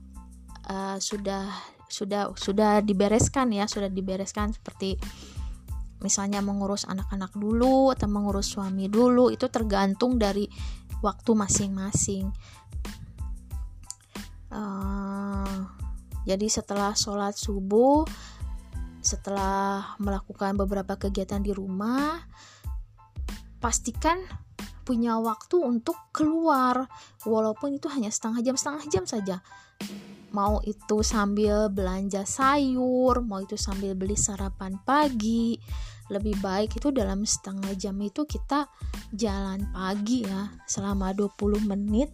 uh, 0.65 0.97
sudah 0.97 1.45
sudah 1.89 2.33
sudah 2.37 2.85
dibereskan 2.85 3.49
ya 3.49 3.65
sudah 3.65 3.89
dibereskan 3.89 4.53
seperti 4.53 4.93
misalnya 5.99 6.39
mengurus 6.39 6.85
anak-anak 6.85 7.33
dulu 7.35 7.91
atau 7.91 8.07
mengurus 8.07 8.55
suami 8.55 8.87
dulu 8.87 9.33
itu 9.33 9.49
tergantung 9.51 10.15
dari 10.21 10.47
waktu 11.01 11.31
masing-masing 11.33 12.29
uh, 14.53 15.57
jadi 16.27 16.47
setelah 16.49 16.93
sholat 16.93 17.33
subuh 17.33 18.05
setelah 18.99 19.95
melakukan 19.97 20.59
beberapa 20.59 20.99
kegiatan 20.99 21.39
di 21.39 21.55
rumah 21.55 22.19
pastikan 23.63 24.19
punya 24.83 25.15
waktu 25.21 25.61
untuk 25.61 25.95
keluar 26.11 26.89
walaupun 27.23 27.77
itu 27.77 27.87
hanya 27.87 28.11
setengah 28.11 28.41
jam 28.43 28.55
setengah 28.57 28.85
jam 28.89 29.05
saja 29.07 29.37
mau 30.31 30.61
itu 30.65 31.01
sambil 31.01 31.69
belanja 31.73 32.25
sayur, 32.25 33.21
mau 33.25 33.41
itu 33.41 33.57
sambil 33.57 33.97
beli 33.97 34.13
sarapan 34.13 34.77
pagi. 34.85 35.57
Lebih 36.09 36.41
baik 36.41 36.81
itu 36.81 36.89
dalam 36.89 37.21
setengah 37.21 37.73
jam 37.77 37.97
itu 38.01 38.25
kita 38.25 38.65
jalan 39.13 39.69
pagi 39.69 40.25
ya 40.25 40.49
selama 40.65 41.13
20 41.13 41.69
menit 41.69 42.09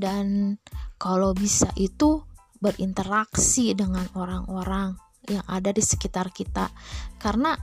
dan 0.00 0.56
kalau 0.96 1.36
bisa 1.36 1.68
itu 1.76 2.24
berinteraksi 2.60 3.72
dengan 3.76 4.04
orang-orang 4.16 4.96
yang 5.28 5.44
ada 5.48 5.70
di 5.70 5.84
sekitar 5.84 6.32
kita. 6.32 6.72
Karena 7.20 7.56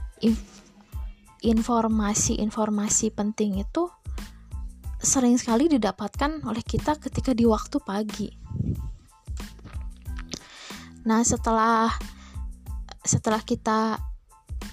informasi-informasi 1.42 3.06
penting 3.14 3.62
itu 3.62 3.90
sering 4.98 5.38
sekali 5.38 5.70
didapatkan 5.70 6.42
oleh 6.42 6.62
kita 6.66 6.98
ketika 6.98 7.30
di 7.30 7.46
waktu 7.46 7.78
pagi. 7.78 8.30
Nah, 11.06 11.22
setelah 11.22 11.86
setelah 13.06 13.40
kita 13.46 13.96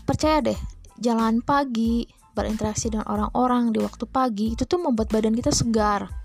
percaya 0.03 0.41
deh, 0.41 0.59
jalan 0.97 1.45
pagi, 1.45 2.09
berinteraksi 2.35 2.91
dengan 2.91 3.07
orang-orang 3.07 3.71
di 3.71 3.79
waktu 3.79 4.09
pagi 4.09 4.57
itu 4.57 4.65
tuh 4.67 4.81
membuat 4.81 5.13
badan 5.13 5.37
kita 5.37 5.53
segar. 5.53 6.24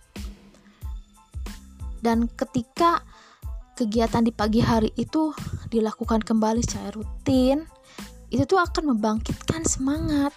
Dan 2.00 2.28
ketika 2.32 3.04
kegiatan 3.76 4.24
di 4.24 4.32
pagi 4.32 4.60
hari 4.60 4.92
itu 4.96 5.32
dilakukan 5.68 6.24
kembali 6.24 6.60
secara 6.64 6.92
rutin, 6.96 7.64
itu 8.32 8.44
tuh 8.44 8.60
akan 8.60 8.96
membangkitkan 8.96 9.64
semangat. 9.68 10.32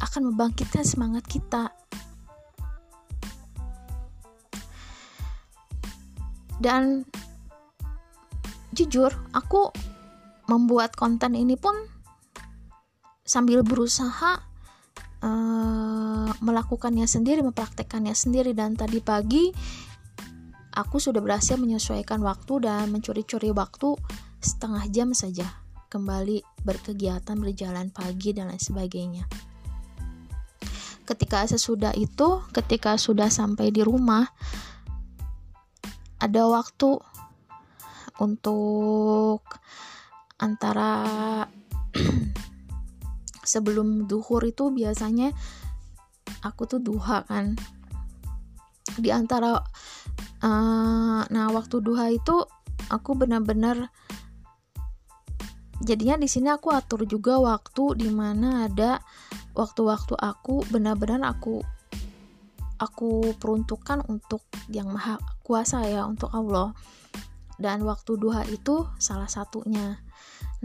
Akan 0.00 0.28
membangkitkan 0.32 0.84
semangat 0.84 1.24
kita. 1.28 1.70
Dan 6.62 7.04
jujur 8.72 9.12
aku 9.36 9.68
membuat 10.48 10.96
konten 10.96 11.36
ini 11.36 11.58
pun 11.58 11.74
sambil 13.22 13.62
berusaha 13.62 14.42
uh, 15.22 16.30
melakukannya 16.42 17.06
sendiri, 17.06 17.40
mempraktekannya 17.40 18.12
sendiri 18.12 18.52
dan 18.52 18.74
tadi 18.74 18.98
pagi 18.98 19.54
aku 20.72 20.96
sudah 20.96 21.20
berhasil 21.20 21.60
menyesuaikan 21.60 22.24
waktu 22.24 22.64
dan 22.64 22.88
mencuri-curi 22.88 23.52
waktu 23.52 23.96
setengah 24.40 24.84
jam 24.88 25.12
saja 25.12 25.46
kembali 25.92 26.40
berkegiatan 26.64 27.36
berjalan 27.36 27.92
pagi 27.92 28.32
dan 28.32 28.48
lain 28.48 28.60
sebagainya. 28.60 29.24
Ketika 31.04 31.44
sesudah 31.44 31.92
itu, 31.92 32.40
ketika 32.56 32.96
sudah 32.96 33.28
sampai 33.28 33.68
di 33.68 33.84
rumah, 33.84 34.24
ada 36.16 36.48
waktu 36.48 36.96
untuk 38.22 39.44
antara 40.40 41.02
sebelum 43.52 44.08
duhur 44.08 44.40
itu 44.46 44.70
biasanya 44.72 45.34
aku 46.40 46.64
tuh 46.64 46.80
duha 46.80 47.26
kan 47.26 47.58
di 48.98 49.10
antara 49.10 49.58
uh, 50.42 51.22
nah 51.26 51.46
waktu 51.50 51.80
duha 51.80 52.12
itu 52.12 52.46
aku 52.90 53.14
benar-benar 53.14 53.88
jadinya 55.82 56.18
di 56.18 56.28
sini 56.30 56.50
aku 56.50 56.70
atur 56.70 57.06
juga 57.06 57.42
waktu 57.42 57.98
di 57.98 58.10
mana 58.10 58.70
ada 58.70 59.02
waktu-waktu 59.58 60.14
aku 60.14 60.62
benar-benar 60.70 61.22
aku 61.26 61.62
aku 62.82 63.34
peruntukkan 63.38 64.02
untuk 64.10 64.42
yang 64.70 64.90
maha 64.90 65.18
kuasa 65.46 65.86
ya 65.86 66.06
untuk 66.06 66.30
Allah 66.34 66.74
dan 67.62 67.86
waktu 67.86 68.18
duha 68.18 68.42
itu 68.50 68.90
salah 68.98 69.30
satunya. 69.30 70.02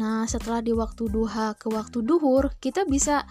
Nah, 0.01 0.25
setelah 0.25 0.65
di 0.65 0.73
waktu 0.73 1.09
duha 1.09 1.53
ke 1.53 1.69
waktu 1.69 2.01
duhur, 2.01 2.53
kita 2.57 2.89
bisa 2.89 3.29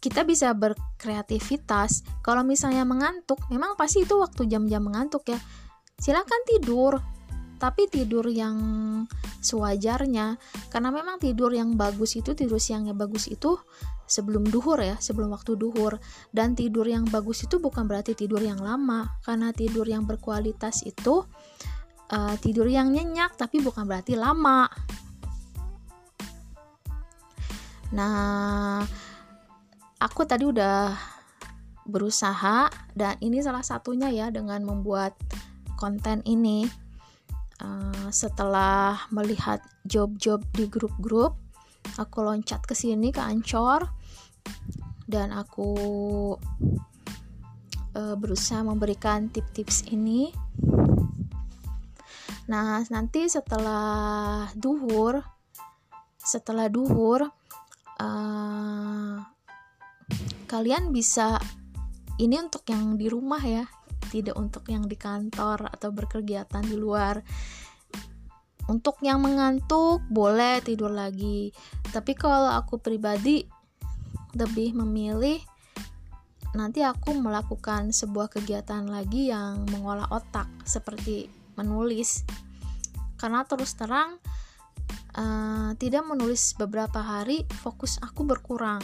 kita 0.00 0.22
bisa 0.22 0.52
berkreativitas. 0.52 2.04
Kalau 2.22 2.44
misalnya 2.46 2.84
mengantuk, 2.84 3.40
memang 3.48 3.74
pasti 3.74 4.04
itu 4.04 4.14
waktu 4.16 4.46
jam-jam 4.46 4.84
mengantuk 4.84 5.26
ya. 5.28 5.40
Silakan 5.96 6.42
tidur, 6.44 7.00
tapi 7.56 7.88
tidur 7.88 8.28
yang 8.28 8.56
sewajarnya 9.40 10.36
karena 10.68 10.90
memang 10.92 11.16
tidur 11.16 11.48
yang 11.54 11.78
bagus 11.78 12.18
itu 12.20 12.36
tidur 12.36 12.60
siangnya 12.60 12.92
bagus 12.92 13.32
itu 13.32 13.56
sebelum 14.06 14.44
duhur 14.46 14.78
ya 14.78 15.00
sebelum 15.00 15.32
waktu 15.32 15.56
duhur 15.56 15.98
dan 16.30 16.52
tidur 16.52 16.84
yang 16.84 17.08
bagus 17.08 17.48
itu 17.48 17.56
bukan 17.56 17.88
berarti 17.88 18.12
tidur 18.12 18.44
yang 18.44 18.60
lama 18.60 19.08
karena 19.24 19.50
tidur 19.56 19.88
yang 19.88 20.04
berkualitas 20.04 20.84
itu 20.84 21.24
uh, 22.12 22.34
tidur 22.38 22.68
yang 22.68 22.92
nyenyak 22.92 23.34
tapi 23.34 23.58
bukan 23.64 23.88
berarti 23.88 24.14
lama. 24.14 24.68
Nah, 27.94 28.82
aku 30.00 30.28
tadi 30.28 30.44
udah 30.44 30.92
berusaha 31.86 32.66
dan 32.98 33.14
ini 33.22 33.40
salah 33.40 33.62
satunya 33.62 34.10
ya 34.10 34.26
dengan 34.28 34.62
membuat 34.66 35.14
konten 35.78 36.20
ini. 36.26 36.66
Uh, 37.56 38.12
setelah 38.12 39.08
melihat 39.08 39.64
job-job 39.88 40.44
di 40.52 40.68
grup-grup 40.68 41.40
aku 41.96 42.20
loncat 42.20 42.60
ke 42.68 42.76
sini 42.76 43.08
ke 43.08 43.24
Ancor 43.24 43.88
dan 45.08 45.32
aku 45.32 45.72
uh, 47.96 48.14
berusaha 48.20 48.60
memberikan 48.60 49.32
tips-tips 49.32 49.88
ini. 49.88 50.34
Nah 52.52 52.84
nanti 52.92 53.24
setelah 53.24 54.50
duhur 54.52 55.24
setelah 56.20 56.68
duhur 56.68 57.24
uh, 58.02 59.16
kalian 60.46 60.94
bisa 60.94 61.42
ini 62.16 62.38
untuk 62.40 62.64
yang 62.70 62.94
di 62.94 63.10
rumah 63.10 63.42
ya 63.42 63.66
tidak 64.08 64.38
untuk 64.38 64.64
yang 64.70 64.86
di 64.86 64.94
kantor 64.94 65.68
atau 65.68 65.90
berkegiatan 65.90 66.64
di 66.64 66.76
luar. 66.78 67.20
Untuk 68.66 68.98
yang 69.02 69.22
mengantuk 69.22 70.02
boleh 70.10 70.58
tidur 70.58 70.90
lagi. 70.90 71.54
Tapi 71.94 72.18
kalau 72.18 72.50
aku 72.50 72.82
pribadi 72.82 73.46
lebih 74.34 74.74
memilih 74.74 75.38
nanti 76.56 76.80
aku 76.80 77.12
melakukan 77.12 77.92
sebuah 77.92 78.32
kegiatan 78.32 78.88
lagi 78.88 79.28
yang 79.28 79.68
mengolah 79.70 80.08
otak 80.10 80.48
seperti 80.66 81.30
menulis. 81.54 82.26
Karena 83.20 83.46
terus 83.46 83.76
terang 83.78 84.18
uh, 85.14 85.70
tidak 85.78 86.02
menulis 86.08 86.56
beberapa 86.58 86.98
hari 87.00 87.46
fokus 87.62 88.02
aku 88.02 88.26
berkurang 88.26 88.82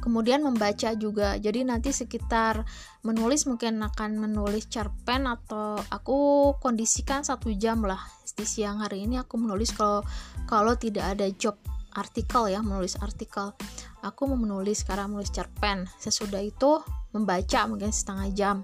kemudian 0.00 0.42
membaca 0.42 0.96
juga. 0.96 1.36
Jadi 1.36 1.62
nanti 1.64 1.92
sekitar 1.92 2.64
menulis 3.04 3.44
mungkin 3.44 3.80
akan 3.84 4.16
menulis 4.16 4.66
cerpen 4.66 5.28
atau 5.28 5.78
aku 5.92 6.52
kondisikan 6.58 7.22
satu 7.22 7.52
jam 7.54 7.84
lah 7.84 8.00
di 8.40 8.48
siang 8.48 8.80
hari 8.80 9.04
ini 9.04 9.20
aku 9.20 9.36
menulis 9.36 9.76
kalau 9.76 10.00
kalau 10.48 10.72
tidak 10.78 11.12
ada 11.12 11.28
job 11.36 11.60
artikel 11.92 12.48
ya 12.48 12.64
menulis 12.64 12.96
artikel. 12.98 13.52
Aku 14.00 14.24
mau 14.24 14.38
menulis 14.40 14.80
sekarang 14.86 15.12
menulis 15.12 15.28
cerpen. 15.28 15.84
Sesudah 16.00 16.40
itu 16.40 16.80
membaca 17.12 17.68
mungkin 17.68 17.92
setengah 17.92 18.28
jam. 18.32 18.56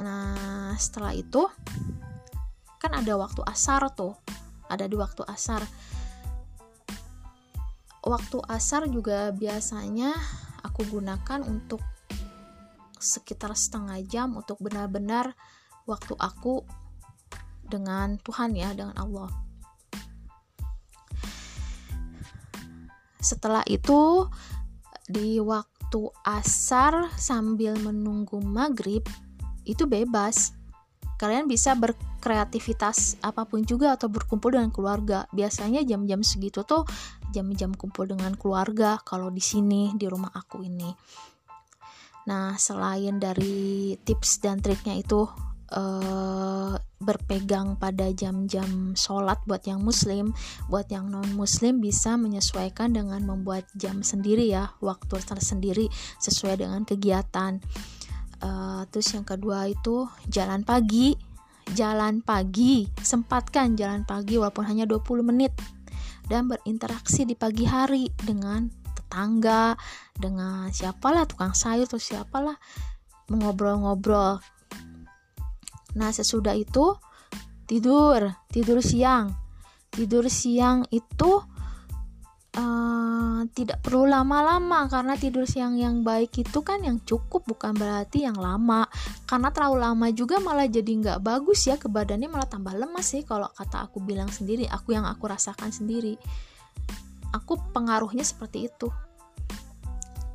Nah 0.00 0.72
setelah 0.80 1.12
itu 1.12 1.44
kan 2.80 2.92
ada 2.96 3.12
waktu 3.20 3.44
asar 3.44 3.92
tuh. 3.92 4.16
Ada 4.70 4.88
di 4.88 4.96
waktu 4.96 5.22
asar 5.28 5.60
waktu 8.04 8.36
asar 8.52 8.84
juga 8.92 9.32
biasanya 9.32 10.12
aku 10.60 10.84
gunakan 10.92 11.40
untuk 11.40 11.80
sekitar 13.00 13.52
setengah 13.56 14.00
jam 14.04 14.36
untuk 14.36 14.60
benar-benar 14.60 15.32
waktu 15.88 16.16
aku 16.20 16.64
dengan 17.64 18.20
Tuhan 18.20 18.52
ya 18.56 18.76
dengan 18.76 18.96
Allah. 19.00 19.32
Setelah 23.24 23.64
itu 23.72 24.28
di 25.08 25.40
waktu 25.40 26.12
asar 26.28 27.08
sambil 27.16 27.72
menunggu 27.80 28.36
maghrib 28.40 29.04
itu 29.64 29.88
bebas. 29.88 30.52
Kalian 31.16 31.48
bisa 31.48 31.72
berkreativitas 32.24 33.20
apa 33.20 33.44
pun 33.44 33.68
juga 33.68 34.00
atau 34.00 34.08
berkumpul 34.08 34.56
dengan 34.56 34.72
keluarga 34.72 35.28
biasanya 35.28 35.84
jam-jam 35.84 36.24
segitu 36.24 36.64
tuh 36.64 36.88
jam-jam 37.36 37.76
kumpul 37.76 38.08
dengan 38.08 38.32
keluarga 38.32 38.96
kalau 39.04 39.28
di 39.28 39.44
sini 39.44 39.92
di 39.92 40.08
rumah 40.08 40.32
aku 40.32 40.64
ini. 40.64 40.88
Nah, 42.24 42.56
selain 42.56 43.20
dari 43.20 43.92
tips 44.00 44.40
dan 44.40 44.56
triknya 44.64 44.96
itu 44.96 45.28
uh, 45.76 46.72
berpegang 46.96 47.76
pada 47.76 48.08
jam-jam 48.16 48.96
sholat 48.96 49.36
buat 49.44 49.60
yang 49.68 49.84
muslim, 49.84 50.32
buat 50.72 50.88
yang 50.88 51.12
non 51.12 51.28
muslim 51.36 51.84
bisa 51.84 52.16
menyesuaikan 52.16 52.96
dengan 52.96 53.20
membuat 53.28 53.68
jam 53.76 54.00
sendiri 54.00 54.48
ya, 54.48 54.72
waktu 54.80 55.20
tersendiri 55.20 55.92
sesuai 56.24 56.64
dengan 56.64 56.88
kegiatan. 56.88 57.60
Uh, 58.40 58.88
terus 58.88 59.12
yang 59.12 59.28
kedua 59.28 59.68
itu 59.68 60.08
jalan 60.32 60.64
pagi, 60.64 61.12
jalan 61.72 62.20
pagi, 62.20 62.84
sempatkan 63.00 63.80
jalan 63.80 64.04
pagi 64.04 64.36
walaupun 64.36 64.68
hanya 64.68 64.84
20 64.84 65.24
menit 65.24 65.56
dan 66.28 66.48
berinteraksi 66.48 67.24
di 67.24 67.32
pagi 67.32 67.64
hari 67.64 68.12
dengan 68.20 68.68
tetangga, 68.92 69.76
dengan 70.12 70.68
siapalah 70.68 71.24
tukang 71.24 71.56
sayur 71.56 71.88
atau 71.88 72.00
siapalah 72.00 72.56
mengobrol-ngobrol. 73.32 74.40
Nah, 75.94 76.10
sesudah 76.10 76.52
itu 76.58 76.98
tidur, 77.64 78.34
tidur 78.50 78.82
siang. 78.82 79.32
Tidur 79.94 80.26
siang 80.26 80.84
itu 80.90 81.40
uh, 82.54 83.42
tidak 83.52 83.82
perlu 83.82 84.06
lama-lama 84.08 84.86
karena 84.86 85.14
tidur 85.18 85.44
siang 85.44 85.76
yang 85.76 86.06
baik 86.06 86.32
itu 86.46 86.58
kan 86.62 86.80
yang 86.82 87.02
cukup 87.02 87.44
bukan 87.44 87.74
berarti 87.74 88.26
yang 88.26 88.38
lama. 88.38 88.86
Karena 89.26 89.50
terlalu 89.50 89.78
lama 89.82 90.06
juga 90.14 90.38
malah 90.40 90.66
jadi 90.70 90.88
nggak 90.88 91.20
bagus 91.20 91.66
ya 91.66 91.76
ke 91.76 91.90
badannya 91.90 92.30
malah 92.30 92.48
tambah 92.48 92.74
lemas 92.74 93.14
sih 93.14 93.22
kalau 93.26 93.50
kata 93.52 93.86
aku 93.90 94.00
bilang 94.02 94.30
sendiri 94.30 94.66
aku 94.70 94.94
yang 94.94 95.06
aku 95.06 95.26
rasakan 95.26 95.70
sendiri. 95.74 96.16
Aku 97.34 97.58
pengaruhnya 97.74 98.22
seperti 98.22 98.70
itu. 98.70 98.88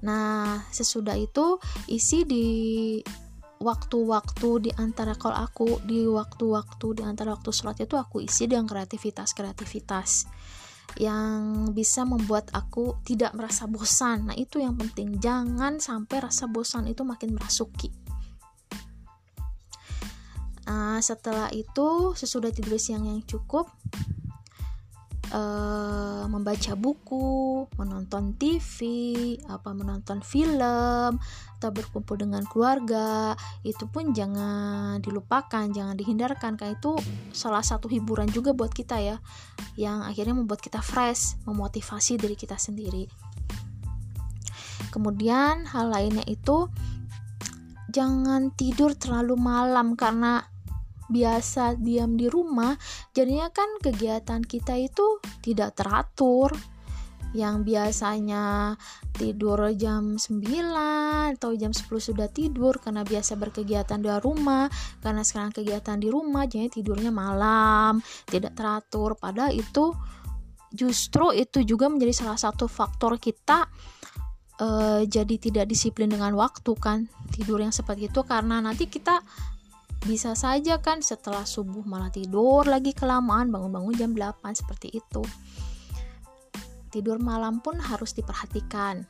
Nah 0.03 0.63
sesudah 0.72 1.15
itu 1.15 1.59
isi 1.88 2.28
di 2.28 2.47
waktu-waktu 3.59 4.72
di 4.72 4.72
antara 4.80 5.20
kalau 5.20 5.36
aku 5.36 5.84
di 5.84 6.07
waktu-waktu 6.07 6.88
di 6.95 7.03
antara 7.03 7.36
waktu 7.36 7.51
sholat 7.51 7.84
itu 7.84 7.99
aku 7.99 8.24
isi 8.24 8.47
dengan 8.47 8.63
kreativitas 8.63 9.36
kreativitas 9.36 10.24
yang 10.98 11.70
bisa 11.76 12.02
membuat 12.08 12.50
aku 12.56 12.98
tidak 13.06 13.36
merasa 13.38 13.70
bosan. 13.70 14.32
Nah, 14.32 14.36
itu 14.38 14.58
yang 14.58 14.74
penting. 14.80 15.22
Jangan 15.22 15.78
sampai 15.78 16.26
rasa 16.26 16.50
bosan 16.50 16.90
itu 16.90 17.06
makin 17.06 17.38
merasuki. 17.38 17.94
Nah, 20.70 21.02
setelah 21.02 21.50
itu 21.50 22.14
sesudah 22.14 22.54
tidur 22.54 22.78
siang 22.78 23.06
yang 23.06 23.26
cukup, 23.26 23.70
uh, 25.34 26.25
membaca 26.30 26.73
buku, 26.73 27.65
menonton 27.77 28.38
TV, 28.38 28.77
apa 29.49 29.73
menonton 29.73 30.21
film, 30.25 31.17
atau 31.59 31.69
berkumpul 31.69 32.15
dengan 32.17 32.45
keluarga, 32.45 33.34
itu 33.65 33.86
pun 33.89 34.11
jangan 34.15 35.01
dilupakan, 35.03 35.69
jangan 35.69 35.95
dihindarkan 35.97 36.55
karena 36.55 36.75
itu 36.77 36.95
salah 37.34 37.61
satu 37.61 37.91
hiburan 37.91 38.30
juga 38.30 38.53
buat 38.55 38.71
kita 38.73 38.97
ya, 39.01 39.17
yang 39.77 40.05
akhirnya 40.05 40.38
membuat 40.38 40.61
kita 40.63 40.80
fresh, 40.80 41.38
memotivasi 41.45 42.17
diri 42.17 42.36
kita 42.38 42.57
sendiri. 42.57 43.09
Kemudian 44.89 45.69
hal 45.69 45.93
lainnya 45.93 46.25
itu 46.25 46.71
jangan 47.89 48.53
tidur 48.53 48.93
terlalu 48.93 49.38
malam 49.38 49.97
karena 49.97 50.45
biasa 51.10 51.76
diam 51.82 52.14
di 52.16 52.30
rumah 52.30 52.78
jadinya 53.12 53.49
kan 53.49 53.68
kegiatan 53.82 54.45
kita 54.45 54.78
itu 54.78 55.20
tidak 55.41 55.76
teratur. 55.76 56.53
Yang 57.30 57.62
biasanya 57.62 58.74
tidur 59.14 59.70
jam 59.78 60.18
9 60.18 61.38
atau 61.38 61.53
jam 61.53 61.70
10 61.70 61.86
sudah 61.86 62.26
tidur 62.26 62.82
karena 62.82 63.05
biasa 63.05 63.38
berkegiatan 63.38 64.01
di 64.01 64.10
rumah 64.18 64.66
karena 64.97 65.22
sekarang 65.22 65.53
kegiatan 65.53 66.01
di 66.01 66.10
rumah 66.10 66.49
jadi 66.49 66.74
tidurnya 66.74 67.14
malam 67.14 68.01
tidak 68.26 68.57
teratur. 68.57 69.14
Padahal 69.14 69.53
itu 69.53 69.93
justru 70.74 71.30
itu 71.38 71.62
juga 71.62 71.86
menjadi 71.86 72.18
salah 72.18 72.39
satu 72.41 72.66
faktor 72.66 73.22
kita 73.22 73.70
uh, 74.62 75.01
jadi 75.05 75.36
tidak 75.38 75.66
disiplin 75.70 76.10
dengan 76.10 76.34
waktu 76.34 76.72
kan 76.82 77.05
tidur 77.30 77.62
yang 77.62 77.74
seperti 77.74 78.10
itu. 78.12 78.22
Karena 78.26 78.57
nanti 78.57 78.89
kita 78.89 79.22
bisa 80.08 80.32
saja 80.38 80.80
kan 80.80 81.04
setelah 81.04 81.43
subuh 81.43 81.84
malah 81.84 82.12
tidur 82.14 82.64
lagi 82.64 82.95
kelamaan 82.95 83.52
bangun-bangun 83.52 83.95
jam 84.00 84.12
8 84.16 84.56
seperti 84.56 84.95
itu. 84.95 85.24
Tidur 86.89 87.22
malam 87.22 87.60
pun 87.60 87.78
harus 87.78 88.16
diperhatikan. 88.16 89.06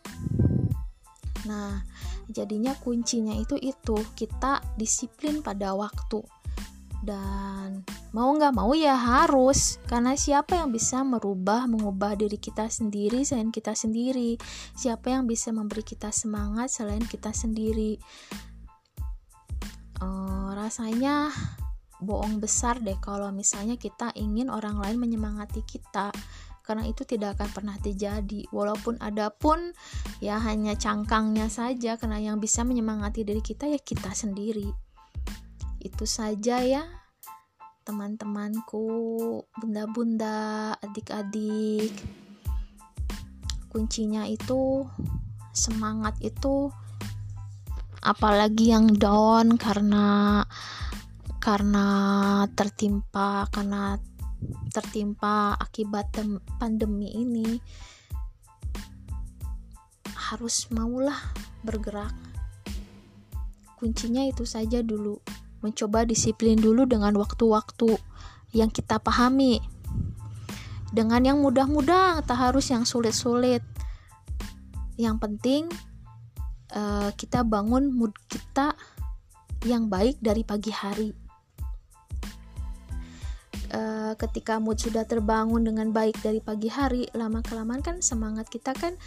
Nah, 1.47 1.81
jadinya 2.27 2.75
kuncinya 2.77 3.33
itu 3.37 3.55
itu 3.57 3.97
kita 4.17 4.61
disiplin 4.75 5.41
pada 5.41 5.73
waktu 5.73 6.21
dan 6.99 7.87
mau 8.11 8.35
nggak 8.35 8.51
mau 8.51 8.75
ya 8.75 8.91
harus 8.91 9.79
karena 9.87 10.19
siapa 10.19 10.59
yang 10.59 10.75
bisa 10.75 10.99
merubah 11.07 11.63
mengubah 11.63 12.19
diri 12.19 12.35
kita 12.35 12.67
sendiri 12.67 13.23
selain 13.23 13.55
kita 13.55 13.71
sendiri 13.71 14.35
siapa 14.75 15.15
yang 15.15 15.23
bisa 15.23 15.55
memberi 15.55 15.87
kita 15.87 16.11
semangat 16.11 16.67
selain 16.67 17.03
kita 17.07 17.31
sendiri 17.31 17.95
uh, 20.03 20.51
rasanya 20.55 21.31
bohong 21.99 22.39
besar 22.39 22.79
deh 22.79 22.95
kalau 23.03 23.27
misalnya 23.35 23.75
kita 23.75 24.15
ingin 24.15 24.47
orang 24.47 24.79
lain 24.79 24.97
menyemangati 24.99 25.63
kita. 25.67 26.11
Karena 26.63 26.85
itu 26.85 27.01
tidak 27.01 27.41
akan 27.41 27.49
pernah 27.49 27.75
terjadi. 27.81 28.45
Walaupun 28.53 29.01
ada 29.01 29.33
pun 29.33 29.73
ya 30.21 30.37
hanya 30.37 30.77
cangkangnya 30.77 31.49
saja 31.49 31.97
karena 31.97 32.21
yang 32.21 32.37
bisa 32.37 32.61
menyemangati 32.61 33.25
diri 33.25 33.41
kita 33.41 33.65
ya 33.65 33.81
kita 33.81 34.13
sendiri. 34.13 34.69
Itu 35.81 36.05
saja 36.05 36.61
ya 36.61 36.85
teman-temanku 37.89 38.85
bunda-bunda 39.57 40.77
adik-adik. 40.77 41.89
Kuncinya 43.73 44.29
itu 44.29 44.85
semangat 45.57 46.21
itu 46.21 46.69
apalagi 47.99 48.71
yang 48.71 48.91
down 48.95 49.59
karena 49.59 50.43
karena 51.39 51.87
tertimpa 52.51 53.47
karena 53.51 53.95
tertimpa 54.71 55.55
akibat 55.59 56.11
pandemi 56.59 57.11
ini 57.11 57.59
harus 60.29 60.69
maulah 60.69 61.17
bergerak. 61.65 62.13
Kuncinya 63.79 64.23
itu 64.27 64.43
saja 64.43 64.83
dulu. 64.83 65.17
Mencoba 65.63 66.05
disiplin 66.05 66.59
dulu 66.59 66.85
dengan 66.85 67.15
waktu-waktu 67.17 67.97
yang 68.53 68.69
kita 68.69 69.01
pahami. 69.01 69.59
Dengan 70.93 71.21
yang 71.23 71.39
mudah-mudah 71.41 72.21
tak 72.23 72.37
harus 72.37 72.69
yang 72.69 72.85
sulit-sulit. 72.85 73.63
Yang 74.99 75.15
penting 75.17 75.63
uh, 76.73 77.09
kita 77.15 77.45
bangun 77.45 77.89
mood 77.93 78.13
kita 78.29 78.77
yang 79.65 79.91
baik 79.91 80.19
dari 80.21 80.43
pagi 80.45 80.71
hari. 80.71 81.11
Uh, 83.69 84.17
ketika 84.17 84.57
mood 84.57 84.81
sudah 84.81 85.05
terbangun 85.05 85.61
dengan 85.61 85.93
baik 85.93 86.17
dari 86.25 86.41
pagi 86.41 86.73
hari 86.73 87.05
lama 87.13 87.45
kelamaan 87.45 87.85
kan 87.85 88.01
semangat 88.01 88.49
kita 88.49 88.73
kan 88.73 88.97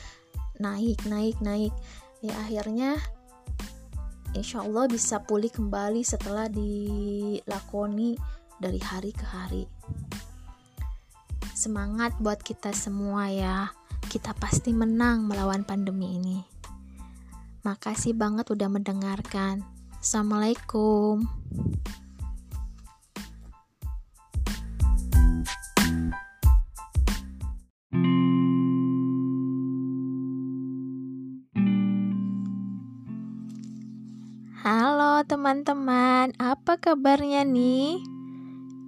naik 0.62 1.02
naik 1.10 1.34
naik. 1.42 1.74
Ya 2.22 2.38
akhirnya 2.38 3.02
insya 4.38 4.62
Allah 4.62 4.86
bisa 4.86 5.18
pulih 5.26 5.50
kembali 5.50 6.06
setelah 6.06 6.46
dilakoni 6.46 8.14
dari 8.62 8.78
hari 8.78 9.10
ke 9.10 9.26
hari. 9.26 9.66
Semangat 11.58 12.14
buat 12.22 12.38
kita 12.38 12.70
semua 12.70 13.26
ya. 13.30 13.70
Kita 14.06 14.36
pasti 14.36 14.70
menang 14.76 15.26
melawan 15.26 15.64
pandemi 15.64 16.20
ini 16.20 16.51
makasih 17.62 18.18
banget 18.18 18.50
udah 18.50 18.66
mendengarkan 18.66 19.62
Assalamualaikum 20.02 21.22
Halo 34.62 35.26
teman-teman, 35.26 36.34
apa 36.38 36.78
kabarnya 36.78 37.42
nih? 37.42 37.98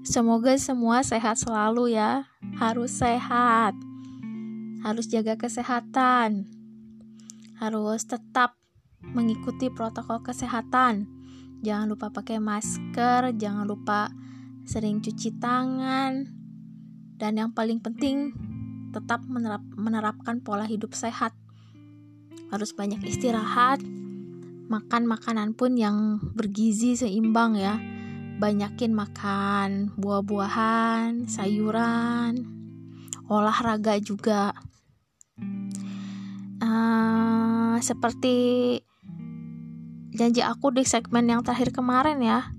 Semoga 0.06 0.54
semua 0.54 1.02
sehat 1.02 1.38
selalu 1.42 1.98
ya. 1.98 2.30
Harus 2.62 2.94
sehat. 3.02 3.74
Harus 4.86 5.10
jaga 5.10 5.34
kesehatan. 5.34 6.46
Harus 7.58 8.06
tetap 8.06 8.54
mengikuti 9.12 9.68
protokol 9.68 10.24
kesehatan. 10.24 11.04
Jangan 11.60 11.86
lupa 11.92 12.08
pakai 12.08 12.40
masker, 12.40 13.36
jangan 13.36 13.68
lupa 13.68 14.08
sering 14.64 15.04
cuci 15.04 15.36
tangan. 15.36 16.24
Dan 17.20 17.32
yang 17.36 17.50
paling 17.52 17.84
penting, 17.84 18.32
tetap 18.96 19.20
menerap, 19.28 19.60
menerapkan 19.76 20.40
pola 20.40 20.64
hidup 20.64 20.96
sehat. 20.96 21.36
Harus 22.48 22.72
banyak 22.72 23.02
istirahat, 23.04 23.82
makan 24.68 25.04
makanan 25.04 25.52
pun 25.52 25.76
yang 25.76 26.22
bergizi 26.32 26.96
seimbang 26.96 27.60
ya 27.60 27.76
banyakin 28.34 28.90
makan 28.90 29.94
buah-buahan 29.94 31.30
sayuran 31.30 32.42
olahraga 33.30 33.94
juga 34.02 34.50
uh, 36.58 37.76
seperti 37.78 38.36
janji 40.14 40.40
aku 40.40 40.70
di 40.70 40.86
segmen 40.86 41.26
yang 41.26 41.42
terakhir 41.42 41.74
kemarin 41.74 42.22
ya 42.22 42.54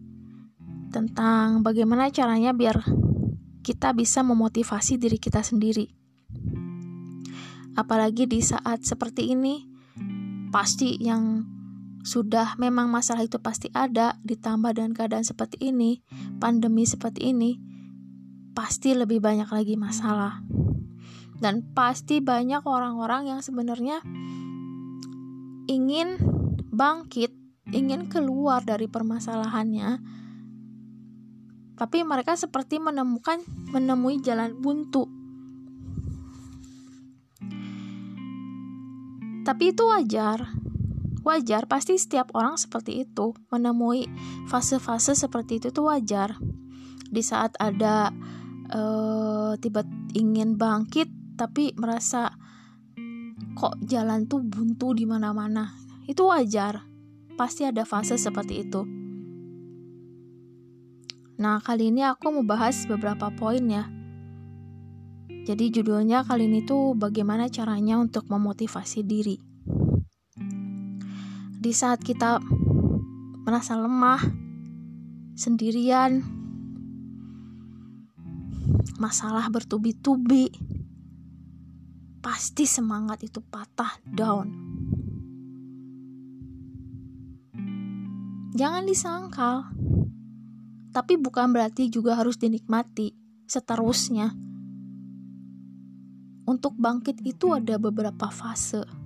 tentang 0.92 1.64
bagaimana 1.64 2.12
caranya 2.12 2.52
biar 2.52 2.84
kita 3.66 3.96
bisa 3.96 4.22
memotivasi 4.22 5.00
diri 5.00 5.18
kita 5.18 5.42
sendiri 5.42 5.90
apalagi 7.76 8.28
di 8.28 8.40
saat 8.40 8.84
seperti 8.84 9.36
ini 9.36 9.66
pasti 10.52 10.96
yang 11.04 11.56
sudah 12.06 12.54
memang 12.62 12.86
masalah 12.88 13.26
itu 13.26 13.42
pasti 13.42 13.74
ada, 13.74 14.14
ditambah 14.22 14.78
dengan 14.78 14.94
keadaan 14.94 15.26
seperti 15.26 15.74
ini, 15.74 16.06
pandemi 16.38 16.86
seperti 16.86 17.34
ini, 17.34 17.58
pasti 18.54 18.94
lebih 18.94 19.18
banyak 19.20 19.50
lagi 19.50 19.74
masalah. 19.74 20.46
Dan 21.42 21.66
pasti 21.74 22.22
banyak 22.22 22.62
orang-orang 22.62 23.34
yang 23.34 23.42
sebenarnya 23.42 24.06
ingin 25.66 26.22
bangkit, 26.70 27.34
ingin 27.70 28.10
keluar 28.12 28.62
dari 28.62 28.86
permasalahannya. 28.90 30.02
Tapi 31.76 31.98
mereka 32.08 32.40
seperti 32.40 32.80
menemukan 32.80 33.44
menemui 33.74 34.24
jalan 34.24 34.56
buntu. 34.60 35.10
Tapi 39.46 39.70
itu 39.70 39.84
wajar 39.86 40.66
Wajar, 41.26 41.66
pasti 41.66 41.98
setiap 41.98 42.38
orang 42.38 42.54
seperti 42.54 43.02
itu 43.02 43.34
menemui 43.50 44.06
fase-fase 44.46 45.18
seperti 45.18 45.58
itu 45.58 45.74
tuh 45.74 45.90
wajar. 45.90 46.38
Di 47.10 47.26
saat 47.26 47.58
ada 47.58 48.14
uh, 48.70 49.58
tiba 49.58 49.82
ingin 50.14 50.54
bangkit 50.54 51.10
tapi 51.34 51.74
merasa 51.82 52.30
kok 53.58 53.74
jalan 53.82 54.30
tuh 54.30 54.46
buntu 54.46 54.94
di 54.94 55.10
mana-mana. 55.10 55.74
Itu 56.06 56.30
wajar. 56.30 56.86
Pasti 57.36 57.68
ada 57.68 57.84
fase 57.84 58.16
seperti 58.16 58.64
itu. 58.64 58.82
Nah, 61.36 61.60
kali 61.60 61.92
ini 61.92 62.04
aku 62.08 62.32
mau 62.32 62.48
bahas 62.48 62.88
beberapa 62.88 63.28
poin 63.36 63.64
ya. 63.68 63.92
Jadi 65.46 65.70
judulnya 65.70 66.26
kali 66.26 66.48
ini 66.48 66.66
tuh 66.66 66.96
bagaimana 66.96 67.52
caranya 67.52 68.00
untuk 68.02 68.26
memotivasi 68.32 69.06
diri 69.06 69.56
di 71.66 71.74
saat 71.74 71.98
kita 71.98 72.38
merasa 73.42 73.74
lemah, 73.74 74.22
sendirian, 75.34 76.22
masalah 79.02 79.50
bertubi-tubi, 79.50 80.54
pasti 82.22 82.70
semangat 82.70 83.26
itu 83.26 83.42
patah 83.42 83.98
down. 84.06 84.65
Jangan 88.56 88.88
disangkal, 88.88 89.68
tapi 90.96 91.20
bukan 91.20 91.52
berarti 91.52 91.92
juga 91.92 92.16
harus 92.16 92.40
dinikmati 92.40 93.12
seterusnya. 93.52 94.32
Untuk 96.48 96.80
bangkit 96.80 97.20
itu 97.28 97.52
ada 97.52 97.76
beberapa 97.76 98.32
fase 98.32 99.06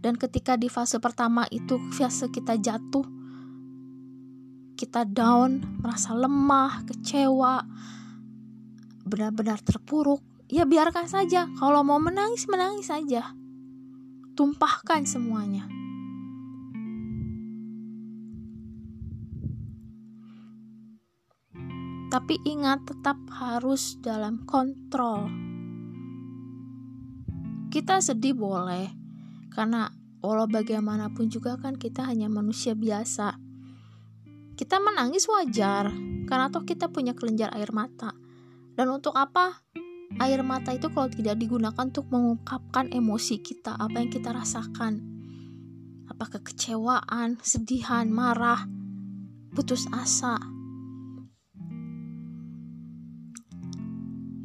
dan 0.00 0.16
ketika 0.16 0.56
di 0.56 0.72
fase 0.72 0.96
pertama 0.96 1.44
itu 1.52 1.76
fase 1.92 2.32
kita 2.32 2.56
jatuh, 2.56 3.04
kita 4.80 5.04
down, 5.04 5.60
merasa 5.84 6.16
lemah, 6.16 6.88
kecewa, 6.88 7.60
benar-benar 9.04 9.60
terpuruk, 9.60 10.24
ya 10.48 10.64
biarkan 10.64 11.04
saja. 11.04 11.44
Kalau 11.60 11.84
mau 11.84 12.00
menangis, 12.00 12.48
menangis 12.48 12.88
saja. 12.88 13.36
Tumpahkan 14.32 15.04
semuanya. 15.04 15.68
Tapi 22.10 22.42
ingat 22.42 22.90
tetap 22.90 23.22
harus 23.38 23.94
dalam 24.02 24.42
kontrol. 24.42 25.30
Kita 27.70 28.02
sedih 28.02 28.34
boleh, 28.34 28.90
karena 29.54 29.86
walau 30.18 30.50
bagaimanapun 30.50 31.30
juga 31.30 31.54
kan 31.54 31.78
kita 31.78 32.02
hanya 32.02 32.26
manusia 32.26 32.74
biasa. 32.74 33.38
Kita 34.58 34.82
menangis 34.82 35.30
wajar, 35.30 35.94
karena 36.26 36.50
toh 36.50 36.66
kita 36.66 36.90
punya 36.90 37.14
kelenjar 37.14 37.54
air 37.54 37.70
mata. 37.70 38.10
Dan 38.74 38.90
untuk 38.90 39.14
apa? 39.14 39.62
Air 40.18 40.42
mata 40.42 40.74
itu 40.74 40.90
kalau 40.90 41.06
tidak 41.06 41.38
digunakan 41.38 41.78
untuk 41.78 42.10
mengungkapkan 42.10 42.90
emosi 42.90 43.38
kita, 43.38 43.78
apa 43.78 44.02
yang 44.02 44.10
kita 44.10 44.34
rasakan. 44.34 44.98
Apa 46.10 46.26
kekecewaan, 46.26 47.38
sedihan, 47.38 48.10
marah, 48.10 48.66
putus 49.54 49.86
asa. 49.94 50.59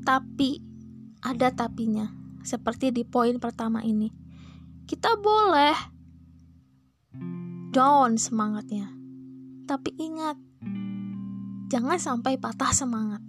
Tapi 0.05 0.61
ada 1.25 1.49
tapinya 1.49 2.05
seperti 2.45 2.93
di 2.93 3.01
poin 3.01 3.41
pertama 3.41 3.81
ini 3.81 4.13
kita 4.85 5.17
boleh 5.17 5.73
down 7.73 8.13
semangatnya 8.13 8.93
tapi 9.65 9.97
ingat 9.97 10.37
jangan 11.73 11.97
sampai 11.97 12.37
patah 12.37 12.69
semangat 12.69 13.25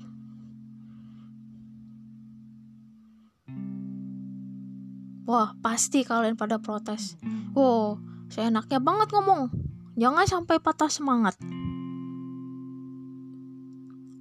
Wah, 5.27 5.59
pasti 5.59 6.07
kalian 6.07 6.39
pada 6.39 6.62
protes. 6.62 7.18
Wow, 7.51 7.99
saya 8.31 8.47
enaknya 8.47 8.79
banget 8.79 9.11
ngomong. 9.11 9.51
Jangan 9.99 10.22
sampai 10.22 10.62
patah 10.62 10.87
semangat. 10.87 11.35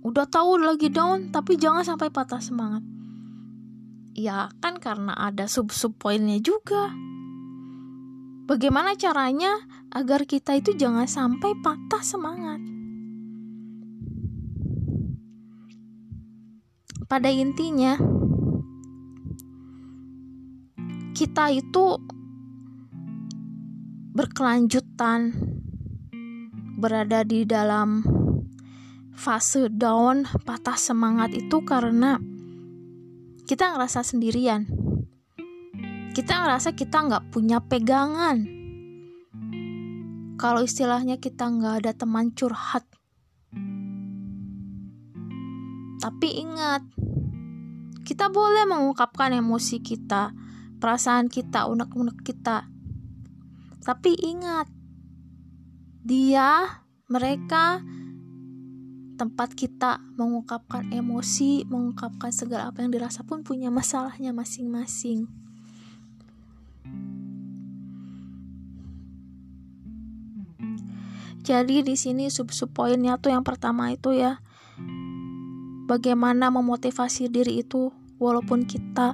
Udah 0.05 0.29
tahu 0.29 0.61
lagi 0.61 0.93
down, 0.93 1.33
tapi 1.33 1.57
jangan 1.57 1.81
sampai 1.81 2.13
patah 2.13 2.37
semangat. 2.37 2.85
Ya, 4.13 4.53
kan 4.61 4.77
karena 4.77 5.17
ada 5.17 5.49
sub-sub 5.49 5.97
poinnya 5.97 6.37
juga. 6.37 6.93
Bagaimana 8.45 8.93
caranya 8.93 9.57
agar 9.89 10.29
kita 10.29 10.61
itu 10.61 10.77
jangan 10.77 11.09
sampai 11.09 11.57
patah 11.57 12.05
semangat? 12.05 12.61
Pada 17.09 17.33
intinya, 17.33 17.97
kita 21.17 21.49
itu 21.49 21.97
berkelanjutan 24.13 25.33
berada 26.77 27.25
di 27.25 27.41
dalam 27.49 28.14
fase 29.15 29.71
down 29.71 30.27
patah 30.43 30.75
semangat 30.75 31.31
itu 31.33 31.63
karena 31.63 32.19
kita 33.47 33.73
ngerasa 33.73 34.03
sendirian. 34.03 34.67
Kita 36.11 36.43
ngerasa 36.43 36.75
kita 36.75 37.07
nggak 37.07 37.31
punya 37.31 37.63
pegangan. 37.63 38.47
Kalau 40.35 40.61
istilahnya 40.63 41.17
kita 41.19 41.47
nggak 41.47 41.75
ada 41.83 41.91
teman 41.95 42.35
curhat. 42.35 42.83
Tapi 46.03 46.27
ingat 46.37 46.83
kita 48.05 48.29
boleh 48.29 48.69
mengungkapkan 48.69 49.33
emosi 49.33 49.81
kita 49.81 50.45
perasaan 50.85 51.31
kita, 51.33 51.65
unek-unek 51.65 52.21
kita. 52.21 52.69
Tapi 53.81 54.11
ingat, 54.17 54.69
dia, 56.05 56.81
mereka, 57.09 57.81
tempat 59.15 59.55
kita 59.55 60.03
mengungkapkan 60.19 60.91
emosi, 60.91 61.63
mengungkapkan 61.67 62.31
segala 62.35 62.69
apa 62.71 62.83
yang 62.83 62.91
dirasa 62.91 63.23
pun 63.23 63.41
punya 63.41 63.71
masalahnya 63.71 64.35
masing-masing. 64.35 65.27
Jadi 71.45 71.85
di 71.85 71.93
sini 71.93 72.27
sub-sub 72.33 72.73
poinnya 72.73 73.21
tuh 73.21 73.29
yang 73.29 73.45
pertama 73.45 73.93
itu 73.93 74.17
ya, 74.17 74.41
bagaimana 75.85 76.49
memotivasi 76.49 77.29
diri 77.29 77.61
itu 77.61 77.93
walaupun 78.17 78.65
kita 78.65 79.13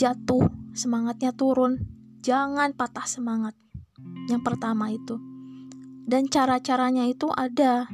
jatuh, 0.00 0.48
semangatnya 0.72 1.36
turun. 1.36 1.84
Jangan 2.24 2.72
patah 2.72 3.04
semangat. 3.04 3.52
Yang 4.32 4.42
pertama 4.44 4.88
itu. 4.92 5.20
Dan 6.08 6.28
cara-caranya 6.32 7.04
itu 7.04 7.28
ada. 7.32 7.88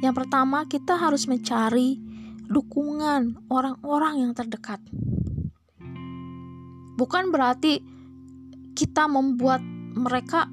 Yang 0.00 0.14
pertama, 0.24 0.64
kita 0.64 0.96
harus 0.96 1.28
mencari 1.28 2.00
dukungan 2.48 3.46
orang-orang 3.52 4.26
yang 4.26 4.32
terdekat. 4.32 4.80
Bukan 6.96 7.32
berarti 7.32 7.80
kita 8.76 9.08
membuat 9.08 9.60
mereka 9.96 10.48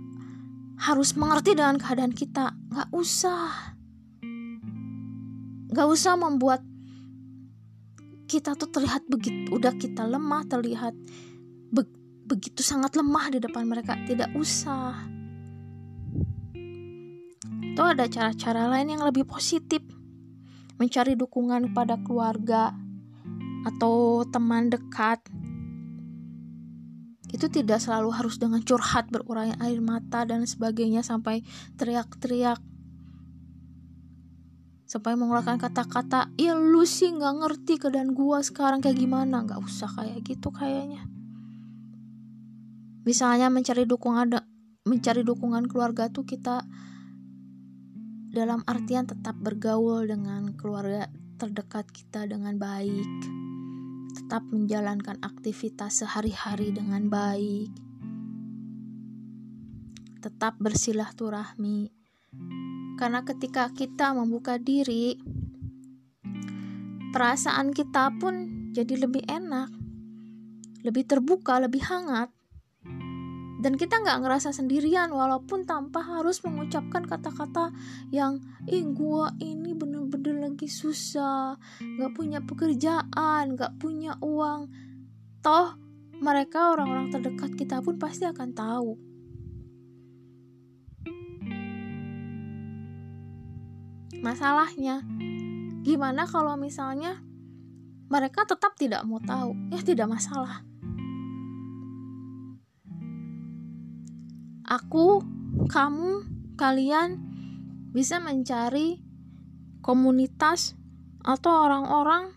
harus 0.78 1.16
mengerti 1.16 1.58
dengan 1.58 1.80
keadaan 1.80 2.14
kita. 2.14 2.54
Gak 2.54 2.90
usah. 2.92 3.74
Gak 5.72 5.88
usah 5.88 6.14
membuat 6.16 6.62
kita 8.28 8.60
tuh 8.60 8.68
terlihat 8.68 9.08
begitu 9.08 9.56
udah 9.56 9.72
kita 9.80 10.04
lemah 10.04 10.44
terlihat 10.52 10.92
be 11.72 11.88
begitu 12.28 12.60
sangat 12.60 13.00
lemah 13.00 13.32
di 13.32 13.40
depan 13.40 13.64
mereka 13.64 13.96
tidak 14.04 14.28
usah 14.36 15.17
itu 17.78 17.86
ada 17.86 18.10
cara-cara 18.10 18.66
lain 18.74 18.98
yang 18.98 19.06
lebih 19.06 19.22
positif? 19.30 19.86
Mencari 20.82 21.14
dukungan 21.14 21.78
pada 21.78 22.02
keluarga 22.02 22.74
atau 23.70 24.26
teman 24.26 24.74
dekat? 24.74 25.22
Itu 27.30 27.46
tidak 27.54 27.78
selalu 27.78 28.18
harus 28.18 28.42
dengan 28.42 28.66
curhat 28.66 29.14
berurai 29.14 29.54
air 29.62 29.78
mata 29.78 30.26
dan 30.26 30.50
sebagainya 30.50 31.06
sampai 31.06 31.46
teriak-teriak. 31.78 32.58
Sampai 34.90 35.14
mengeluarkan 35.14 35.62
kata-kata 35.62 36.34
ya 36.34 36.58
lu 36.58 36.82
sih 36.82 37.14
nggak 37.14 37.46
ngerti 37.46 37.78
keadaan 37.78 38.18
gua 38.18 38.42
sekarang 38.42 38.82
kayak 38.82 38.98
gimana. 38.98 39.46
Nggak 39.46 39.62
usah 39.62 39.94
kayak 39.94 40.26
gitu 40.26 40.50
kayaknya. 40.50 41.06
Misalnya 43.06 43.54
mencari 43.54 43.86
dukungan 43.86 44.34
mencari 44.82 45.22
dukungan 45.22 45.70
keluarga 45.70 46.10
tuh 46.10 46.26
kita 46.26 46.66
dalam 48.38 48.62
artian 48.70 49.10
tetap 49.10 49.34
bergaul 49.42 50.06
dengan 50.06 50.54
keluarga 50.54 51.10
terdekat 51.42 51.90
kita 51.90 52.30
dengan 52.30 52.54
baik. 52.62 53.10
Tetap 54.14 54.46
menjalankan 54.54 55.18
aktivitas 55.26 56.06
sehari-hari 56.06 56.70
dengan 56.70 57.10
baik. 57.10 57.74
Tetap 60.22 60.54
bersilaturahmi. 60.62 61.90
Karena 63.02 63.26
ketika 63.26 63.74
kita 63.74 64.14
membuka 64.14 64.62
diri, 64.62 65.18
perasaan 67.10 67.74
kita 67.74 68.14
pun 68.22 68.70
jadi 68.70 69.02
lebih 69.02 69.26
enak, 69.26 69.74
lebih 70.86 71.10
terbuka, 71.10 71.58
lebih 71.58 71.82
hangat. 71.90 72.30
Dan 73.58 73.74
kita 73.74 73.98
nggak 74.02 74.22
ngerasa 74.22 74.54
sendirian 74.54 75.10
walaupun 75.10 75.66
tanpa 75.66 76.06
harus 76.06 76.46
mengucapkan 76.46 77.04
kata-kata 77.10 77.74
yang 78.14 78.38
ih 78.70 78.86
gua 78.94 79.34
ini 79.42 79.74
bener-bener 79.74 80.50
lagi 80.50 80.70
susah, 80.70 81.58
nggak 81.82 82.14
punya 82.14 82.40
pekerjaan, 82.46 83.58
nggak 83.58 83.82
punya 83.82 84.14
uang. 84.22 84.70
Toh 85.42 85.74
mereka 86.18 86.74
orang-orang 86.74 87.10
terdekat 87.14 87.54
kita 87.58 87.82
pun 87.82 88.02
pasti 88.02 88.26
akan 88.26 88.50
tahu 88.58 88.98
Masalahnya, 94.18 95.06
gimana 95.86 96.26
kalau 96.26 96.58
misalnya 96.58 97.22
mereka 98.10 98.50
tetap 98.50 98.74
tidak 98.74 99.06
mau 99.06 99.22
tahu? 99.22 99.54
Ya, 99.70 99.80
tidak 99.86 100.10
masalah. 100.10 100.66
Aku, 104.68 105.24
kamu, 105.72 106.28
kalian 106.60 107.16
bisa 107.96 108.20
mencari 108.20 109.00
komunitas 109.80 110.76
atau 111.24 111.64
orang-orang 111.64 112.36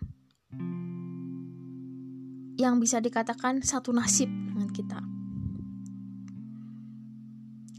yang 2.54 2.78
bisa 2.78 3.02
dikatakan 3.02 3.66
satu 3.66 3.90
nasib 3.90 4.30
dengan 4.30 4.70
kita. 4.70 5.02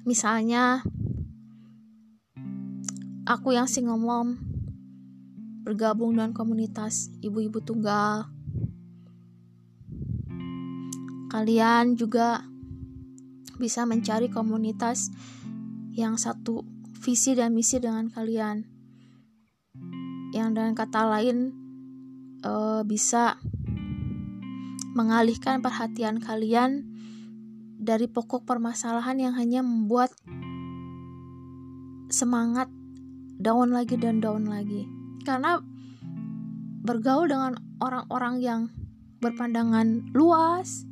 Misalnya, 0.04 0.84
aku 3.24 3.56
yang 3.56 3.72
single 3.72 4.04
mom 4.04 4.36
bergabung 5.64 6.20
dengan 6.20 6.36
komunitas 6.36 7.08
ibu-ibu 7.24 7.64
tunggal. 7.64 8.28
Kalian 11.32 11.96
juga 11.96 12.51
bisa 13.62 13.86
mencari 13.86 14.34
komunitas 14.34 15.14
yang 15.94 16.18
satu 16.18 16.66
visi 16.98 17.38
dan 17.38 17.54
misi 17.54 17.78
dengan 17.78 18.10
kalian. 18.10 18.66
Yang 20.34 20.50
dengan 20.58 20.74
kata 20.74 21.02
lain 21.06 21.38
uh, 22.42 22.82
bisa 22.82 23.38
mengalihkan 24.98 25.62
perhatian 25.62 26.18
kalian 26.18 26.90
dari 27.82 28.10
pokok 28.10 28.44
permasalahan 28.44 29.18
yang 29.18 29.34
hanya 29.38 29.62
membuat 29.62 30.10
semangat 32.12 32.68
down 33.42 33.74
lagi 33.74 33.96
dan 33.98 34.20
down 34.22 34.46
lagi 34.46 34.86
karena 35.24 35.64
bergaul 36.84 37.26
dengan 37.26 37.58
orang-orang 37.82 38.36
yang 38.44 38.62
berpandangan 39.22 40.12
luas 40.14 40.86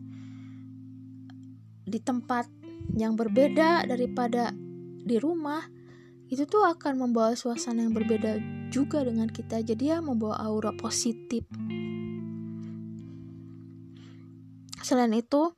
di 1.89 1.97
tempat 1.97 2.45
yang 2.97 3.13
berbeda 3.17 3.85
daripada 3.85 4.53
di 5.03 5.17
rumah 5.17 5.65
itu 6.29 6.45
tuh 6.45 6.61
akan 6.61 7.09
membawa 7.09 7.33
suasana 7.33 7.81
yang 7.81 7.93
berbeda 7.97 8.37
juga 8.69 9.01
dengan 9.01 9.29
kita. 9.29 9.65
Jadi 9.65 9.89
ya 9.89 9.97
membawa 9.97 10.37
aura 10.45 10.69
positif. 10.77 11.45
Selain 14.85 15.13
itu 15.13 15.53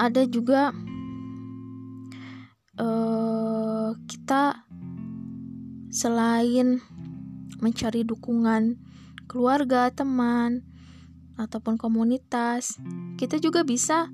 ada 0.00 0.24
juga 0.24 0.72
uh, 2.80 3.92
kita 4.08 4.64
selain 5.92 6.80
mencari 7.60 8.04
dukungan 8.08 8.78
keluarga, 9.28 9.92
teman, 9.92 10.64
ataupun 11.38 11.78
komunitas, 11.78 12.80
kita 13.20 13.38
juga 13.38 13.62
bisa 13.62 14.10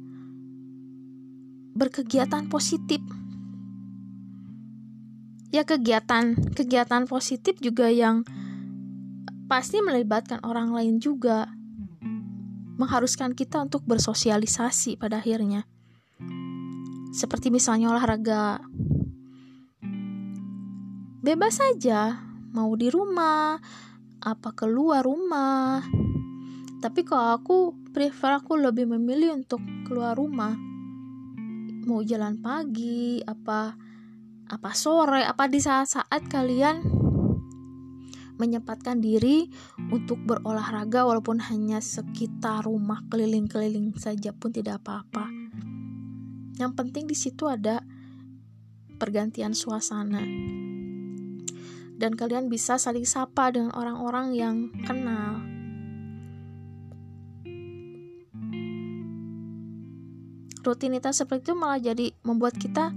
berkegiatan 1.75 2.47
positif. 2.47 3.03
Ya 5.51 5.63
kegiatan 5.63 6.35
kegiatan 6.55 7.07
positif 7.07 7.59
juga 7.63 7.91
yang 7.91 8.27
pasti 9.47 9.79
melibatkan 9.83 10.43
orang 10.43 10.75
lain 10.75 10.99
juga 10.99 11.47
mengharuskan 12.75 13.39
kita 13.39 13.63
untuk 13.63 13.87
bersosialisasi 13.87 14.99
pada 14.99 15.23
akhirnya. 15.23 15.67
Seperti 17.15 17.55
misalnya 17.55 17.95
olahraga. 17.95 18.59
Bebas 21.23 21.63
saja 21.63 22.19
mau 22.51 22.75
di 22.75 22.91
rumah, 22.91 23.63
apa 24.19 24.51
keluar 24.59 25.07
rumah. 25.07 25.87
Tapi 26.83 27.01
kalau 27.07 27.39
aku 27.39 27.57
prefer 27.95 28.43
aku 28.43 28.59
lebih 28.59 28.91
memilih 28.91 29.39
untuk 29.39 29.63
keluar 29.87 30.19
rumah. 30.19 30.74
Mau 31.85 32.01
jalan 32.01 32.41
pagi, 32.41 33.21
apa 33.25 33.77
apa 34.49 34.71
sore, 34.73 35.25
apa 35.25 35.49
di 35.49 35.61
saat-saat 35.61 36.29
kalian 36.33 36.81
menyempatkan 38.35 38.99
diri 38.99 39.47
untuk 39.95 40.19
berolahraga 40.27 41.07
walaupun 41.07 41.39
hanya 41.39 41.79
sekitar 41.79 42.67
rumah 42.67 43.05
keliling-keliling 43.13 43.95
saja 43.95 44.35
pun 44.35 44.51
tidak 44.51 44.83
apa-apa. 44.83 45.31
Yang 46.59 46.73
penting 46.75 47.05
di 47.07 47.17
situ 47.17 47.47
ada 47.47 47.85
pergantian 48.99 49.55
suasana 49.55 50.23
dan 51.95 52.19
kalian 52.19 52.51
bisa 52.51 52.75
saling 52.77 53.07
sapa 53.07 53.55
dengan 53.55 53.71
orang-orang 53.75 54.35
yang 54.35 54.57
kenal. 54.83 55.41
Rutinitas 60.65 61.21
seperti 61.21 61.53
itu 61.53 61.55
malah 61.55 61.77
jadi 61.77 62.17
membuat 62.25 62.57
kita 62.57 62.89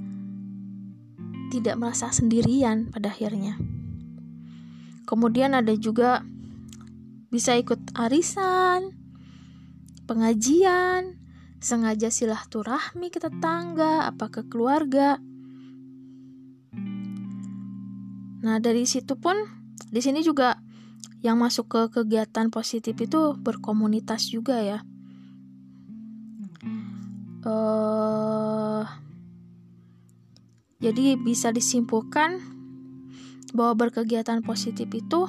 tidak 1.52 1.76
merasa 1.76 2.08
sendirian 2.16 2.88
pada 2.88 3.12
akhirnya. 3.12 3.60
Kemudian 5.04 5.52
ada 5.52 5.76
juga 5.76 6.24
bisa 7.28 7.60
ikut 7.60 7.92
arisan, 7.96 8.96
pengajian, 10.08 11.20
sengaja 11.60 12.08
silaturahmi 12.08 13.12
ke 13.12 13.20
tetangga, 13.20 14.08
apa 14.08 14.32
ke 14.32 14.48
keluarga. 14.48 15.20
Nah, 18.44 18.64
dari 18.64 18.88
situ 18.88 19.20
pun 19.20 19.36
di 19.92 20.00
sini 20.00 20.24
juga 20.24 20.56
yang 21.20 21.40
masuk 21.40 21.68
ke 21.68 21.82
kegiatan 22.00 22.48
positif 22.48 22.96
itu 22.96 23.36
berkomunitas 23.36 24.32
juga 24.32 24.64
ya. 24.64 24.80
Uh, 27.46 28.86
jadi 30.78 31.18
bisa 31.18 31.50
disimpulkan 31.54 32.42
bahwa 33.54 33.88
berkegiatan 33.88 34.46
positif 34.46 34.86
itu 34.94 35.26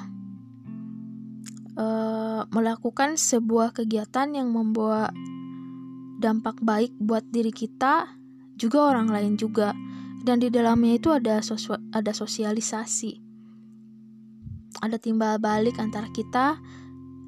uh, 1.79 2.45
melakukan 2.53 3.17
sebuah 3.17 3.73
kegiatan 3.73 4.29
yang 4.35 4.53
membawa 4.53 5.09
dampak 6.19 6.61
baik 6.61 6.93
buat 6.99 7.25
diri 7.31 7.55
kita 7.55 8.13
juga 8.59 8.91
orang 8.93 9.09
lain 9.09 9.35
juga. 9.39 9.73
Dan 10.19 10.43
di 10.43 10.53
dalamnya 10.53 10.99
itu 10.99 11.09
ada 11.15 11.41
sosio, 11.41 11.79
ada 11.95 12.13
sosialisasi. 12.13 13.23
Ada 14.85 15.01
timbal 15.01 15.41
balik 15.41 15.81
antara 15.81 16.11
kita 16.13 16.61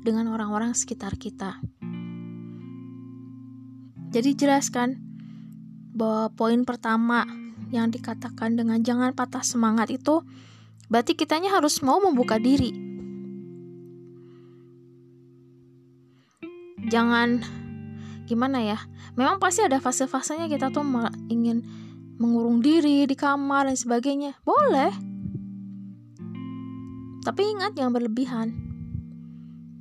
dengan 0.04 0.28
orang-orang 0.28 0.76
sekitar 0.76 1.16
kita 1.16 1.62
jadi 4.10 4.30
jelaskan 4.36 4.98
bahwa 5.94 6.30
poin 6.34 6.62
pertama 6.66 7.26
yang 7.70 7.90
dikatakan 7.90 8.58
dengan 8.58 8.82
jangan 8.82 9.14
patah 9.14 9.42
semangat 9.42 9.90
itu 9.94 10.26
berarti 10.90 11.14
kitanya 11.14 11.54
harus 11.54 11.82
mau 11.82 12.02
membuka 12.02 12.36
diri 12.38 12.74
jangan 16.90 17.42
gimana 18.26 18.62
ya 18.62 18.78
memang 19.14 19.38
pasti 19.42 19.62
ada 19.62 19.78
fase-fasenya 19.78 20.50
kita 20.50 20.70
tuh 20.74 20.82
ingin 21.30 21.62
mengurung 22.20 22.60
diri 22.60 23.08
di 23.08 23.16
kamar 23.16 23.72
dan 23.72 23.80
sebagainya. 23.80 24.36
Boleh. 24.44 24.92
Tapi 27.24 27.42
ingat 27.48 27.72
jangan 27.72 27.96
berlebihan. 27.96 28.48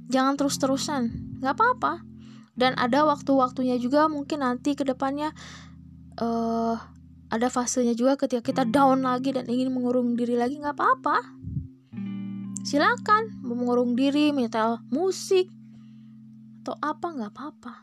Jangan 0.08 0.40
terus-terusan. 0.40 1.36
Gak 1.44 1.60
apa-apa. 1.60 2.09
Dan 2.60 2.76
ada 2.76 3.08
waktu-waktunya 3.08 3.80
juga 3.80 4.12
mungkin 4.12 4.44
nanti 4.44 4.76
ke 4.76 4.84
depannya 4.84 5.32
uh, 6.20 6.76
ada 7.32 7.48
fasenya 7.48 7.96
juga 7.96 8.20
ketika 8.20 8.44
kita 8.44 8.64
down 8.68 9.06
lagi 9.06 9.32
dan 9.32 9.48
ingin 9.48 9.72
mengurung 9.72 10.20
diri 10.20 10.36
lagi 10.36 10.60
nggak 10.60 10.76
apa-apa. 10.76 11.18
Silakan 12.68 13.40
mengurung 13.48 13.96
diri, 13.96 14.36
menyetel 14.36 14.84
musik 14.92 15.48
atau 16.62 16.76
apa 16.84 17.08
nggak 17.16 17.32
apa-apa. 17.32 17.74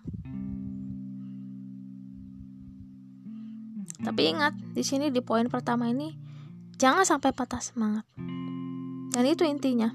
Tapi 3.97 4.23
ingat, 4.29 4.53
di 4.77 4.85
sini 4.85 5.09
di 5.09 5.25
poin 5.25 5.49
pertama 5.49 5.89
ini 5.89 6.13
jangan 6.77 7.09
sampai 7.09 7.33
patah 7.33 7.65
semangat. 7.65 8.05
Dan 9.17 9.25
itu 9.25 9.49
intinya. 9.49 9.89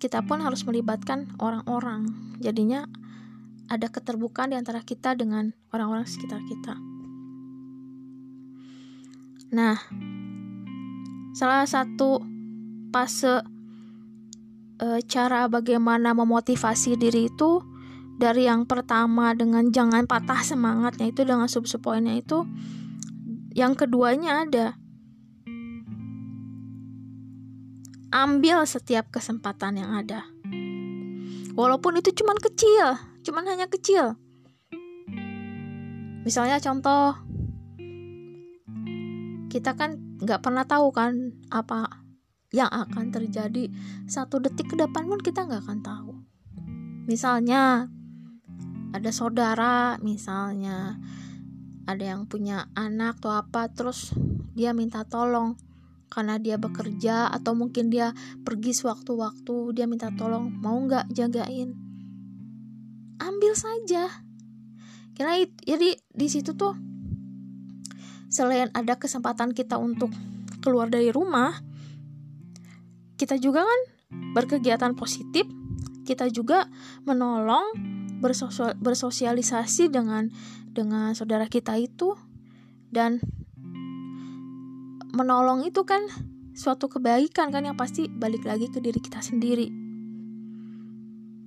Kita 0.00 0.24
pun 0.24 0.42
harus 0.42 0.64
melibatkan 0.66 1.30
orang-orang. 1.38 2.10
Jadinya 2.42 2.88
ada 3.72 3.88
keterbukaan 3.88 4.52
di 4.52 4.56
antara 4.60 4.84
kita 4.84 5.16
dengan 5.16 5.56
orang-orang 5.72 6.04
sekitar 6.04 6.44
kita. 6.44 6.76
Nah, 9.52 9.80
salah 11.32 11.64
satu 11.64 12.20
fase 12.92 13.40
e, 14.76 15.00
cara 15.08 15.48
bagaimana 15.48 16.12
memotivasi 16.12 17.00
diri 17.00 17.32
itu 17.32 17.64
dari 18.20 18.44
yang 18.44 18.68
pertama 18.68 19.32
dengan 19.32 19.72
jangan 19.72 20.04
patah 20.04 20.44
semangatnya 20.44 21.08
itu 21.08 21.24
dengan 21.24 21.48
sub 21.48 21.64
sub 21.64 21.80
poinnya 21.80 22.16
itu 22.20 22.44
yang 23.56 23.72
keduanya 23.72 24.44
ada 24.44 24.66
ambil 28.12 28.68
setiap 28.68 29.08
kesempatan 29.08 29.80
yang 29.80 29.96
ada 29.96 30.28
walaupun 31.56 31.96
itu 31.96 32.12
cuman 32.12 32.36
kecil 32.36 33.11
cuman 33.22 33.46
hanya 33.48 33.66
kecil. 33.70 34.18
Misalnya 36.22 36.62
contoh 36.62 37.18
kita 39.50 39.74
kan 39.74 39.98
nggak 40.22 40.40
pernah 40.40 40.62
tahu 40.62 40.94
kan 40.94 41.34
apa 41.50 41.90
yang 42.54 42.68
akan 42.70 43.10
terjadi 43.10 43.72
satu 44.06 44.38
detik 44.38 44.70
ke 44.70 44.76
depan 44.78 45.08
pun 45.08 45.18
kita 45.18 45.48
nggak 45.48 45.66
akan 45.66 45.80
tahu. 45.82 46.12
Misalnya 47.10 47.90
ada 48.92 49.10
saudara 49.10 49.96
misalnya 49.98 51.00
ada 51.88 52.04
yang 52.04 52.30
punya 52.30 52.70
anak 52.78 53.18
atau 53.18 53.34
apa 53.34 53.66
terus 53.72 54.14
dia 54.54 54.76
minta 54.76 55.02
tolong 55.02 55.58
karena 56.12 56.36
dia 56.36 56.60
bekerja 56.60 57.32
atau 57.32 57.56
mungkin 57.56 57.88
dia 57.88 58.12
pergi 58.44 58.76
sewaktu-waktu 58.76 59.72
dia 59.72 59.88
minta 59.88 60.12
tolong 60.12 60.52
mau 60.60 60.76
nggak 60.76 61.08
jagain 61.10 61.81
ambil 63.22 63.54
saja 63.54 64.10
karena 65.14 65.44
itu, 65.44 65.54
jadi 65.62 65.88
di 65.94 66.26
situ 66.26 66.56
tuh 66.56 66.74
selain 68.32 68.72
ada 68.72 68.96
kesempatan 68.96 69.52
kita 69.52 69.76
untuk 69.76 70.10
keluar 70.64 70.88
dari 70.88 71.12
rumah 71.12 71.60
kita 73.20 73.38
juga 73.38 73.62
kan 73.62 73.80
berkegiatan 74.34 74.96
positif 74.98 75.46
kita 76.02 76.26
juga 76.32 76.66
menolong 77.06 77.76
bersosial, 78.18 78.74
bersosialisasi 78.78 79.90
dengan 79.92 80.30
dengan 80.72 81.12
saudara 81.12 81.46
kita 81.46 81.76
itu 81.78 82.16
dan 82.90 83.20
menolong 85.12 85.68
itu 85.68 85.84
kan 85.84 86.00
suatu 86.52 86.88
kebaikan 86.88 87.52
kan 87.52 87.64
yang 87.64 87.76
pasti 87.76 88.08
balik 88.08 88.44
lagi 88.44 88.68
ke 88.68 88.80
diri 88.80 89.00
kita 89.00 89.20
sendiri. 89.20 89.68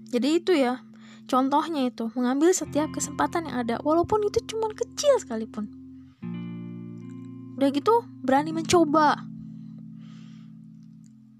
Jadi 0.09 0.29
itu 0.31 0.53
ya, 0.53 0.81
contohnya 1.25 1.89
itu 1.89 2.09
mengambil 2.13 2.53
setiap 2.53 2.93
kesempatan 2.93 3.49
yang 3.49 3.65
ada 3.65 3.75
walaupun 3.81 4.25
itu 4.25 4.39
cuma 4.49 4.69
kecil 4.73 5.17
sekalipun. 5.21 5.69
Udah 7.55 7.69
gitu 7.71 8.05
berani 8.23 8.51
mencoba. 8.51 9.25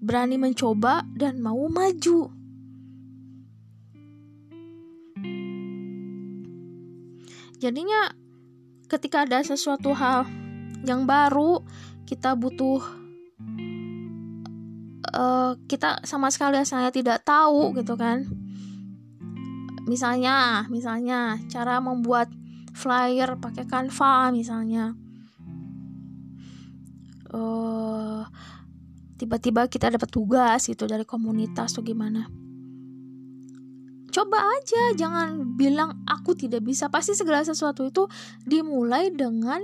Berani 0.00 0.38
mencoba 0.38 1.02
dan 1.16 1.42
mau 1.42 1.66
maju. 1.66 2.36
jadinya 7.56 8.12
ketika 8.86 9.24
ada 9.24 9.40
sesuatu 9.42 9.96
hal 9.96 10.28
yang 10.84 11.08
baru 11.08 11.64
kita 12.06 12.36
butuh 12.36 12.78
uh, 15.10 15.56
kita 15.66 16.04
sama 16.06 16.30
sekali 16.30 16.60
saya 16.62 16.92
tidak 16.92 17.24
tahu 17.26 17.74
gitu 17.74 17.96
kan 17.98 18.28
misalnya 19.86 20.66
misalnya 20.68 21.38
cara 21.46 21.78
membuat 21.78 22.28
flyer 22.76 23.40
pakai 23.40 23.64
Canva 23.64 24.34
misalnya. 24.34 24.92
Uh, 27.32 28.22
tiba-tiba 29.16 29.66
kita 29.66 29.90
dapat 29.90 30.10
tugas 30.12 30.68
gitu 30.68 30.84
dari 30.84 31.08
komunitas 31.08 31.72
tuh 31.72 31.82
gimana? 31.82 32.28
Coba 34.12 34.38
aja 34.40 34.96
jangan 34.96 35.56
bilang 35.56 36.04
aku 36.08 36.36
tidak 36.36 36.64
bisa. 36.64 36.88
Pasti 36.88 37.16
segala 37.16 37.44
sesuatu 37.44 37.84
itu 37.88 38.08
dimulai 38.44 39.12
dengan 39.12 39.60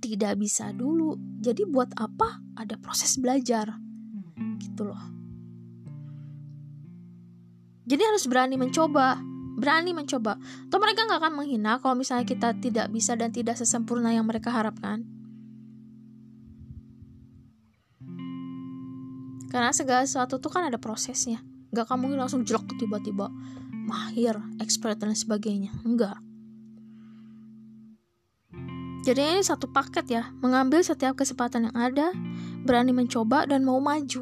tidak 0.00 0.40
bisa 0.40 0.72
dulu. 0.72 1.16
Jadi 1.40 1.64
buat 1.64 1.96
apa? 1.96 2.40
Ada 2.56 2.76
proses 2.76 3.16
belajar. 3.16 3.76
Gitu 4.60 4.82
loh. 4.84 5.02
Jadi 7.88 8.02
harus 8.04 8.28
berani 8.28 8.60
mencoba 8.60 9.16
berani 9.58 9.90
mencoba. 9.90 10.38
Atau 10.70 10.78
mereka 10.78 11.04
nggak 11.04 11.18
akan 11.18 11.34
menghina 11.34 11.82
kalau 11.82 11.98
misalnya 11.98 12.24
kita 12.24 12.54
tidak 12.62 12.86
bisa 12.94 13.18
dan 13.18 13.34
tidak 13.34 13.58
sesempurna 13.58 14.14
yang 14.14 14.24
mereka 14.24 14.54
harapkan. 14.54 15.02
Karena 19.50 19.74
segala 19.74 20.06
sesuatu 20.06 20.38
tuh 20.38 20.54
kan 20.54 20.70
ada 20.70 20.78
prosesnya. 20.78 21.42
Nggak 21.74 21.90
kamu 21.90 22.14
langsung 22.14 22.46
jelek 22.46 22.78
tiba-tiba. 22.78 23.26
Mahir 23.88 24.38
expert 24.62 25.02
dan 25.02 25.16
sebagainya. 25.16 25.74
Enggak 25.82 26.20
jadi 29.08 29.40
ini 29.40 29.40
satu 29.40 29.72
paket 29.72 30.04
ya. 30.12 30.28
Mengambil 30.44 30.84
setiap 30.84 31.16
kesempatan 31.16 31.72
yang 31.72 31.76
ada 31.80 32.12
berani 32.68 32.92
mencoba 32.92 33.48
dan 33.48 33.64
mau 33.64 33.80
maju 33.80 34.20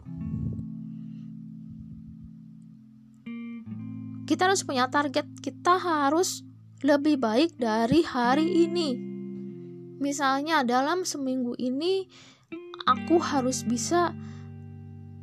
kita 4.26 4.50
harus 4.50 4.66
punya 4.66 4.90
target. 4.90 5.24
Kita 5.38 5.78
harus 5.78 6.42
lebih 6.82 7.22
baik 7.22 7.54
dari 7.56 8.02
hari 8.02 8.66
ini. 8.66 8.98
Misalnya 10.02 10.66
dalam 10.66 11.06
seminggu 11.06 11.54
ini 11.56 12.04
aku 12.84 13.22
harus 13.22 13.62
bisa 13.62 14.12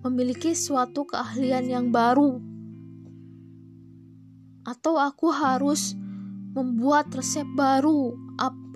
memiliki 0.08 0.56
suatu 0.56 1.04
keahlian 1.04 1.68
yang 1.68 1.86
baru. 1.92 2.40
Atau 4.64 4.96
aku 4.96 5.36
harus 5.36 5.94
membuat 6.56 7.12
resep 7.12 7.46
baru. 7.60 8.16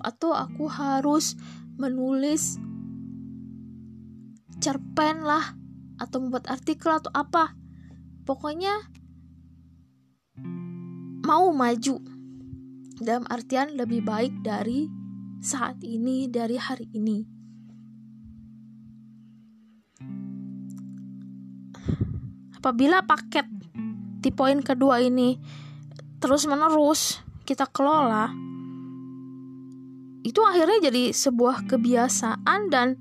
Atau 0.04 0.36
aku 0.36 0.68
harus 0.68 1.34
menulis 1.80 2.60
cerpen 4.60 5.24
lah 5.24 5.54
atau 5.98 6.22
membuat 6.22 6.52
artikel 6.52 6.92
atau 6.92 7.10
apa. 7.16 7.56
Pokoknya 8.22 8.97
mau 11.28 11.52
maju. 11.52 12.00
Dalam 13.04 13.28
artian 13.28 13.76
lebih 13.76 14.00
baik 14.00 14.40
dari 14.40 14.88
saat 15.44 15.76
ini 15.84 16.24
dari 16.24 16.56
hari 16.56 16.88
ini. 16.96 17.18
Apabila 22.56 23.04
paket 23.04 23.44
di 24.18 24.32
poin 24.32 24.64
kedua 24.64 25.04
ini 25.04 25.38
terus 26.18 26.48
menerus 26.50 27.22
kita 27.46 27.70
kelola 27.70 28.34
itu 30.26 30.42
akhirnya 30.42 30.90
jadi 30.90 31.14
sebuah 31.14 31.70
kebiasaan 31.70 32.66
dan 32.66 32.98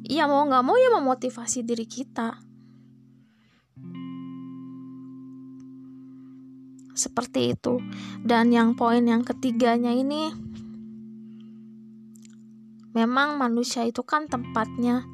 ya 0.00 0.24
mau 0.24 0.48
nggak 0.48 0.64
mau 0.64 0.80
ya 0.80 0.96
memotivasi 0.96 1.60
diri 1.60 1.84
kita 1.84 2.45
seperti 6.96 7.52
itu. 7.52 7.78
Dan 8.24 8.50
yang 8.50 8.72
poin 8.74 9.04
yang 9.04 9.22
ketiganya 9.22 9.92
ini 9.92 10.32
memang 12.96 13.36
manusia 13.36 13.84
itu 13.84 14.00
kan 14.00 14.24
tempatnya 14.26 15.04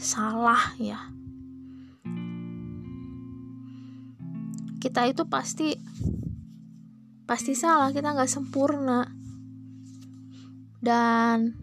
salah 0.00 0.72
ya. 0.80 1.12
Kita 4.80 5.06
itu 5.06 5.28
pasti 5.28 5.76
pasti 7.28 7.52
salah 7.54 7.92
kita 7.92 8.16
nggak 8.16 8.32
sempurna. 8.32 9.06
Dan 10.82 11.54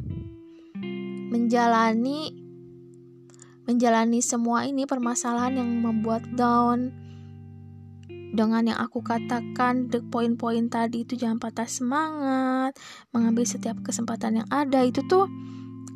menjalani 1.30 2.32
menjalani 3.68 4.18
semua 4.24 4.66
ini 4.66 4.88
permasalahan 4.90 5.62
yang 5.62 5.70
membuat 5.84 6.26
down 6.34 7.09
dengan 8.30 8.70
yang 8.70 8.80
aku 8.80 9.02
katakan 9.02 9.90
the 9.90 10.06
poin-poin 10.06 10.70
tadi 10.70 11.02
itu 11.02 11.18
jangan 11.18 11.42
patah 11.42 11.66
semangat. 11.66 12.78
Mengambil 13.10 13.46
setiap 13.50 13.82
kesempatan 13.82 14.46
yang 14.46 14.50
ada 14.54 14.86
itu 14.86 15.02
tuh 15.10 15.26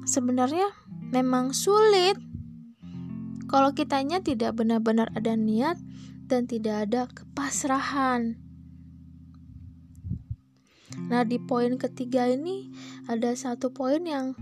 sebenarnya 0.09 0.65
memang 1.13 1.53
sulit. 1.53 2.17
Kalau 3.45 3.69
kitanya 3.77 4.17
tidak 4.17 4.57
benar-benar 4.57 5.13
ada 5.13 5.37
niat 5.37 5.77
dan 6.25 6.49
tidak 6.49 6.89
ada 6.89 7.05
kepasrahan. 7.13 8.41
Nah 11.05 11.21
di 11.21 11.37
poin 11.37 11.77
ketiga 11.77 12.25
ini 12.25 12.73
ada 13.05 13.29
satu 13.37 13.69
poin 13.69 14.01
yang 14.01 14.33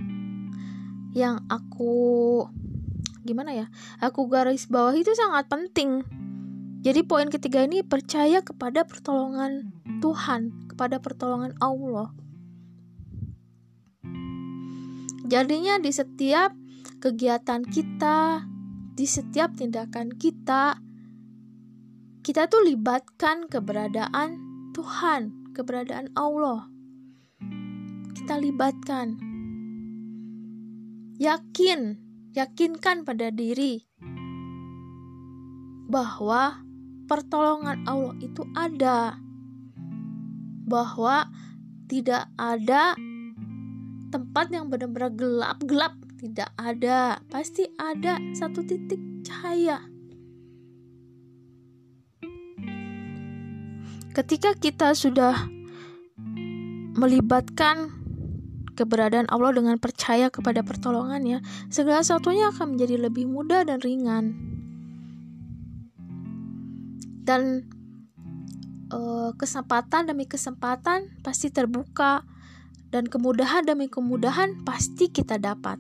yang 1.11 1.43
aku 1.51 2.47
gimana 3.27 3.51
ya 3.51 3.67
aku 3.99 4.31
garis 4.31 4.71
bawah 4.71 4.95
itu 4.95 5.11
sangat 5.11 5.51
penting 5.51 6.07
jadi 6.81 7.05
poin 7.05 7.29
ketiga 7.29 7.61
ini 7.61 7.85
percaya 7.85 8.41
kepada 8.41 8.81
pertolongan 8.81 9.69
Tuhan, 10.01 10.65
kepada 10.65 10.97
pertolongan 10.97 11.53
Allah. 11.61 12.09
Jadinya 15.29 15.77
di 15.77 15.93
setiap 15.93 16.57
kegiatan 16.97 17.61
kita, 17.61 18.49
di 18.97 19.05
setiap 19.05 19.53
tindakan 19.53 20.09
kita, 20.17 20.81
kita 22.25 22.49
tuh 22.49 22.65
libatkan 22.65 23.45
keberadaan 23.45 24.41
Tuhan, 24.73 25.53
keberadaan 25.53 26.09
Allah. 26.17 26.65
Kita 28.17 28.41
libatkan. 28.41 29.21
Yakin, 31.21 32.01
yakinkan 32.33 33.05
pada 33.05 33.29
diri 33.29 33.85
bahwa 35.85 36.70
pertolongan 37.11 37.83
Allah 37.83 38.15
itu 38.23 38.47
ada. 38.55 39.19
Bahwa 40.63 41.27
tidak 41.91 42.31
ada 42.39 42.95
tempat 44.15 44.47
yang 44.55 44.71
benar-benar 44.71 45.11
gelap-gelap 45.11 45.99
tidak 46.15 46.55
ada. 46.55 47.19
Pasti 47.27 47.67
ada 47.75 48.15
satu 48.31 48.63
titik 48.63 49.03
cahaya. 49.27 49.83
Ketika 54.15 54.55
kita 54.55 54.95
sudah 54.95 55.35
melibatkan 56.95 57.91
keberadaan 58.75 59.27
Allah 59.27 59.51
dengan 59.51 59.75
percaya 59.79 60.31
kepada 60.31 60.63
pertolongannya 60.63 61.43
segala 61.67 62.03
sesuatunya 62.03 62.51
akan 62.55 62.75
menjadi 62.75 63.07
lebih 63.07 63.27
mudah 63.27 63.67
dan 63.67 63.79
ringan 63.79 64.51
dan 67.31 67.63
uh, 68.91 69.31
kesempatan 69.39 70.11
demi 70.11 70.27
kesempatan 70.27 71.07
pasti 71.23 71.47
terbuka 71.47 72.27
dan 72.91 73.07
kemudahan 73.07 73.63
demi 73.63 73.87
kemudahan 73.87 74.67
pasti 74.67 75.07
kita 75.07 75.39
dapat. 75.39 75.79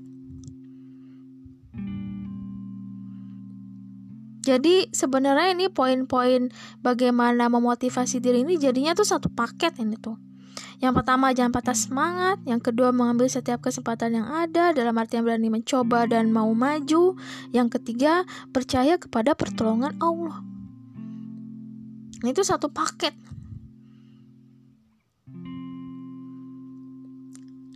Jadi 4.41 4.89
sebenarnya 4.89 5.53
ini 5.53 5.69
poin-poin 5.69 6.49
bagaimana 6.81 7.45
memotivasi 7.45 8.23
diri 8.23 8.41
ini 8.41 8.57
jadinya 8.57 8.97
tuh 8.97 9.05
satu 9.05 9.29
paket 9.29 9.77
ini 9.77 9.99
tuh. 9.99 10.17
Yang 10.81 10.97
pertama 10.97 11.29
jangan 11.29 11.53
patah 11.53 11.77
semangat, 11.77 12.41
yang 12.49 12.57
kedua 12.57 12.89
mengambil 12.89 13.29
setiap 13.29 13.61
kesempatan 13.61 14.17
yang 14.17 14.25
ada 14.25 14.73
dalam 14.73 14.97
artian 14.97 15.21
berani 15.21 15.53
mencoba 15.53 16.09
dan 16.09 16.33
mau 16.33 16.49
maju, 16.57 17.13
yang 17.53 17.69
ketiga 17.69 18.25
percaya 18.49 18.97
kepada 18.97 19.37
pertolongan 19.37 19.93
Allah 20.01 20.50
itu 22.25 22.41
satu 22.45 22.69
paket 22.69 23.13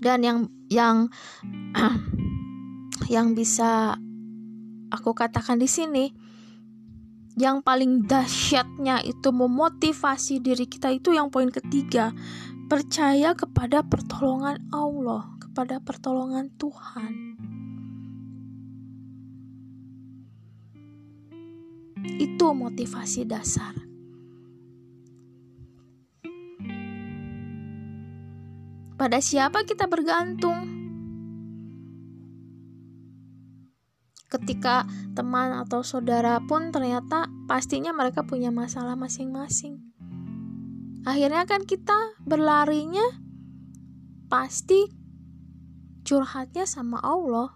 dan 0.05 0.21
yang 0.21 0.39
yang 0.69 1.09
yang 3.13 3.33
bisa 3.33 3.97
aku 4.93 5.17
katakan 5.17 5.57
di 5.57 5.65
sini 5.65 6.05
yang 7.35 7.59
paling 7.59 8.07
dahsyatnya 8.07 9.03
itu 9.03 9.33
memotivasi 9.33 10.39
diri 10.39 10.71
kita 10.71 10.93
itu 10.93 11.11
yang 11.11 11.27
poin 11.27 11.51
ketiga 11.51 12.15
percaya 12.65 13.37
kepada 13.37 13.85
pertolongan 13.85 14.57
Allah, 14.73 15.37
kepada 15.37 15.77
pertolongan 15.77 16.49
Tuhan. 16.57 17.13
Itu 22.17 22.55
motivasi 22.57 23.27
dasar. 23.29 23.84
Pada 28.95 29.19
siapa 29.19 29.67
kita 29.67 29.91
bergantung? 29.91 30.75
ketika 34.35 34.83
teman 35.15 35.55
atau 35.63 35.79
saudara 35.79 36.43
pun 36.43 36.73
ternyata 36.75 37.31
pastinya 37.47 37.95
mereka 37.95 38.27
punya 38.27 38.51
masalah 38.51 38.99
masing-masing. 38.99 39.79
Akhirnya 41.07 41.47
kan 41.47 41.63
kita 41.63 42.19
berlarinya 42.25 43.05
pasti 44.27 44.89
curhatnya 46.03 46.67
sama 46.67 46.99
Allah. 46.99 47.53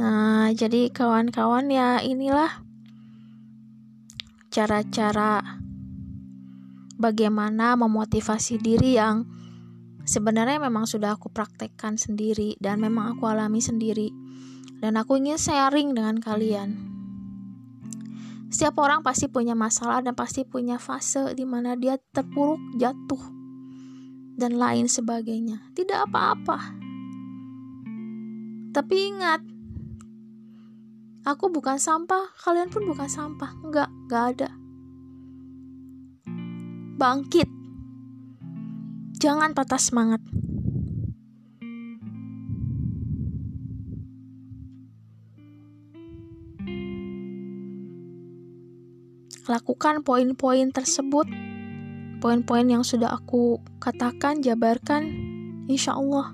Nah, 0.00 0.50
jadi 0.52 0.90
kawan-kawan 0.90 1.70
ya 1.70 2.02
inilah 2.02 2.64
cara-cara 4.50 5.59
bagaimana 7.00 7.74
memotivasi 7.80 8.60
diri 8.60 9.00
yang 9.00 9.24
sebenarnya 10.04 10.60
memang 10.60 10.84
sudah 10.84 11.16
aku 11.16 11.32
praktekkan 11.32 11.96
sendiri 11.96 12.60
dan 12.60 12.84
memang 12.84 13.16
aku 13.16 13.24
alami 13.24 13.64
sendiri. 13.64 14.12
Dan 14.80 14.96
aku 14.96 15.20
ingin 15.20 15.36
sharing 15.36 15.92
dengan 15.96 16.20
kalian. 16.20 16.76
Setiap 18.48 18.80
orang 18.80 19.04
pasti 19.04 19.28
punya 19.28 19.52
masalah 19.52 20.00
dan 20.04 20.16
pasti 20.16 20.44
punya 20.44 20.80
fase 20.80 21.36
di 21.36 21.44
mana 21.44 21.76
dia 21.76 22.00
terpuruk 22.12 22.60
jatuh 22.80 23.20
dan 24.40 24.56
lain 24.56 24.88
sebagainya. 24.88 25.60
Tidak 25.76 26.08
apa-apa. 26.08 26.58
Tapi 28.72 28.94
ingat 29.12 29.40
aku 31.28 31.52
bukan 31.52 31.76
sampah 31.76 32.32
kalian 32.40 32.72
pun 32.72 32.88
bukan 32.88 33.06
sampah. 33.06 33.52
Enggak 33.60 33.92
enggak 34.08 34.24
ada 34.34 34.59
bangkit 37.00 37.48
Jangan 39.20 39.52
patah 39.52 39.76
semangat. 39.76 40.24
Lakukan 49.44 50.00
poin-poin 50.08 50.72
tersebut, 50.72 51.28
poin-poin 52.24 52.64
yang 52.64 52.80
sudah 52.80 53.12
aku 53.12 53.60
katakan, 53.76 54.40
jabarkan, 54.40 55.04
insya 55.68 56.00
Allah. 56.00 56.32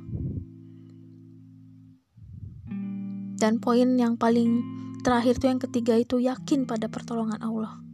Dan 3.35 3.59
poin 3.59 3.99
yang 3.99 4.15
paling 4.15 4.63
terakhir 5.03 5.43
itu 5.43 5.47
yang 5.51 5.59
ketiga 5.59 5.99
itu 5.99 6.23
yakin 6.23 6.71
pada 6.71 6.87
pertolongan 6.87 7.43
Allah. 7.43 7.86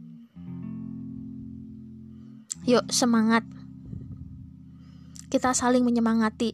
Yuk 2.63 2.87
semangat 2.87 3.43
kita 5.33 5.49
saling 5.49 5.81
menyemangati. 5.81 6.53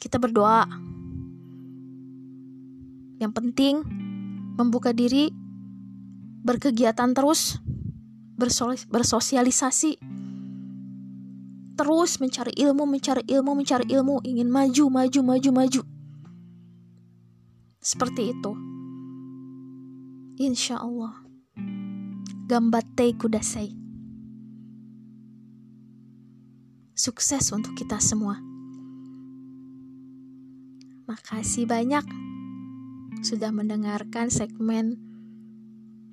Kita 0.00 0.16
berdoa. 0.16 0.64
Yang 3.20 3.32
penting 3.36 3.74
membuka 4.56 4.96
diri, 4.96 5.28
berkegiatan 6.40 7.12
terus, 7.12 7.60
bersosialisasi, 8.88 10.00
terus 11.76 12.10
mencari 12.16 12.56
ilmu, 12.56 12.88
mencari 12.88 13.28
ilmu, 13.28 13.52
mencari 13.52 13.86
ilmu, 13.92 14.24
ingin 14.24 14.48
maju, 14.48 14.84
maju, 14.88 15.20
maju, 15.20 15.50
maju. 15.52 15.82
Seperti 17.84 18.32
itu. 18.32 18.52
Insya 20.40 20.80
Allah. 20.80 21.12
Gambatte 22.48 23.12
kudasai. 23.20 23.87
Sukses 26.98 27.54
untuk 27.54 27.78
kita 27.78 28.02
semua. 28.02 28.42
Makasih 31.06 31.62
banyak 31.70 32.02
sudah 33.22 33.54
mendengarkan 33.54 34.34
segmen 34.34 34.98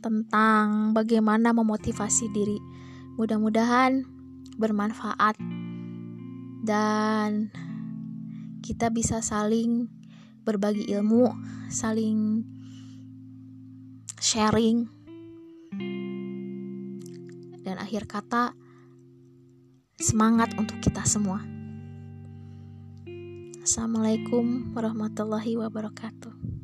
tentang 0.06 0.94
bagaimana 0.94 1.58
memotivasi 1.58 2.30
diri. 2.30 2.62
Mudah-mudahan 3.18 4.06
bermanfaat 4.62 5.42
dan 6.62 7.50
kita 8.62 8.94
bisa 8.94 9.26
saling 9.26 9.90
berbagi 10.46 10.86
ilmu, 10.94 11.34
saling 11.74 12.46
sharing. 14.22 14.86
Dan 17.66 17.82
akhir 17.82 18.06
kata, 18.06 18.54
semangat 19.96 20.52
untuk 20.60 20.76
kita 20.84 21.08
semua. 21.08 21.40
Assalamualaikum 23.64 24.76
warahmatullahi 24.76 25.56
wabarakatuh. 25.56 26.55